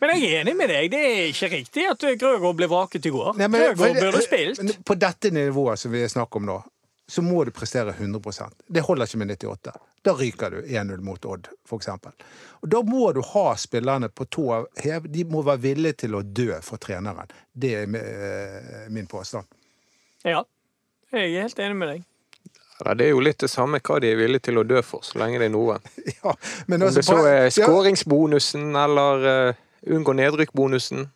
Men 0.00 0.10
jeg 0.10 0.30
er 0.32 0.44
enig 0.44 0.56
med 0.56 0.68
deg. 0.70 0.90
Det 0.90 0.98
er 0.98 1.26
ikke 1.32 1.50
riktig 1.50 1.90
at 1.90 1.98
Grøgaard 2.20 2.56
ble 2.56 2.68
vraket 2.68 3.06
i 3.06 3.10
går. 3.10 3.36
Nei, 3.36 3.48
men- 3.48 3.74
Grøgaard 3.74 4.00
burde 4.00 4.22
spilt. 4.22 4.58
men 4.62 4.68
På 4.84 4.96
dette 4.98 5.30
nivået 5.30 5.78
som 5.78 5.90
vi 5.92 6.04
snakker 6.06 6.36
om 6.36 6.46
nå, 6.46 6.62
så 7.08 7.22
må 7.22 7.44
du 7.44 7.50
prestere 7.50 7.92
100% 7.94 8.52
Det 8.70 8.82
holder 8.82 9.06
ikke 9.06 9.16
med 9.18 9.28
98. 9.38 9.72
Da 10.04 10.12
ryker 10.14 10.50
du 10.50 10.62
1-0 10.62 11.00
mot 11.02 11.24
Odd, 11.26 11.48
f.eks. 11.66 11.86
Da 12.66 12.82
må 12.82 13.12
du 13.12 13.20
ha 13.22 13.54
spillerne 13.56 14.08
på 14.08 14.24
tå 14.30 14.66
hev. 14.76 15.10
De 15.10 15.24
må 15.24 15.42
være 15.44 15.58
villige 15.60 15.96
til 15.96 16.10
å 16.14 16.22
dø 16.22 16.60
for 16.62 16.76
treneren. 16.78 17.28
Det 17.58 17.72
er 17.74 17.82
eh, 17.82 18.88
min 18.88 19.06
påstand. 19.06 19.44
Ja, 20.24 20.44
jeg 21.12 21.34
er 21.34 21.46
helt 21.48 21.58
enig 21.64 21.76
med 21.76 21.92
deg. 21.94 22.06
Ja, 22.78 22.94
det 22.94 23.08
er 23.08 23.10
jo 23.10 23.22
litt 23.24 23.40
det 23.42 23.50
samme 23.50 23.80
hva 23.82 23.98
de 23.98 24.12
er 24.12 24.18
villige 24.20 24.44
til 24.48 24.60
å 24.60 24.64
dø 24.66 24.80
for, 24.86 25.02
så 25.02 25.18
lenge 25.18 25.40
det 25.42 25.48
er 25.48 25.54
noe. 25.54 25.78
Ja, 26.20 26.34
men 26.70 26.82
Om 26.82 26.88
altså, 26.88 27.00
det 27.00 27.06
så 27.08 27.16
er 27.26 27.38
ja, 27.48 27.54
skåringsbonusen 27.56 28.68
eller 28.78 29.24
uh, 29.26 29.62
unngå 29.96 30.14
nedrykkbonusen. 30.18 31.08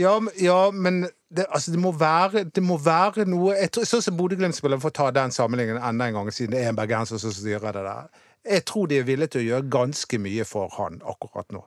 Ja, 0.00 0.14
men- 0.20 0.36
ja 0.40 0.70
men 0.72 1.02
det, 1.28 1.44
altså, 1.50 1.74
det, 1.74 1.78
må 1.78 1.92
være, 1.92 2.44
det 2.44 2.62
må 2.64 2.78
være 2.80 3.26
noe 3.28 3.54
jeg 3.58 3.70
tror, 3.74 3.84
Sånn 3.86 4.02
som 4.02 4.16
Bodø-Glimt-spillerne, 4.18 4.80
for 4.82 4.90
å 4.90 4.96
ta 5.02 5.10
den 5.14 5.34
sammenligningen 5.34 5.82
enda 5.82 6.08
en 6.08 6.16
gang, 6.16 6.32
siden 6.34 6.56
det 6.56 6.64
er 6.64 6.72
en 6.72 6.78
bergenser 6.78 7.20
som 7.22 7.34
styrer 7.34 7.76
det 7.76 7.84
der. 7.84 8.08
Jeg 8.50 8.64
tror 8.64 8.88
de 8.88 8.98
er 8.98 9.04
villige 9.06 9.34
til 9.34 9.42
å 9.44 9.48
gjøre 9.50 9.68
ganske 9.70 10.18
mye 10.18 10.46
for 10.48 10.72
han 10.78 11.02
akkurat 11.04 11.52
nå. 11.52 11.60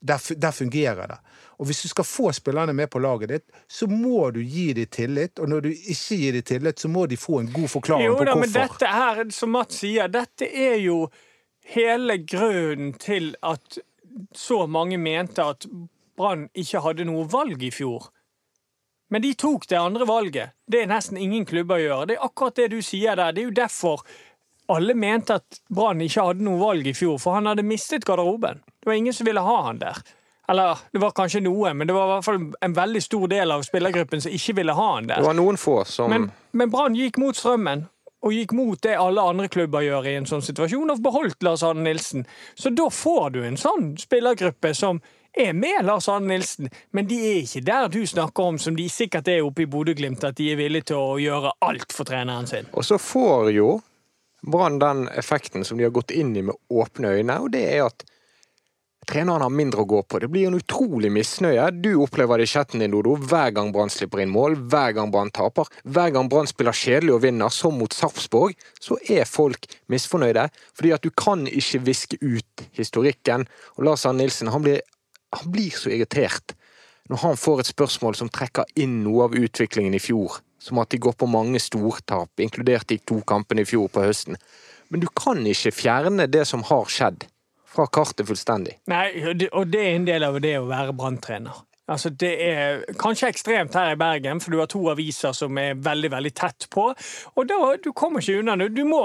Der, 0.00 0.20
der 0.36 0.50
fungerer 0.52 1.06
det. 1.06 1.16
Og 1.58 1.66
hvis 1.66 1.82
du 1.82 1.88
skal 1.88 2.04
få 2.04 2.32
spillerne 2.32 2.72
med 2.76 2.86
på 2.92 2.98
laget 2.98 3.28
ditt, 3.28 3.44
så 3.68 3.86
må 3.88 4.30
du 4.30 4.40
gi 4.44 4.72
dem 4.76 4.86
tillit. 4.92 5.38
Og 5.38 5.48
når 5.48 5.60
du 5.60 5.68
ikke 5.72 6.16
gir 6.20 6.32
dem 6.36 6.42
tillit, 6.42 6.80
så 6.80 6.88
må 6.88 7.06
de 7.06 7.16
få 7.16 7.40
en 7.40 7.52
god 7.52 7.68
forklaring 7.68 8.06
Jo 8.06 8.16
på 8.18 8.24
da, 8.28 8.34
men 8.36 8.50
hvorfor. 8.50 8.76
dette 8.76 8.92
her, 8.92 9.22
som 9.30 9.50
Mats 9.56 9.80
sier, 9.80 10.08
dette 10.12 10.46
er 10.46 10.76
jo 10.84 11.06
hele 11.72 12.18
grunnen 12.28 12.92
til 13.00 13.34
at 13.42 13.78
så 14.36 14.66
mange 14.66 14.98
mente 14.98 15.42
at 15.42 15.66
Brann 16.16 16.48
ikke 16.54 16.80
hadde 16.84 17.04
noe 17.08 17.26
valg 17.32 17.62
i 17.62 17.72
fjor. 17.72 18.10
Men 19.10 19.22
de 19.22 19.34
tok 19.38 19.68
det 19.70 19.78
andre 19.78 20.06
valget. 20.08 20.54
Det 20.66 20.80
er 20.82 20.88
nesten 20.90 21.18
ingen 21.20 21.44
klubber 21.46 21.78
gjør. 21.78 22.06
Det 22.08 22.16
er 22.16 22.24
akkurat 22.26 22.56
det 22.56 22.70
du 22.72 22.80
sier 22.82 23.14
der. 23.16 23.32
Det 23.32 23.42
er 23.42 23.48
jo 23.50 23.58
derfor 23.58 24.02
alle 24.72 24.94
mente 24.94 25.38
at 25.40 25.58
Brann 25.72 26.00
ikke 26.04 26.28
hadde 26.28 26.44
noe 26.46 26.60
valg 26.60 26.86
i 26.86 26.94
fjor, 26.96 27.18
for 27.22 27.38
han 27.38 27.48
hadde 27.50 27.64
mistet 27.66 28.06
garderoben. 28.06 28.62
Det 28.80 28.90
var 28.90 28.98
ingen 28.98 29.14
som 29.14 29.28
ville 29.28 29.44
ha 29.44 29.56
han 29.68 29.82
der. 29.82 30.00
Eller 30.48 30.78
det 30.92 31.02
var 31.02 31.10
kanskje 31.10 31.42
noe, 31.42 31.72
men 31.74 31.88
det 31.88 31.94
var 31.94 32.06
i 32.06 32.12
hvert 32.14 32.24
fall 32.24 32.40
en 32.60 32.76
veldig 32.76 33.02
stor 33.02 33.26
del 33.28 33.50
av 33.50 33.64
spillergruppen 33.66 34.22
som 34.22 34.34
ikke 34.34 34.54
ville 34.60 34.76
ha 34.78 34.86
han 34.94 35.10
der. 35.10 35.18
Det 35.18 35.26
var 35.26 35.38
noen 35.38 35.58
få 35.58 35.80
som 35.90 36.12
Men, 36.12 36.30
men 36.54 36.70
Brann 36.70 36.98
gikk 36.98 37.18
mot 37.18 37.36
strømmen, 37.36 37.86
og 38.26 38.34
gikk 38.34 38.54
mot 38.56 38.78
det 38.82 38.94
alle 38.98 39.22
andre 39.22 39.48
klubber 39.52 39.84
gjør 39.84 40.06
i 40.06 40.16
en 40.20 40.26
sånn 40.26 40.44
situasjon, 40.46 40.90
og 40.94 41.02
beholdt 41.02 41.42
Lars 41.46 41.62
Arne 41.66 41.84
Nilsen. 41.86 42.26
Så 42.54 42.70
da 42.74 42.88
får 42.90 43.30
du 43.34 43.40
en 43.44 43.58
sånn 43.60 43.92
spillergruppe 44.00 44.72
som 44.74 45.02
er 45.36 45.52
med 45.52 45.84
Lars 45.84 46.08
Arne 46.08 46.32
Nilsen, 46.32 46.70
men 46.96 47.10
de 47.10 47.18
er 47.28 47.42
ikke 47.42 47.64
der 47.66 47.90
du 47.92 48.00
snakker 48.06 48.52
om, 48.52 48.58
som 48.58 48.78
de 48.78 48.86
sikkert 48.90 49.28
er 49.28 49.44
oppe 49.44 49.66
i 49.66 49.68
Bodø-Glimt, 49.70 50.24
at 50.24 50.38
de 50.38 50.48
er 50.52 50.58
villige 50.62 50.92
til 50.92 51.02
å 51.02 51.18
gjøre 51.20 51.52
alt 51.66 51.92
for 51.92 52.08
treneren 52.08 52.48
sin. 52.48 52.70
Og 52.72 52.86
så 52.86 52.98
får 53.02 53.52
jo 53.54 53.76
Brann 54.46 54.78
den 54.78 55.08
effekten 55.08 55.64
som 55.64 55.78
de 55.78 55.86
har 55.86 55.94
gått 55.94 56.14
inn 56.14 56.36
i 56.36 56.44
med 56.46 56.54
åpne 56.70 57.16
øyne, 57.18 57.40
og 57.42 57.50
det 57.54 57.64
er 57.66 57.88
at 57.88 58.04
treneren 59.06 59.42
har 59.42 59.52
mindre 59.54 59.82
å 59.82 59.88
gå 59.88 60.00
på. 60.02 60.18
Det 60.22 60.28
blir 60.30 60.48
en 60.48 60.58
utrolig 60.58 61.10
misnøye. 61.14 61.68
Du 61.82 61.92
opplever 62.02 62.40
det 62.40 62.48
i 62.48 62.50
chatten 62.50 62.82
din, 62.82 62.92
Dodo, 62.94 63.14
hver 63.18 63.52
gang 63.54 63.70
Brann 63.74 63.92
slipper 63.92 64.22
inn 64.22 64.32
mål, 64.34 64.58
hver 64.70 64.96
gang 64.96 65.12
Brann 65.14 65.30
taper. 65.34 65.70
Hver 65.84 66.12
gang 66.14 66.30
Brann 66.30 66.50
spiller 66.50 66.74
kjedelig 66.74 67.14
og 67.14 67.22
vinner, 67.26 67.54
som 67.54 67.78
mot 67.78 67.94
Sarpsborg, 67.94 68.56
så 68.82 68.98
er 69.10 69.28
folk 69.30 69.68
misfornøyde. 69.92 70.48
Fordi 70.78 70.94
at 70.96 71.06
du 71.06 71.12
kan 71.14 71.46
ikke 71.46 71.84
viske 71.86 72.18
ut 72.22 72.66
historikken. 72.76 73.46
Og 73.76 73.86
Lars 73.86 74.06
Arne 74.08 74.24
Nilsen, 74.24 74.50
han 74.54 74.66
blir, 74.66 74.82
han 75.38 75.54
blir 75.54 75.74
så 75.74 75.92
irritert 75.94 76.56
når 77.06 77.22
han 77.22 77.36
får 77.38 77.62
et 77.62 77.68
spørsmål 77.70 78.16
som 78.18 78.30
trekker 78.34 78.66
inn 78.82 78.98
noe 79.04 79.28
av 79.28 79.36
utviklingen 79.38 79.94
i 79.94 80.02
fjor. 80.02 80.40
Som 80.58 80.80
at 80.80 80.90
de 80.90 81.00
går 81.02 81.16
på 81.20 81.28
mange 81.28 81.60
stortap, 81.60 82.30
inkludert 82.40 82.88
de 82.88 82.98
to 83.04 83.20
kampene 83.28 83.62
i 83.64 83.68
fjor 83.68 83.90
på 83.92 84.06
høsten. 84.06 84.38
Men 84.88 85.02
du 85.02 85.08
kan 85.12 85.42
ikke 85.46 85.74
fjerne 85.74 86.28
det 86.30 86.46
som 86.48 86.64
har 86.66 86.88
skjedd, 86.90 87.26
fra 87.76 87.84
kartet 87.92 88.28
fullstendig. 88.28 88.78
Nei, 88.88 89.10
og 89.50 89.68
det 89.68 89.82
er 89.82 89.96
en 89.98 90.08
del 90.08 90.24
av 90.24 90.38
det 90.40 90.54
å 90.60 90.68
være 90.70 90.94
branntrener. 90.96 91.65
Altså, 91.86 92.10
det 92.10 92.32
er 92.42 92.80
kanskje 92.98 93.28
ekstremt 93.30 93.74
her 93.78 93.92
i 93.94 93.98
Bergen, 93.98 94.40
for 94.42 94.50
du 94.50 94.58
har 94.58 94.70
to 94.70 94.80
aviser 94.90 95.34
som 95.36 95.58
er 95.60 95.76
veldig 95.78 96.10
veldig 96.16 96.32
tett 96.34 96.66
på. 96.72 96.88
Og 97.36 97.46
da, 97.46 97.58
du 97.82 97.92
kommer 97.96 98.24
ikke 98.24 98.40
unna 98.40 98.56
det. 98.58 98.72
Du 98.74 98.82
må, 98.88 99.02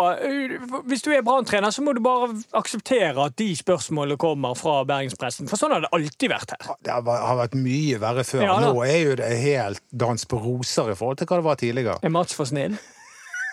hvis 0.89 1.05
du 1.05 1.11
er 1.13 1.21
brann 1.25 1.45
så 1.45 1.83
må 1.85 1.93
du 1.93 2.01
bare 2.01 2.31
akseptere 2.57 3.27
at 3.27 3.37
de 3.37 3.51
spørsmålene 3.55 4.17
kommer 4.17 4.57
fra 4.57 4.81
bergenspressen. 4.87 5.49
For 5.51 5.61
sånn 5.61 5.75
har 5.75 5.85
det 5.85 5.91
alltid 5.93 6.33
vært 6.33 6.55
her. 6.55 6.73
Det 6.81 6.95
har 6.95 7.01
har 7.21 7.37
vært 7.39 7.59
mye 7.59 7.99
verre 8.01 8.25
før. 8.27 8.45
Ja. 8.45 8.57
Nå 8.63 8.81
er 8.85 8.97
jo 9.03 9.19
det 9.19 9.29
helt 9.41 9.83
dans 9.91 10.25
på 10.25 10.39
roser 10.41 10.91
i 10.91 10.97
forhold 10.97 11.21
til 11.21 11.29
hva 11.29 11.39
det 11.41 11.47
var 11.47 11.61
tidligere. 11.61 11.99
Er 12.01 12.13
Mats 12.13 12.35
for 12.37 12.49
snill? 12.49 12.77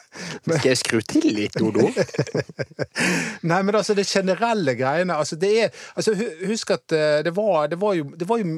Skal 0.49 0.71
jeg 0.71 0.81
skru 0.81 1.01
til 1.05 1.29
litt, 1.37 1.57
Dodo? 1.59 1.91
Nei, 3.51 3.61
men 3.61 3.75
altså, 3.77 3.95
det 3.95 4.09
generelle 4.09 4.75
greiene 4.79 5.15
altså, 5.15 5.37
det 5.37 5.51
er, 5.65 5.75
altså, 6.01 6.15
Husk 6.49 6.73
at 6.75 6.97
eh, 6.97 7.19
det 7.27 7.35
var, 7.37 7.69
det 7.69 7.81
var 7.81 7.99
jo 7.99 8.09
Det 8.17 8.29
var 8.29 8.41
jo 8.41 8.49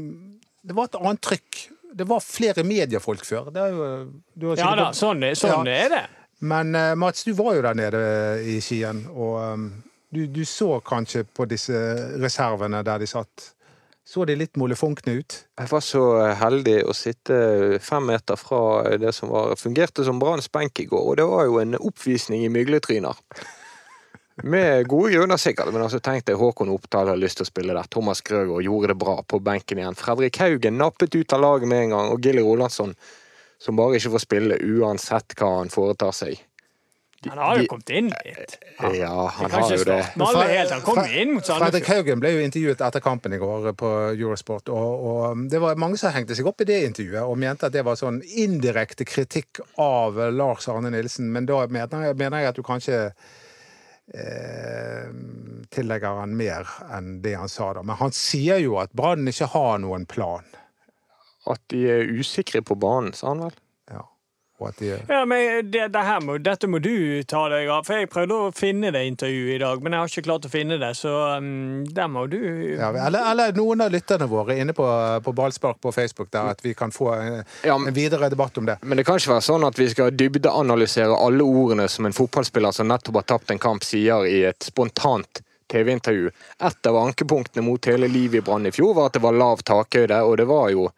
det 0.63 0.77
var 0.77 0.91
et 0.91 0.99
annet 1.01 1.23
trykk. 1.25 1.61
Det 2.01 2.07
var 2.07 2.23
flere 2.23 2.65
mediefolk 2.67 3.25
før. 3.27 3.51
Det 3.55 3.63
er 3.63 3.75
jo, 3.75 3.87
du 4.35 4.51
har 4.51 4.61
Ja 4.61 4.73
da, 4.79 4.89
sånn, 4.95 5.25
sånn 5.35 5.67
Ja. 5.67 5.87
er 5.87 5.95
det. 5.95 6.03
Men 6.41 6.75
uh, 6.75 6.95
Mats, 6.97 7.25
du 7.25 7.33
var 7.37 7.57
jo 7.57 7.63
der 7.67 7.77
nede 7.77 8.03
i 8.49 8.61
Skien, 8.65 9.05
og 9.13 9.41
um, 9.43 9.71
du, 10.11 10.25
du 10.27 10.45
så 10.49 10.79
kanskje 10.81 11.25
på 11.25 11.45
disse 11.51 11.77
reservene 12.23 12.83
der 12.87 13.03
de 13.03 13.09
satt. 13.11 13.51
Så 14.11 14.25
de 14.27 14.35
litt 14.35 14.57
molefonkne 14.59 15.13
ut? 15.21 15.37
Jeg 15.61 15.71
var 15.71 15.83
så 15.85 16.03
heldig 16.41 16.81
å 16.89 16.95
sitte 16.97 17.37
fem 17.85 18.09
meter 18.11 18.39
fra 18.41 18.97
det 18.99 19.13
som 19.15 19.31
var, 19.31 19.53
fungerte 19.61 20.03
som 20.07 20.19
Branns 20.19 20.49
benk 20.51 20.81
i 20.83 20.89
går, 20.91 21.05
og 21.13 21.19
det 21.21 21.27
var 21.31 21.45
jo 21.47 21.61
en 21.63 21.77
oppvisning 21.79 22.43
i 22.47 22.51
mygletryner. 22.51 23.21
Med 24.43 24.89
gode 24.89 25.13
grunner, 25.13 25.37
sikkert, 25.37 25.73
men 25.75 25.83
altså 25.85 26.01
tenkte 26.05 26.37
Håkon 26.39 26.73
Oppdal 26.73 27.13
har 27.13 27.21
lyst 27.21 27.41
til 27.41 27.47
å 27.47 27.51
spille 27.51 27.77
der. 27.77 27.89
Thomas 27.93 28.23
Grøgaard 28.27 28.65
gjorde 28.65 28.93
det 28.93 28.99
bra 29.01 29.17
på 29.23 29.41
benken 29.45 29.81
igjen. 29.83 29.99
Fredrik 29.99 30.41
Haugen 30.41 30.79
nappet 30.81 31.15
ut 31.15 31.33
av 31.37 31.43
laget 31.45 31.69
med 31.69 31.87
en 31.87 31.97
gang, 31.97 32.13
og 32.15 32.25
Gilly 32.25 32.45
Rolandsson, 32.45 32.95
som 33.61 33.77
bare 33.77 34.01
ikke 34.01 34.15
får 34.17 34.25
spille 34.25 34.61
uansett 34.79 35.37
hva 35.37 35.59
han 35.59 35.73
foretar 35.73 36.17
seg. 36.17 36.41
Han 37.29 37.39
har 37.39 37.59
jo 37.61 37.67
kommet 37.69 37.91
inn 37.93 38.07
litt. 38.09 38.55
Ja, 38.97 39.27
han 39.37 39.53
har 39.53 39.73
jo 39.75 39.85
det. 39.85 39.99
helt. 40.17 40.71
Han 40.73 40.85
kom 40.87 41.01
inn 41.05 41.35
mot 41.37 41.45
Fredrik 41.45 41.91
Haugen 41.93 42.23
ble 42.23 42.31
jo 42.33 42.45
intervjuet 42.47 42.81
etter 42.87 43.05
kampen 43.05 43.35
i 43.37 43.41
går 43.43 43.75
på 43.77 43.91
Eurosport, 44.15 44.73
og, 44.73 45.05
og 45.11 45.19
um, 45.35 45.43
det 45.53 45.61
var 45.61 45.77
mange 45.81 46.01
som 46.01 46.15
hengte 46.15 46.37
seg 46.39 46.49
opp 46.49 46.65
i 46.65 46.69
det 46.71 46.79
intervjuet 46.87 47.21
og 47.21 47.37
mente 47.43 47.69
at 47.69 47.77
det 47.77 47.85
var 47.85 48.01
sånn 48.01 48.23
indirekte 48.25 49.05
kritikk 49.05 49.61
av 49.77 50.17
Lars 50.33 50.71
Arne 50.73 50.95
Nilsen, 50.95 51.29
men 51.35 51.49
da 51.51 51.61
mener 51.69 52.09
jeg, 52.09 52.19
mener 52.23 52.41
jeg 52.41 52.55
at 52.55 52.57
du 52.57 52.65
kanskje 52.65 53.03
eh, 54.15 55.11
tillegger 55.71 56.21
han 56.23 56.37
mer 56.37 56.69
enn 56.91 57.19
det 57.25 57.37
han 57.39 57.51
sa 57.51 57.73
da. 57.77 57.85
Men 57.87 58.01
han 58.01 58.15
sier 58.17 58.61
jo 58.63 58.79
at 58.83 58.93
Brann 58.97 59.29
ikke 59.31 59.51
har 59.55 59.81
noen 59.83 60.07
plan. 60.11 60.47
At 61.51 61.63
de 61.73 61.87
er 61.89 62.11
usikre 62.21 62.63
på 62.63 62.77
banen, 62.79 63.15
sa 63.17 63.33
han 63.33 63.47
vel? 63.47 63.59
Ja. 64.61 64.65
Og 64.65 64.69
at 64.69 64.77
de, 64.79 64.91
Ja, 65.09 65.25
men 65.25 65.71
det, 65.71 65.89
det 65.93 66.03
her 66.05 66.21
må, 66.21 66.39
Dette 66.39 66.69
må 66.69 66.79
du 66.79 67.23
ta 67.29 67.47
deg 67.53 67.69
av. 67.73 67.85
For 67.87 68.01
Jeg 68.01 68.11
prøvde 68.13 68.37
å 68.37 68.51
finne 68.55 68.93
det 68.95 69.03
intervjuet 69.09 69.55
i 69.57 69.59
dag, 69.63 69.83
men 69.83 69.95
jeg 69.97 70.03
har 70.03 70.13
ikke 70.13 70.27
klart 70.29 70.47
å 70.47 70.53
finne 70.53 70.79
det. 70.81 70.93
Så 70.99 71.11
um, 71.39 71.85
der 71.89 72.11
må 72.13 72.27
du 72.31 72.39
ja, 72.41 72.91
eller, 72.93 73.25
eller 73.33 73.57
noen 73.57 73.85
av 73.85 73.93
lytterne 73.93 74.29
våre 74.31 74.59
inne 74.61 74.75
på, 74.77 74.87
på 75.25 75.35
Ballspark 75.37 75.81
på 75.81 75.93
Facebook, 75.93 76.31
der 76.35 76.53
at 76.55 76.65
vi 76.65 76.75
kan 76.75 76.93
få 76.95 77.13
en, 77.17 77.45
Ja, 77.67 77.77
en 77.77 77.95
videre 77.97 78.31
debatt 78.33 78.59
om 78.61 78.69
det. 78.69 78.79
Men 78.83 79.01
det 79.01 79.07
kan 79.09 79.21
ikke 79.21 79.35
være 79.35 79.47
sånn 79.49 79.67
at 79.67 79.79
vi 79.81 79.89
skal 79.93 80.13
dybdeanalysere 80.17 81.17
alle 81.17 81.47
ordene 81.47 81.89
som 81.89 82.09
en 82.09 82.17
fotballspiller 82.17 82.75
som 82.77 82.91
nettopp 82.91 83.23
har 83.23 83.31
tapt 83.35 83.55
en 83.55 83.63
kamp, 83.63 83.87
sier 83.87 84.27
i 84.29 84.43
et 84.51 84.69
spontant 84.69 85.43
TV-intervju. 85.71 86.31
Et 86.67 86.87
av 86.91 86.99
ankepunktene 86.99 87.65
mot 87.65 87.87
hele 87.87 88.09
livet 88.11 88.41
i 88.41 88.45
Brann 88.45 88.67
i 88.67 88.75
fjor 88.75 88.95
var 88.99 89.11
at 89.11 89.17
det 89.17 89.25
var 89.25 89.37
lav 89.39 89.63
takhøyde, 89.67 90.19
og 90.27 90.37
det 90.41 90.49
var 90.51 90.71
jo 90.75 90.89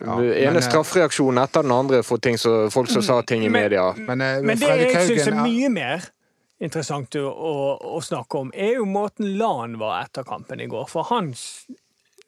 Ja, 0.00 0.18
ene 0.22 0.58
eh, 0.60 0.64
straffereaksjonen 0.64 1.42
etter 1.42 1.62
den 1.66 1.72
andre 1.74 2.02
for 2.06 2.18
ting 2.22 2.38
som, 2.38 2.70
folk 2.70 2.90
som 2.90 3.02
sa 3.02 3.20
ting 3.22 3.42
i 3.44 3.48
Men- 3.48 3.62
media. 3.62 3.92
Men, 3.96 4.18
men, 4.18 4.46
Men 4.46 4.58
det 4.58 4.68
jeg 4.92 5.08
syns 5.10 5.26
er 5.32 5.38
mye 5.42 5.68
mer 5.70 6.08
interessant 6.60 7.14
å, 7.20 7.26
å, 7.30 7.52
å 7.98 8.00
snakke 8.02 8.38
om, 8.40 8.48
er 8.54 8.74
jo 8.80 8.84
måten 8.84 9.36
Lan 9.38 9.76
var 9.78 10.02
etter 10.04 10.24
kampen 10.26 10.60
i 10.60 10.66
går. 10.66 10.88
For 10.90 11.06
han 11.10 11.30
s- 11.32 11.66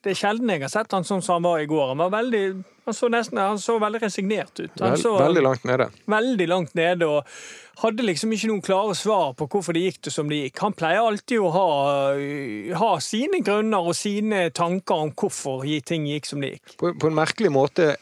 Det 0.01 0.15
er 0.15 0.17
sjelden 0.17 0.49
jeg 0.49 0.63
har 0.65 0.71
sett 0.73 0.95
han 0.97 1.05
sånn 1.05 1.21
som 1.21 1.39
han 1.39 1.45
var 1.45 1.61
i 1.61 1.67
går. 1.69 1.91
Han 1.93 2.01
var 2.01 2.13
veldig 2.15 2.45
Han 2.89 2.97
så 2.97 3.11
nesten 3.13 3.39
Han 3.39 3.59
så 3.61 3.77
veldig 3.79 4.01
resignert 4.03 4.61
ut. 4.61 4.81
Han 4.81 4.97
så 4.99 5.17
veldig 5.19 5.43
langt 5.45 5.67
nede. 5.69 5.91
veldig 6.09 6.47
langt 6.49 6.75
nede 6.75 7.07
og 7.07 7.29
hadde 7.81 8.05
liksom 8.05 8.33
ikke 8.37 8.49
noen 8.51 8.65
klare 8.65 8.95
svar 8.97 9.33
på 9.37 9.47
hvorfor 9.49 9.77
det 9.77 9.87
gikk 9.87 10.01
det 10.05 10.13
som 10.13 10.29
det 10.29 10.43
gikk. 10.43 10.59
Han 10.65 10.77
pleier 10.77 11.05
alltid 11.05 11.41
å 11.41 11.53
ha, 11.55 11.69
ha 12.81 12.91
sine 13.05 13.41
grunner 13.45 13.89
og 13.93 13.97
sine 13.97 14.49
tanker 14.57 15.07
om 15.07 15.13
hvorfor 15.17 15.65
ting 15.87 16.09
gikk 16.09 16.29
som 16.29 16.45
det 16.45 16.55
gikk. 16.57 16.77
På, 16.81 16.93
på 16.93 17.09
en 17.09 17.17
merkelig 17.17 17.53
måte 17.53 17.95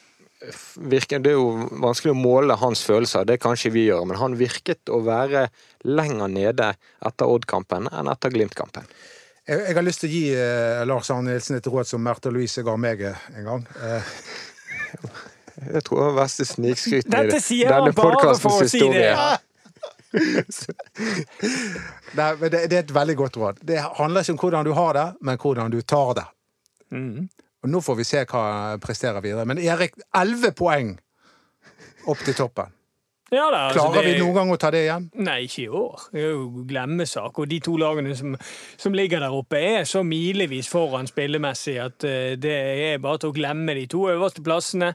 virker 0.79 1.19
Det 1.19 1.33
er 1.33 1.35
jo 1.35 1.67
vanskelig 1.83 2.13
å 2.13 2.19
måle 2.19 2.55
hans 2.61 2.85
følelser, 2.87 3.25
det 3.27 3.41
kan 3.43 3.57
ikke 3.59 3.73
vi 3.75 3.89
gjøre, 3.89 4.07
men 4.07 4.21
han 4.21 4.37
virket 4.39 4.91
å 4.95 5.01
være 5.03 5.49
lenger 5.83 6.31
nede 6.31 6.69
etter 7.03 7.27
Odd-kampen 7.27 7.89
enn 7.91 8.11
etter 8.13 8.31
Glimt-kampen. 8.31 8.87
Jeg, 9.49 9.57
jeg 9.65 9.75
har 9.79 9.85
lyst 9.87 10.01
til 10.05 10.11
å 10.11 10.13
gi 10.13 10.25
eh, 10.37 10.83
Lars 10.89 11.09
Arne 11.15 11.31
Nilsen 11.33 11.57
et 11.57 11.69
råd 11.73 11.87
som 11.89 12.03
Märtha 12.05 12.29
Louise 12.35 12.61
ga 12.67 12.75
meg 12.81 12.99
eh, 13.09 13.17
en 13.39 13.45
gang. 13.49 13.63
Eh, 13.83 14.03
Jeg 15.59 15.83
tror 15.89 15.99
det 15.99 16.05
var 16.07 16.13
verste 16.21 16.45
snikskryten 16.47 17.11
i 17.11 17.13
det- 17.33 17.41
denne 17.67 17.91
podkastens 17.97 18.45
podcastens 18.45 18.71
si 18.71 18.79
det. 18.79 18.85
historie. 19.11 19.39
nei, 22.19 22.29
men 22.41 22.47
det, 22.53 22.61
det 22.71 22.77
er 22.79 22.85
et 22.85 22.93
veldig 22.95 23.17
godt 23.19 23.37
råd. 23.43 23.57
Det 23.67 23.79
handler 23.99 24.23
ikke 24.25 24.35
om 24.37 24.41
hvordan 24.45 24.65
du 24.69 24.73
har 24.79 24.93
det, 24.97 25.07
men 25.27 25.41
hvordan 25.43 25.69
du 25.75 25.81
tar 25.83 26.13
det. 26.21 26.27
Mm. 26.95 27.27
Og 27.65 27.69
Nå 27.73 27.79
får 27.83 27.95
vi 27.99 28.05
se 28.07 28.23
hva 28.31 28.41
han 28.47 28.81
presterer 28.85 29.19
videre. 29.25 29.45
Men 29.51 29.59
Erik, 29.61 29.93
elleve 30.17 30.51
poeng 30.57 30.95
opp 32.09 32.21
til 32.25 32.35
toppen. 32.39 32.71
Ja, 33.31 33.51
da, 33.53 33.69
altså, 33.69 33.81
Klarer 33.91 34.03
det- 34.03 34.15
vi 34.15 34.21
noen 34.23 34.35
gang 34.35 34.51
å 34.51 34.57
ta 34.59 34.71
det 34.73 34.87
igjen? 34.87 35.11
Nei, 35.21 35.43
ikke 35.45 35.63
i 35.63 35.69
år. 35.69 36.05
Det 36.13 36.23
er 36.23 36.31
jo 36.31 36.65
glemmesak. 36.67 37.39
Og 37.39 37.49
de 37.49 37.59
to 37.61 37.77
lagene 37.77 38.17
som, 38.17 38.37
som 38.77 38.93
ligger 38.97 39.21
der 39.21 39.35
oppe, 39.37 39.59
er 39.61 39.83
så 39.85 40.01
milevis 40.03 40.69
foran 40.73 41.07
spillemessig 41.07 41.77
at 41.85 42.05
eh, 42.09 42.37
det 42.41 42.55
er 42.95 43.03
bare 43.05 43.19
til 43.19 43.31
å 43.31 43.37
glemme 43.37 43.75
de 43.77 43.87
to 43.87 44.07
øverste 44.09 44.43
plassene. 44.43 44.95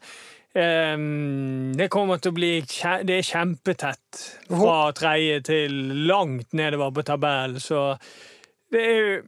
Ehm, 0.55 1.73
det 1.77 1.89
kommer 1.89 2.17
til 2.21 2.31
å 2.31 2.35
bli 2.35 2.61
Det 2.61 3.15
er 3.17 3.25
kjempetett 3.25 4.19
fra 4.47 4.91
tredje 4.93 5.39
til 5.43 5.71
langt 6.07 6.53
nedover 6.53 6.91
på 6.93 7.03
tabellen, 7.03 7.57
så 7.57 7.97
det 8.71 8.81
er 8.81 8.99
jo 9.01 9.21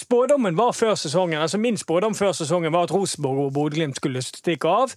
Spådommen 0.00 0.56
var 0.56 0.72
før 0.72 0.94
sesongen, 0.96 1.40
altså 1.40 1.58
Min 1.60 1.76
spådom 1.76 2.14
før 2.16 2.32
sesongen 2.32 2.72
var 2.72 2.86
at 2.86 2.92
Rosenborg 2.94 3.46
og 3.46 3.52
Bodø-Glimt 3.52 3.96
skulle 3.96 4.22
stikke 4.24 4.64
av. 4.68 4.94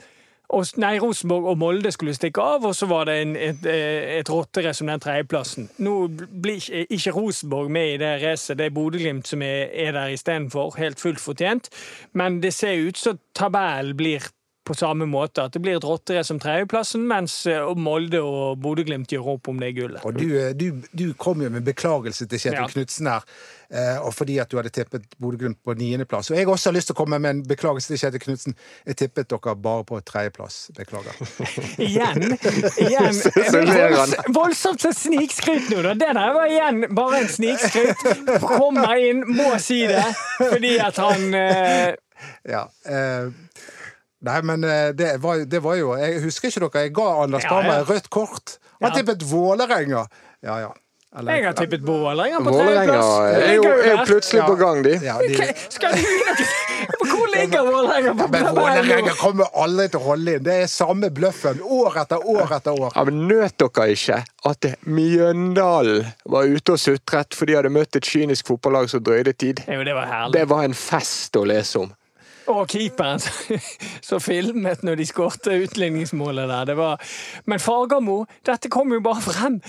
Nei, 0.78 1.00
Rosenborg 1.02 1.48
og 1.50 1.58
Molde 1.58 1.92
skulle 1.92 2.14
stikke 2.14 2.42
av, 2.42 2.66
og 2.68 2.76
så 2.78 2.86
var 2.86 3.08
det 3.10 3.16
en, 3.24 3.32
et, 3.36 3.66
eh, 3.66 4.20
et 4.20 4.30
rottere 4.30 4.74
som 4.74 4.88
den 4.92 5.02
tredjeplassen. 5.02 5.70
Nå 5.82 5.96
blir 6.44 6.62
ikke 6.84 7.16
Rosenborg 7.16 7.72
med 7.74 7.96
i 7.96 7.98
det 7.98 8.12
racet, 8.22 8.60
det 8.60 8.68
er 8.68 8.76
Bodø-Glimt 8.76 9.28
som 9.28 9.42
er, 9.42 9.72
er 9.74 9.96
der 9.96 10.14
istedenfor. 10.14 10.76
Helt 10.78 11.02
fullt 11.02 11.20
fortjent. 11.24 11.70
Men 12.14 12.42
det 12.44 12.54
ser 12.54 12.88
ut 12.88 12.98
som 12.98 13.20
tabellen 13.34 13.98
blir 13.98 14.30
på 14.64 14.76
samme 14.78 15.06
måte. 15.10 15.44
At 15.48 15.54
det 15.58 15.62
blir 15.64 15.78
et 15.80 15.86
rotterace 15.88 16.30
som 16.32 16.40
tredjeplassen, 16.44 17.04
mens 17.10 17.42
eh, 17.52 17.64
Molde 17.76 18.22
og 18.24 18.60
Bodø-Glimt 18.64 19.12
gjør 19.12 19.34
opp 19.36 19.50
om 19.52 19.60
det 19.60 19.74
gullet. 19.78 20.04
Og 20.08 20.16
du, 20.20 20.28
eh, 20.40 20.54
du, 20.56 20.70
du 20.96 21.10
kom 21.20 21.42
jo 21.44 21.50
med 21.54 21.66
beklagelse 21.68 22.28
til 22.32 22.40
Kjetil 22.40 22.62
Ja. 22.62 22.70
Knutsen 22.72 23.10
her, 23.12 23.26
eh, 23.74 23.98
og 24.06 24.14
fordi 24.16 24.38
at 24.40 24.52
du 24.52 24.58
hadde 24.60 24.72
tippet 24.74 25.06
Bodø-Glimt 25.20 25.60
på 25.66 25.76
niendeplass. 25.80 26.32
Og 26.32 26.38
jeg 26.40 26.48
også 26.48 26.72
har 26.72 26.78
lyst 26.78 26.92
til 26.92 26.96
å 26.98 27.00
komme 27.02 27.20
med 27.20 27.36
en 27.38 27.44
beklagelse 27.50 27.92
til 27.94 28.02
Kjetil 28.06 28.24
Knutsen. 28.24 28.56
Jeg 28.88 29.00
tippet 29.04 29.30
dere 29.34 29.56
bare 29.68 29.84
på 29.90 30.00
tredjeplass. 30.08 30.62
Beklager. 30.78 31.20
Igjen! 31.88 32.38
igjen. 32.80 33.20
Volds- 33.98 34.18
Voldsomt 34.34 34.82
så 34.84 34.94
snikskryt 34.96 35.70
nå, 35.74 35.82
da. 35.86 35.94
Det 36.00 36.12
der 36.16 36.34
var 36.36 36.48
igjen 36.52 36.84
bare 36.96 37.24
en 37.24 37.30
snikskryt. 37.32 38.08
Kommer 38.44 38.96
inn, 39.02 39.24
må 39.36 39.54
si 39.62 39.82
det, 39.90 40.04
fordi 40.40 40.78
at 40.84 41.00
han 41.04 41.34
eh, 41.38 41.94
Ja. 42.48 42.66
Eh, 42.88 43.32
nei, 44.24 44.38
men 44.42 44.64
eh, 44.64 44.92
det 44.98 45.12
var, 45.24 45.44
det 45.46 45.60
var 45.64 45.76
jo 45.80 45.94
Jeg 46.00 46.22
husker 46.24 46.50
ikke 46.52 46.64
dere, 46.68 46.84
jeg 46.88 46.94
ga 46.98 47.08
Anders 47.24 47.44
Ja, 47.44 47.50
Dahmer 47.58 47.82
ja. 47.82 47.84
rødt 47.94 48.10
kort. 48.10 48.58
Han 48.82 48.92
Ja. 48.92 48.96
tippet 49.00 49.22
Vålerenga. 49.30 50.08
Ja, 50.44 50.58
ja. 50.60 50.72
Eller- 51.16 51.36
Jeg 51.36 51.46
har 51.46 51.54
tippet 51.54 51.84
Vålerenga 51.86 52.40
på 52.42 52.52
Vålerenga 52.52 52.94
tredjeplass. 52.98 53.44
er 53.48 53.54
jo 53.54 53.64
er 53.64 53.92
jo 53.92 54.06
plutselig 54.10 54.46
på 54.48 54.56
gang, 54.58 54.82
de. 54.84 54.94
Ja, 55.06 55.18
de, 55.22 55.54
Skal 55.70 55.94
du 55.94 57.06
Hvor 57.06 57.28
ligger 57.36 57.62
Vålerenga 57.68 58.14
på 58.18 58.28
men 58.34 58.48
Vålerenga 58.56 59.14
kommer 59.20 59.46
aldri 59.56 59.86
til 59.94 60.00
å 60.00 60.04
holde 60.08 60.34
inn. 60.40 60.44
Det 60.44 60.56
er 60.64 60.68
samme 60.68 61.10
bløffen 61.14 61.62
år 61.62 62.00
etter 62.02 62.26
år 62.34 62.56
etter 62.58 62.72
år. 62.80 62.92
Ja, 62.96 63.04
men 63.08 63.22
Nøt 63.30 63.58
dere 63.62 63.86
ikke 63.94 64.18
at 64.50 64.66
Mjøndalen 64.90 66.06
var 66.26 66.44
ute 66.50 66.76
og 66.76 66.80
sutret 66.82 67.36
fordi 67.38 67.54
de 67.54 67.58
hadde 67.62 67.72
møtt 67.74 67.96
et 68.00 68.04
kynisk 68.10 68.50
fotballag 68.50 68.90
som 68.92 69.04
drøyde 69.06 69.34
tid? 69.38 69.62
Jo, 69.70 69.84
det 69.86 69.94
var 69.96 70.10
herlig. 70.10 70.34
Det 70.40 70.48
var 70.50 70.64
en 70.68 70.74
fest 70.74 71.38
å 71.40 71.46
lese 71.48 71.80
om. 71.86 71.94
Og 72.52 72.68
keeperen 72.68 73.22
som 74.08 74.20
filmet 74.24 74.82
når 74.84 75.00
de 75.00 75.06
skårte 75.08 75.56
utligningsmålet 75.64 76.50
der. 76.50 76.66
Det 76.68 76.76
var... 76.78 77.14
Men 77.48 77.62
Fagermo, 77.64 78.24
dette 78.46 78.72
kom 78.74 78.92
jo 78.92 79.00
bare 79.04 79.24
frem. 79.24 79.60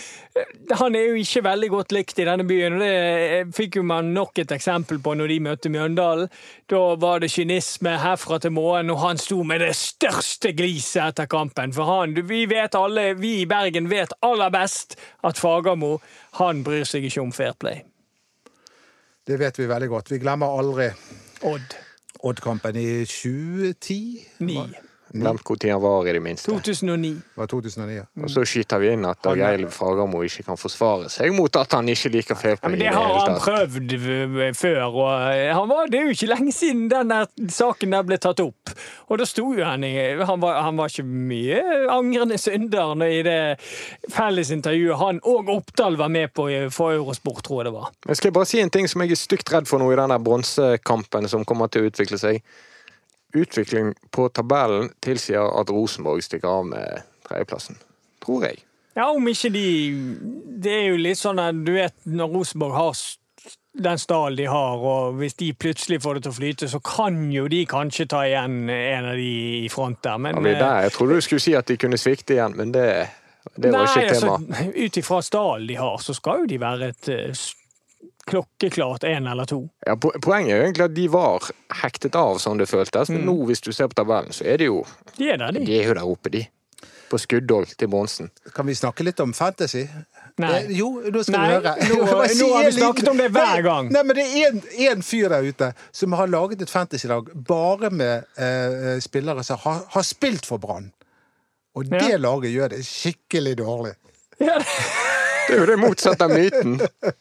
Han 0.81 0.99
er 0.99 1.13
jo 1.13 1.21
ikke 1.21 1.45
veldig 1.47 1.71
godt 1.71 1.95
likt 1.95 2.19
i 2.19 2.27
denne 2.27 2.47
byen. 2.49 2.79
og 2.79 2.83
Det 2.83 3.55
fikk 3.55 3.79
jo 3.79 3.87
man 3.87 4.11
nok 4.17 4.43
et 4.43 4.55
eksempel 4.57 4.99
på 5.05 5.15
når 5.15 5.31
de 5.31 5.39
møtte 5.47 5.73
Mjøndalen. 5.73 6.33
Da 6.71 6.83
var 6.99 7.23
det 7.23 7.31
kynisme 7.35 7.95
herfra 8.03 8.41
til 8.43 8.55
morgen, 8.57 8.91
og 8.91 9.03
han 9.05 9.23
sto 9.23 9.43
med 9.47 9.63
det 9.63 9.75
største 9.79 10.55
gliset 10.57 11.03
etter 11.13 11.31
kampen. 11.31 11.75
For 11.77 11.87
han, 11.87 12.17
vi 12.27 12.45
vet 12.51 12.75
alle, 12.79 13.13
vi 13.21 13.37
i 13.43 13.49
Bergen 13.51 13.91
vet 13.93 14.17
aller 14.25 14.51
best 14.55 14.99
at 15.23 15.39
Fagermo, 15.39 15.99
han 16.41 16.65
bryr 16.67 16.89
seg 16.89 17.07
ikke 17.07 17.23
om 17.23 17.35
fair 17.35 17.55
play. 17.59 17.85
Det 19.25 19.39
vet 19.41 19.59
vi 19.59 19.71
veldig 19.71 19.89
godt. 19.89 20.11
Vi 20.13 20.21
glemmer 20.21 20.59
aldri 20.59 20.91
Odd. 21.45 21.84
Odd-kampen 22.25 22.77
i 22.81 23.05
2010. 23.05 24.27
Ni. 24.41 24.59
Glemt 25.15 25.45
tid 25.61 25.71
han 25.71 25.81
var, 25.83 26.07
i 26.09 26.13
det 26.13 26.21
minste. 26.23 26.51
2009. 26.51 27.11
Det 27.15 27.39
var 27.39 27.47
2009. 27.47 27.95
ja. 27.95 28.05
Og 28.23 28.31
så 28.31 28.43
skyter 28.45 28.81
vi 28.83 28.89
inn 28.93 29.05
at 29.07 29.21
Dag 29.23 29.39
Eilif 29.39 29.77
Fagermo 29.79 30.23
ikke 30.27 30.43
kan 30.49 30.59
forsvare 30.59 31.09
seg 31.13 31.31
mot 31.37 31.55
at 31.61 31.73
han 31.73 31.87
ikke 31.89 32.11
liker 32.11 32.35
play. 32.41 32.57
men 32.65 32.79
Det 32.79 32.89
har 32.91 33.15
han 33.21 33.39
prøvd 33.39 34.57
før. 34.59 34.81
og 34.91 35.13
eh, 35.31 35.53
han 35.55 35.69
var, 35.71 35.87
Det 35.87 36.01
er 36.01 36.09
jo 36.09 36.17
ikke 36.17 36.31
lenge 36.33 36.53
siden 36.53 36.89
den 36.91 37.15
saken 37.49 37.95
der 37.95 38.03
ble 38.03 38.19
tatt 38.19 38.41
opp. 38.43 38.75
Og 39.09 39.19
da 39.19 39.25
sto 39.25 39.53
jo 39.55 39.65
han 39.65 39.85
i 39.85 39.93
Han 40.25 40.41
var, 40.41 40.63
han 40.63 40.77
var 40.77 40.91
ikke 40.91 41.05
mye 41.07 41.63
angrende 41.95 42.39
synder 42.39 42.95
når 42.99 43.15
i 43.21 43.23
det 43.23 43.39
fellesintervjuet 44.15 44.99
han 44.99 45.21
og 45.25 45.49
Oppdal 45.55 45.97
var 46.01 46.09
med 46.09 46.33
på 46.35 46.49
i- 46.51 46.69
for 46.71 46.93
Eurosport, 46.93 47.43
tror 47.45 47.63
jeg 47.63 47.71
det 47.71 47.75
var. 47.79 47.91
Jeg 48.09 48.17
skal 48.17 48.33
bare 48.33 48.47
si 48.47 48.61
en 48.61 48.71
ting 48.71 48.89
som 48.89 49.01
jeg 49.03 49.11
er 49.13 49.21
stygt 49.21 49.53
redd 49.53 49.67
for 49.69 49.79
nå 49.79 49.93
i 49.93 49.97
den 49.97 50.25
bronsekampen 50.25 51.29
som 51.29 51.45
kommer 51.45 51.69
til 51.71 51.83
å 51.85 51.91
utvikle 51.91 52.19
seg? 52.19 52.43
Utvikling 53.35 53.95
på 54.15 54.29
tabellen 54.31 54.93
tilsier 55.03 55.49
at 55.61 55.73
Rosenborg 55.75 56.23
stikker 56.23 56.49
av 56.49 56.69
med 56.71 57.03
tredjeplassen. 57.27 57.81
Tror 58.25 58.47
jeg. 58.47 58.63
Ja, 58.95 59.09
om 59.11 59.27
ikke 59.29 59.51
de 59.51 59.67
Det 60.63 60.73
er 60.73 60.85
jo 60.93 61.01
litt 61.03 61.19
sånn 61.19 61.41
at 61.43 61.59
du 61.67 61.73
vet 61.75 61.97
når 62.07 62.31
Rosenborg 62.31 62.77
har 62.79 62.95
den 63.75 63.99
stallen 63.99 64.39
de 64.39 64.47
har, 64.47 64.79
og 64.79 65.17
hvis 65.19 65.35
de 65.41 65.51
plutselig 65.53 65.99
får 66.05 66.15
det 66.15 66.23
til 66.25 66.31
å 66.31 66.37
flyte, 66.37 66.69
så 66.71 66.79
kan 66.85 67.17
jo 67.35 67.49
de 67.51 67.65
kanskje 67.67 68.07
ta 68.11 68.23
igjen 68.29 68.71
en 68.71 69.09
av 69.11 69.19
de 69.19 69.33
i 69.65 69.69
front 69.73 69.99
der. 70.07 70.21
Men 70.23 70.39
Ja, 70.39 70.45
vi 70.45 70.53
er 70.53 70.55
eh, 70.55 70.63
der. 70.63 70.87
Jeg 70.87 70.95
trodde 70.95 71.19
du 71.19 71.27
skulle 71.27 71.43
si 71.43 71.57
at 71.59 71.67
de 71.67 71.77
kunne 71.83 71.99
svikte 71.99 72.37
igjen, 72.37 72.55
men 72.57 72.71
det, 72.75 72.87
det 73.59 73.73
var 73.75 73.91
ikke 73.91 74.07
et 74.07 74.23
tema. 74.23 74.39
altså, 74.39 74.71
ut 74.79 75.01
ifra 75.03 75.21
stallen 75.27 75.67
de 75.69 75.79
har, 75.83 75.99
så 76.07 76.15
skal 76.15 76.45
jo 76.45 76.51
de 76.55 76.61
være 76.63 76.93
et 76.95 77.11
eh, 77.11 77.45
klokkeklart 78.31 79.05
én 79.05 79.29
eller 79.31 79.45
to. 79.51 79.63
Ja, 79.87 79.95
poenget 79.97 80.53
er 80.55 80.57
jo 80.59 80.65
egentlig 80.69 80.85
at 80.89 80.95
de 80.97 81.07
var 81.13 81.47
hektet 81.83 82.17
av 82.17 82.39
som 82.43 82.59
det 82.59 82.67
føltes, 82.71 83.11
men 83.13 83.25
nå 83.29 83.35
hvis 83.49 83.61
du 83.65 83.73
ser 83.73 83.89
på 83.93 83.99
tabellen, 84.01 84.33
så 84.33 84.45
er 84.49 84.59
det 84.63 84.67
jo 84.71 84.83
De 85.19 85.31
er 85.31 85.39
der, 85.43 85.53
de. 85.53 85.65
De 85.67 85.79
er 85.81 85.89
jo 85.91 85.95
der 86.01 86.09
oppe, 86.09 86.31
de. 86.35 86.45
På 87.11 87.19
skuddhold 87.21 87.75
til 87.79 87.89
Monsen. 87.93 88.31
Kan 88.57 88.67
vi 88.67 88.75
snakke 88.75 89.05
litt 89.05 89.21
om 89.21 89.35
fantasy? 89.37 89.85
Nei. 90.41 90.49
Eh, 90.65 90.71
jo, 90.81 90.89
nå 91.13 91.21
skal 91.23 91.37
Nei, 91.37 91.45
vi 91.47 91.55
høre. 91.55 91.75
nå- 91.91 91.99
nå 92.41 92.49
har 92.57 92.65
vi 92.65 92.73
snakket 92.79 93.11
om 93.13 93.21
det 93.21 93.29
hver 93.37 93.61
gang. 93.63 93.91
Nei, 93.95 94.03
men 94.09 94.17
det 94.19 94.25
er 94.25 94.49
en, 94.49 94.63
en 94.89 95.05
fyr 95.07 95.29
der 95.31 95.47
ute 95.47 95.69
som 95.95 96.17
har 96.19 96.27
laget 96.33 96.65
et 96.65 96.73
fantasylag 96.73 97.29
bare 97.47 97.91
med 97.95 98.25
eh, 98.41 98.97
spillere 99.05 99.45
som 99.47 99.61
har, 99.63 99.85
har 99.95 100.03
spilt 100.09 100.49
for 100.49 100.59
Brann. 100.59 100.89
Og 101.77 101.87
det 101.93 102.03
Ja. 102.09 102.19
laget 102.19 102.51
gjør 102.55 102.73
det 102.75 102.83
skikkelig 102.89 103.57
dårlig. 103.61 103.95
Ja, 104.43 104.57
Det 105.49 105.57
er 105.57 105.61
jo 105.61 105.67
det 105.69 105.77
motsatte 105.81 106.27
av 106.27 106.33
myten. 106.33 106.79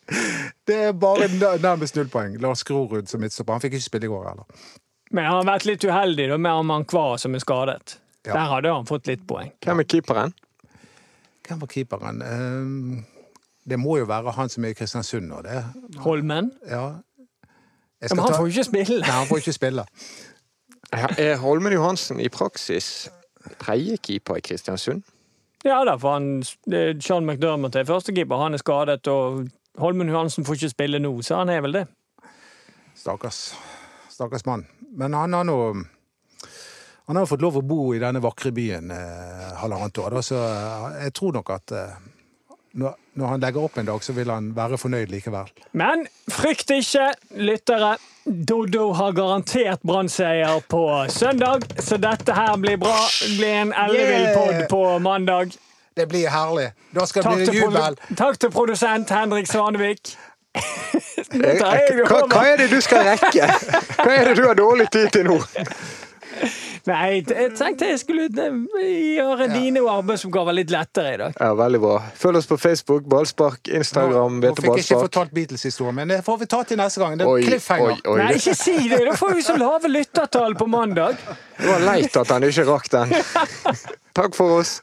Det 0.67 0.77
er 0.87 0.93
bare 0.95 1.27
nærmest 1.59 1.97
null 1.97 2.07
poeng. 2.11 2.37
Lars 2.41 2.63
Grorud 2.63 3.09
som 3.11 3.19
midtstopper. 3.19 3.57
Han 3.57 3.63
fikk 3.63 3.75
ikke 3.77 3.89
spille 3.89 4.07
i 4.07 4.11
går 4.11 4.29
heller. 4.29 4.67
Men 5.11 5.27
han 5.27 5.41
har 5.41 5.49
vært 5.51 5.65
litt 5.67 5.83
uheldig 5.83 6.29
da, 6.31 6.37
med 6.39 6.61
Amankwa 6.63 7.17
som 7.21 7.35
er 7.35 7.43
skadet. 7.43 7.97
Ja. 8.23 8.37
Der 8.37 8.45
hadde 8.53 8.71
han 8.71 8.87
fått 8.87 9.09
litt 9.11 9.25
poeng. 9.27 9.51
Hvem 9.65 9.83
er 9.83 9.89
keeperen? 9.91 10.35
Hvem 11.43 11.59
var 11.59 11.71
keeperen? 11.73 12.21
Eh, 12.23 13.03
det 13.69 13.79
må 13.79 13.97
jo 13.99 14.07
være 14.07 14.31
han 14.37 14.51
som 14.51 14.63
er 14.63 14.71
i 14.71 14.77
Kristiansund 14.77 15.27
nå, 15.27 15.41
det. 15.43 15.59
Holmen. 16.05 16.53
Ja. 16.69 16.85
Men 18.09 18.23
han 18.23 18.33
får 18.35 18.47
jo 18.47 18.53
ikke 18.55 18.67
spille. 18.67 19.01
Nei, 19.03 19.11
han 19.11 19.27
får 19.27 19.43
ikke 19.43 19.55
spille. 19.55 19.85
Er 20.93 21.37
Holmen 21.41 21.73
Johansen 21.73 22.19
i 22.21 22.29
praksis 22.31 23.09
tredjekeeper 23.59 24.39
i 24.39 24.43
Kristiansund? 24.45 25.03
Ja 25.63 25.79
da, 25.87 25.95
for 25.99 26.17
han, 26.17 26.43
Sean 26.99 27.23
McDermott 27.23 27.75
er 27.79 27.87
førstekeeper. 27.87 28.41
Han 28.41 28.57
er 28.57 28.59
skadet, 28.59 29.07
og 29.07 29.45
Holmen 29.79 30.11
Johansen 30.11 30.45
får 30.45 30.59
ikke 30.59 30.73
spille 30.73 30.99
nå, 30.99 31.13
så 31.23 31.39
han 31.39 31.51
er 31.53 31.63
vel 31.63 31.77
det. 31.79 31.83
Stakkars. 32.99 33.53
Stakkars 34.11 34.45
mann. 34.45 34.67
Men 34.93 35.15
han 35.17 35.33
har 35.33 35.47
nå 35.47 35.57
Han 37.05 37.17
har 37.19 37.25
fått 37.27 37.41
lov 37.43 37.57
å 37.59 37.61
bo 37.67 37.89
i 37.91 37.99
denne 37.99 38.21
vakre 38.23 38.53
byen 38.55 38.91
eh, 38.95 39.47
halvannet 39.59 39.97
år, 39.99 40.13
da, 40.15 40.21
så 40.23 40.37
eh, 40.39 40.85
jeg 41.03 41.11
tror 41.17 41.33
nok 41.35 41.49
at 41.51 41.73
eh, 41.75 41.97
når, 42.73 42.95
når 43.19 43.27
han 43.33 43.43
legger 43.43 43.63
opp 43.67 43.77
en 43.77 43.85
dag, 43.85 44.03
så 44.03 44.13
vil 44.17 44.29
han 44.33 44.51
være 44.57 44.77
fornøyd 44.81 45.11
likevel. 45.13 45.49
Men 45.77 46.07
frykt 46.31 46.71
ikke, 46.73 47.11
lyttere. 47.37 47.95
Doddo 48.25 48.87
har 48.95 49.11
garantert 49.17 49.81
Brann-seier 49.83 50.61
på 50.71 50.81
søndag, 51.11 51.65
så 51.83 51.97
dette 51.99 52.33
her 52.37 52.55
blir 52.57 52.77
bra. 52.81 52.95
Det 53.19 53.33
blir 53.37 53.57
en 53.65 53.73
ellevill 53.85 54.23
Yeah! 54.29 54.37
pod 54.39 54.69
på 54.71 54.83
mandag. 55.03 55.51
Det 55.93 56.07
blir 56.09 56.29
herlig. 56.33 56.69
Da 56.95 57.05
skal 57.05 57.21
det 57.21 57.29
Takk 57.29 57.37
bli 57.37 57.45
til, 57.45 57.59
jubel. 57.67 57.97
takk 58.17 58.39
til 58.41 58.49
produsent 58.55 59.11
Henrik 59.13 59.47
Svanevik. 59.51 60.15
Det 61.33 61.53
Hva, 61.59 62.19
hva 62.29 62.41
er 62.51 62.57
det 62.61 62.67
du 62.71 62.79
skal 62.81 63.03
rekke? 63.07 63.47
Hva 63.97 64.11
er 64.13 64.27
det 64.29 64.33
du 64.37 64.43
har 64.47 64.57
dårlig 64.57 64.85
tid 64.93 65.09
til 65.15 65.25
nå? 65.25 65.37
Nei, 66.83 67.21
jeg 67.23 67.53
tenkte 67.55 67.87
jeg 67.87 67.99
skulle 68.01 68.25
eh, 68.27 68.55
gjøre 69.15 69.45
dine 69.53 69.79
arbeidsoppgaver 69.87 70.57
litt 70.57 70.71
lettere 70.73 71.13
i 71.13 71.19
dag. 71.21 71.37
Ja, 71.39 71.53
Veldig 71.55 71.79
bra. 71.79 71.93
Følg 72.19 72.41
oss 72.41 72.49
på 72.49 72.57
Facebook, 72.59 73.05
Ballspark, 73.07 73.71
Instagram, 73.71 74.41
Nå 74.43 74.51
fikk 74.57 74.67
jeg 74.81 74.83
ikke 74.83 74.99
fortalt 75.05 75.31
Beatles-historien, 75.37 75.95
men 76.01 76.11
det 76.11 76.19
får 76.27 76.41
vi 76.43 76.49
ta 76.51 76.59
til 76.67 76.81
neste 76.81 76.99
gang. 76.99 77.15
Det 77.19 77.23
er 77.23 77.31
oi, 77.31 77.45
cliffhanger. 77.47 78.03
oi. 78.03 78.17
Nei, 78.19 78.29
ikke 78.41 78.55
si 78.59 78.75
det! 78.91 78.99
Da 79.07 79.15
får 79.19 79.35
vi 79.39 79.45
så 79.47 79.55
lave 79.61 79.93
lyttertall 79.93 80.57
på 80.59 80.67
mandag. 80.67 81.15
Det 81.55 81.71
var 81.71 81.87
leit 81.87 82.19
at 82.19 82.35
han 82.35 82.49
ikke 82.49 82.67
rakk 82.67 82.91
den. 82.91 83.15
Takk 84.19 84.35
for 84.35 84.59
oss. 84.59 84.77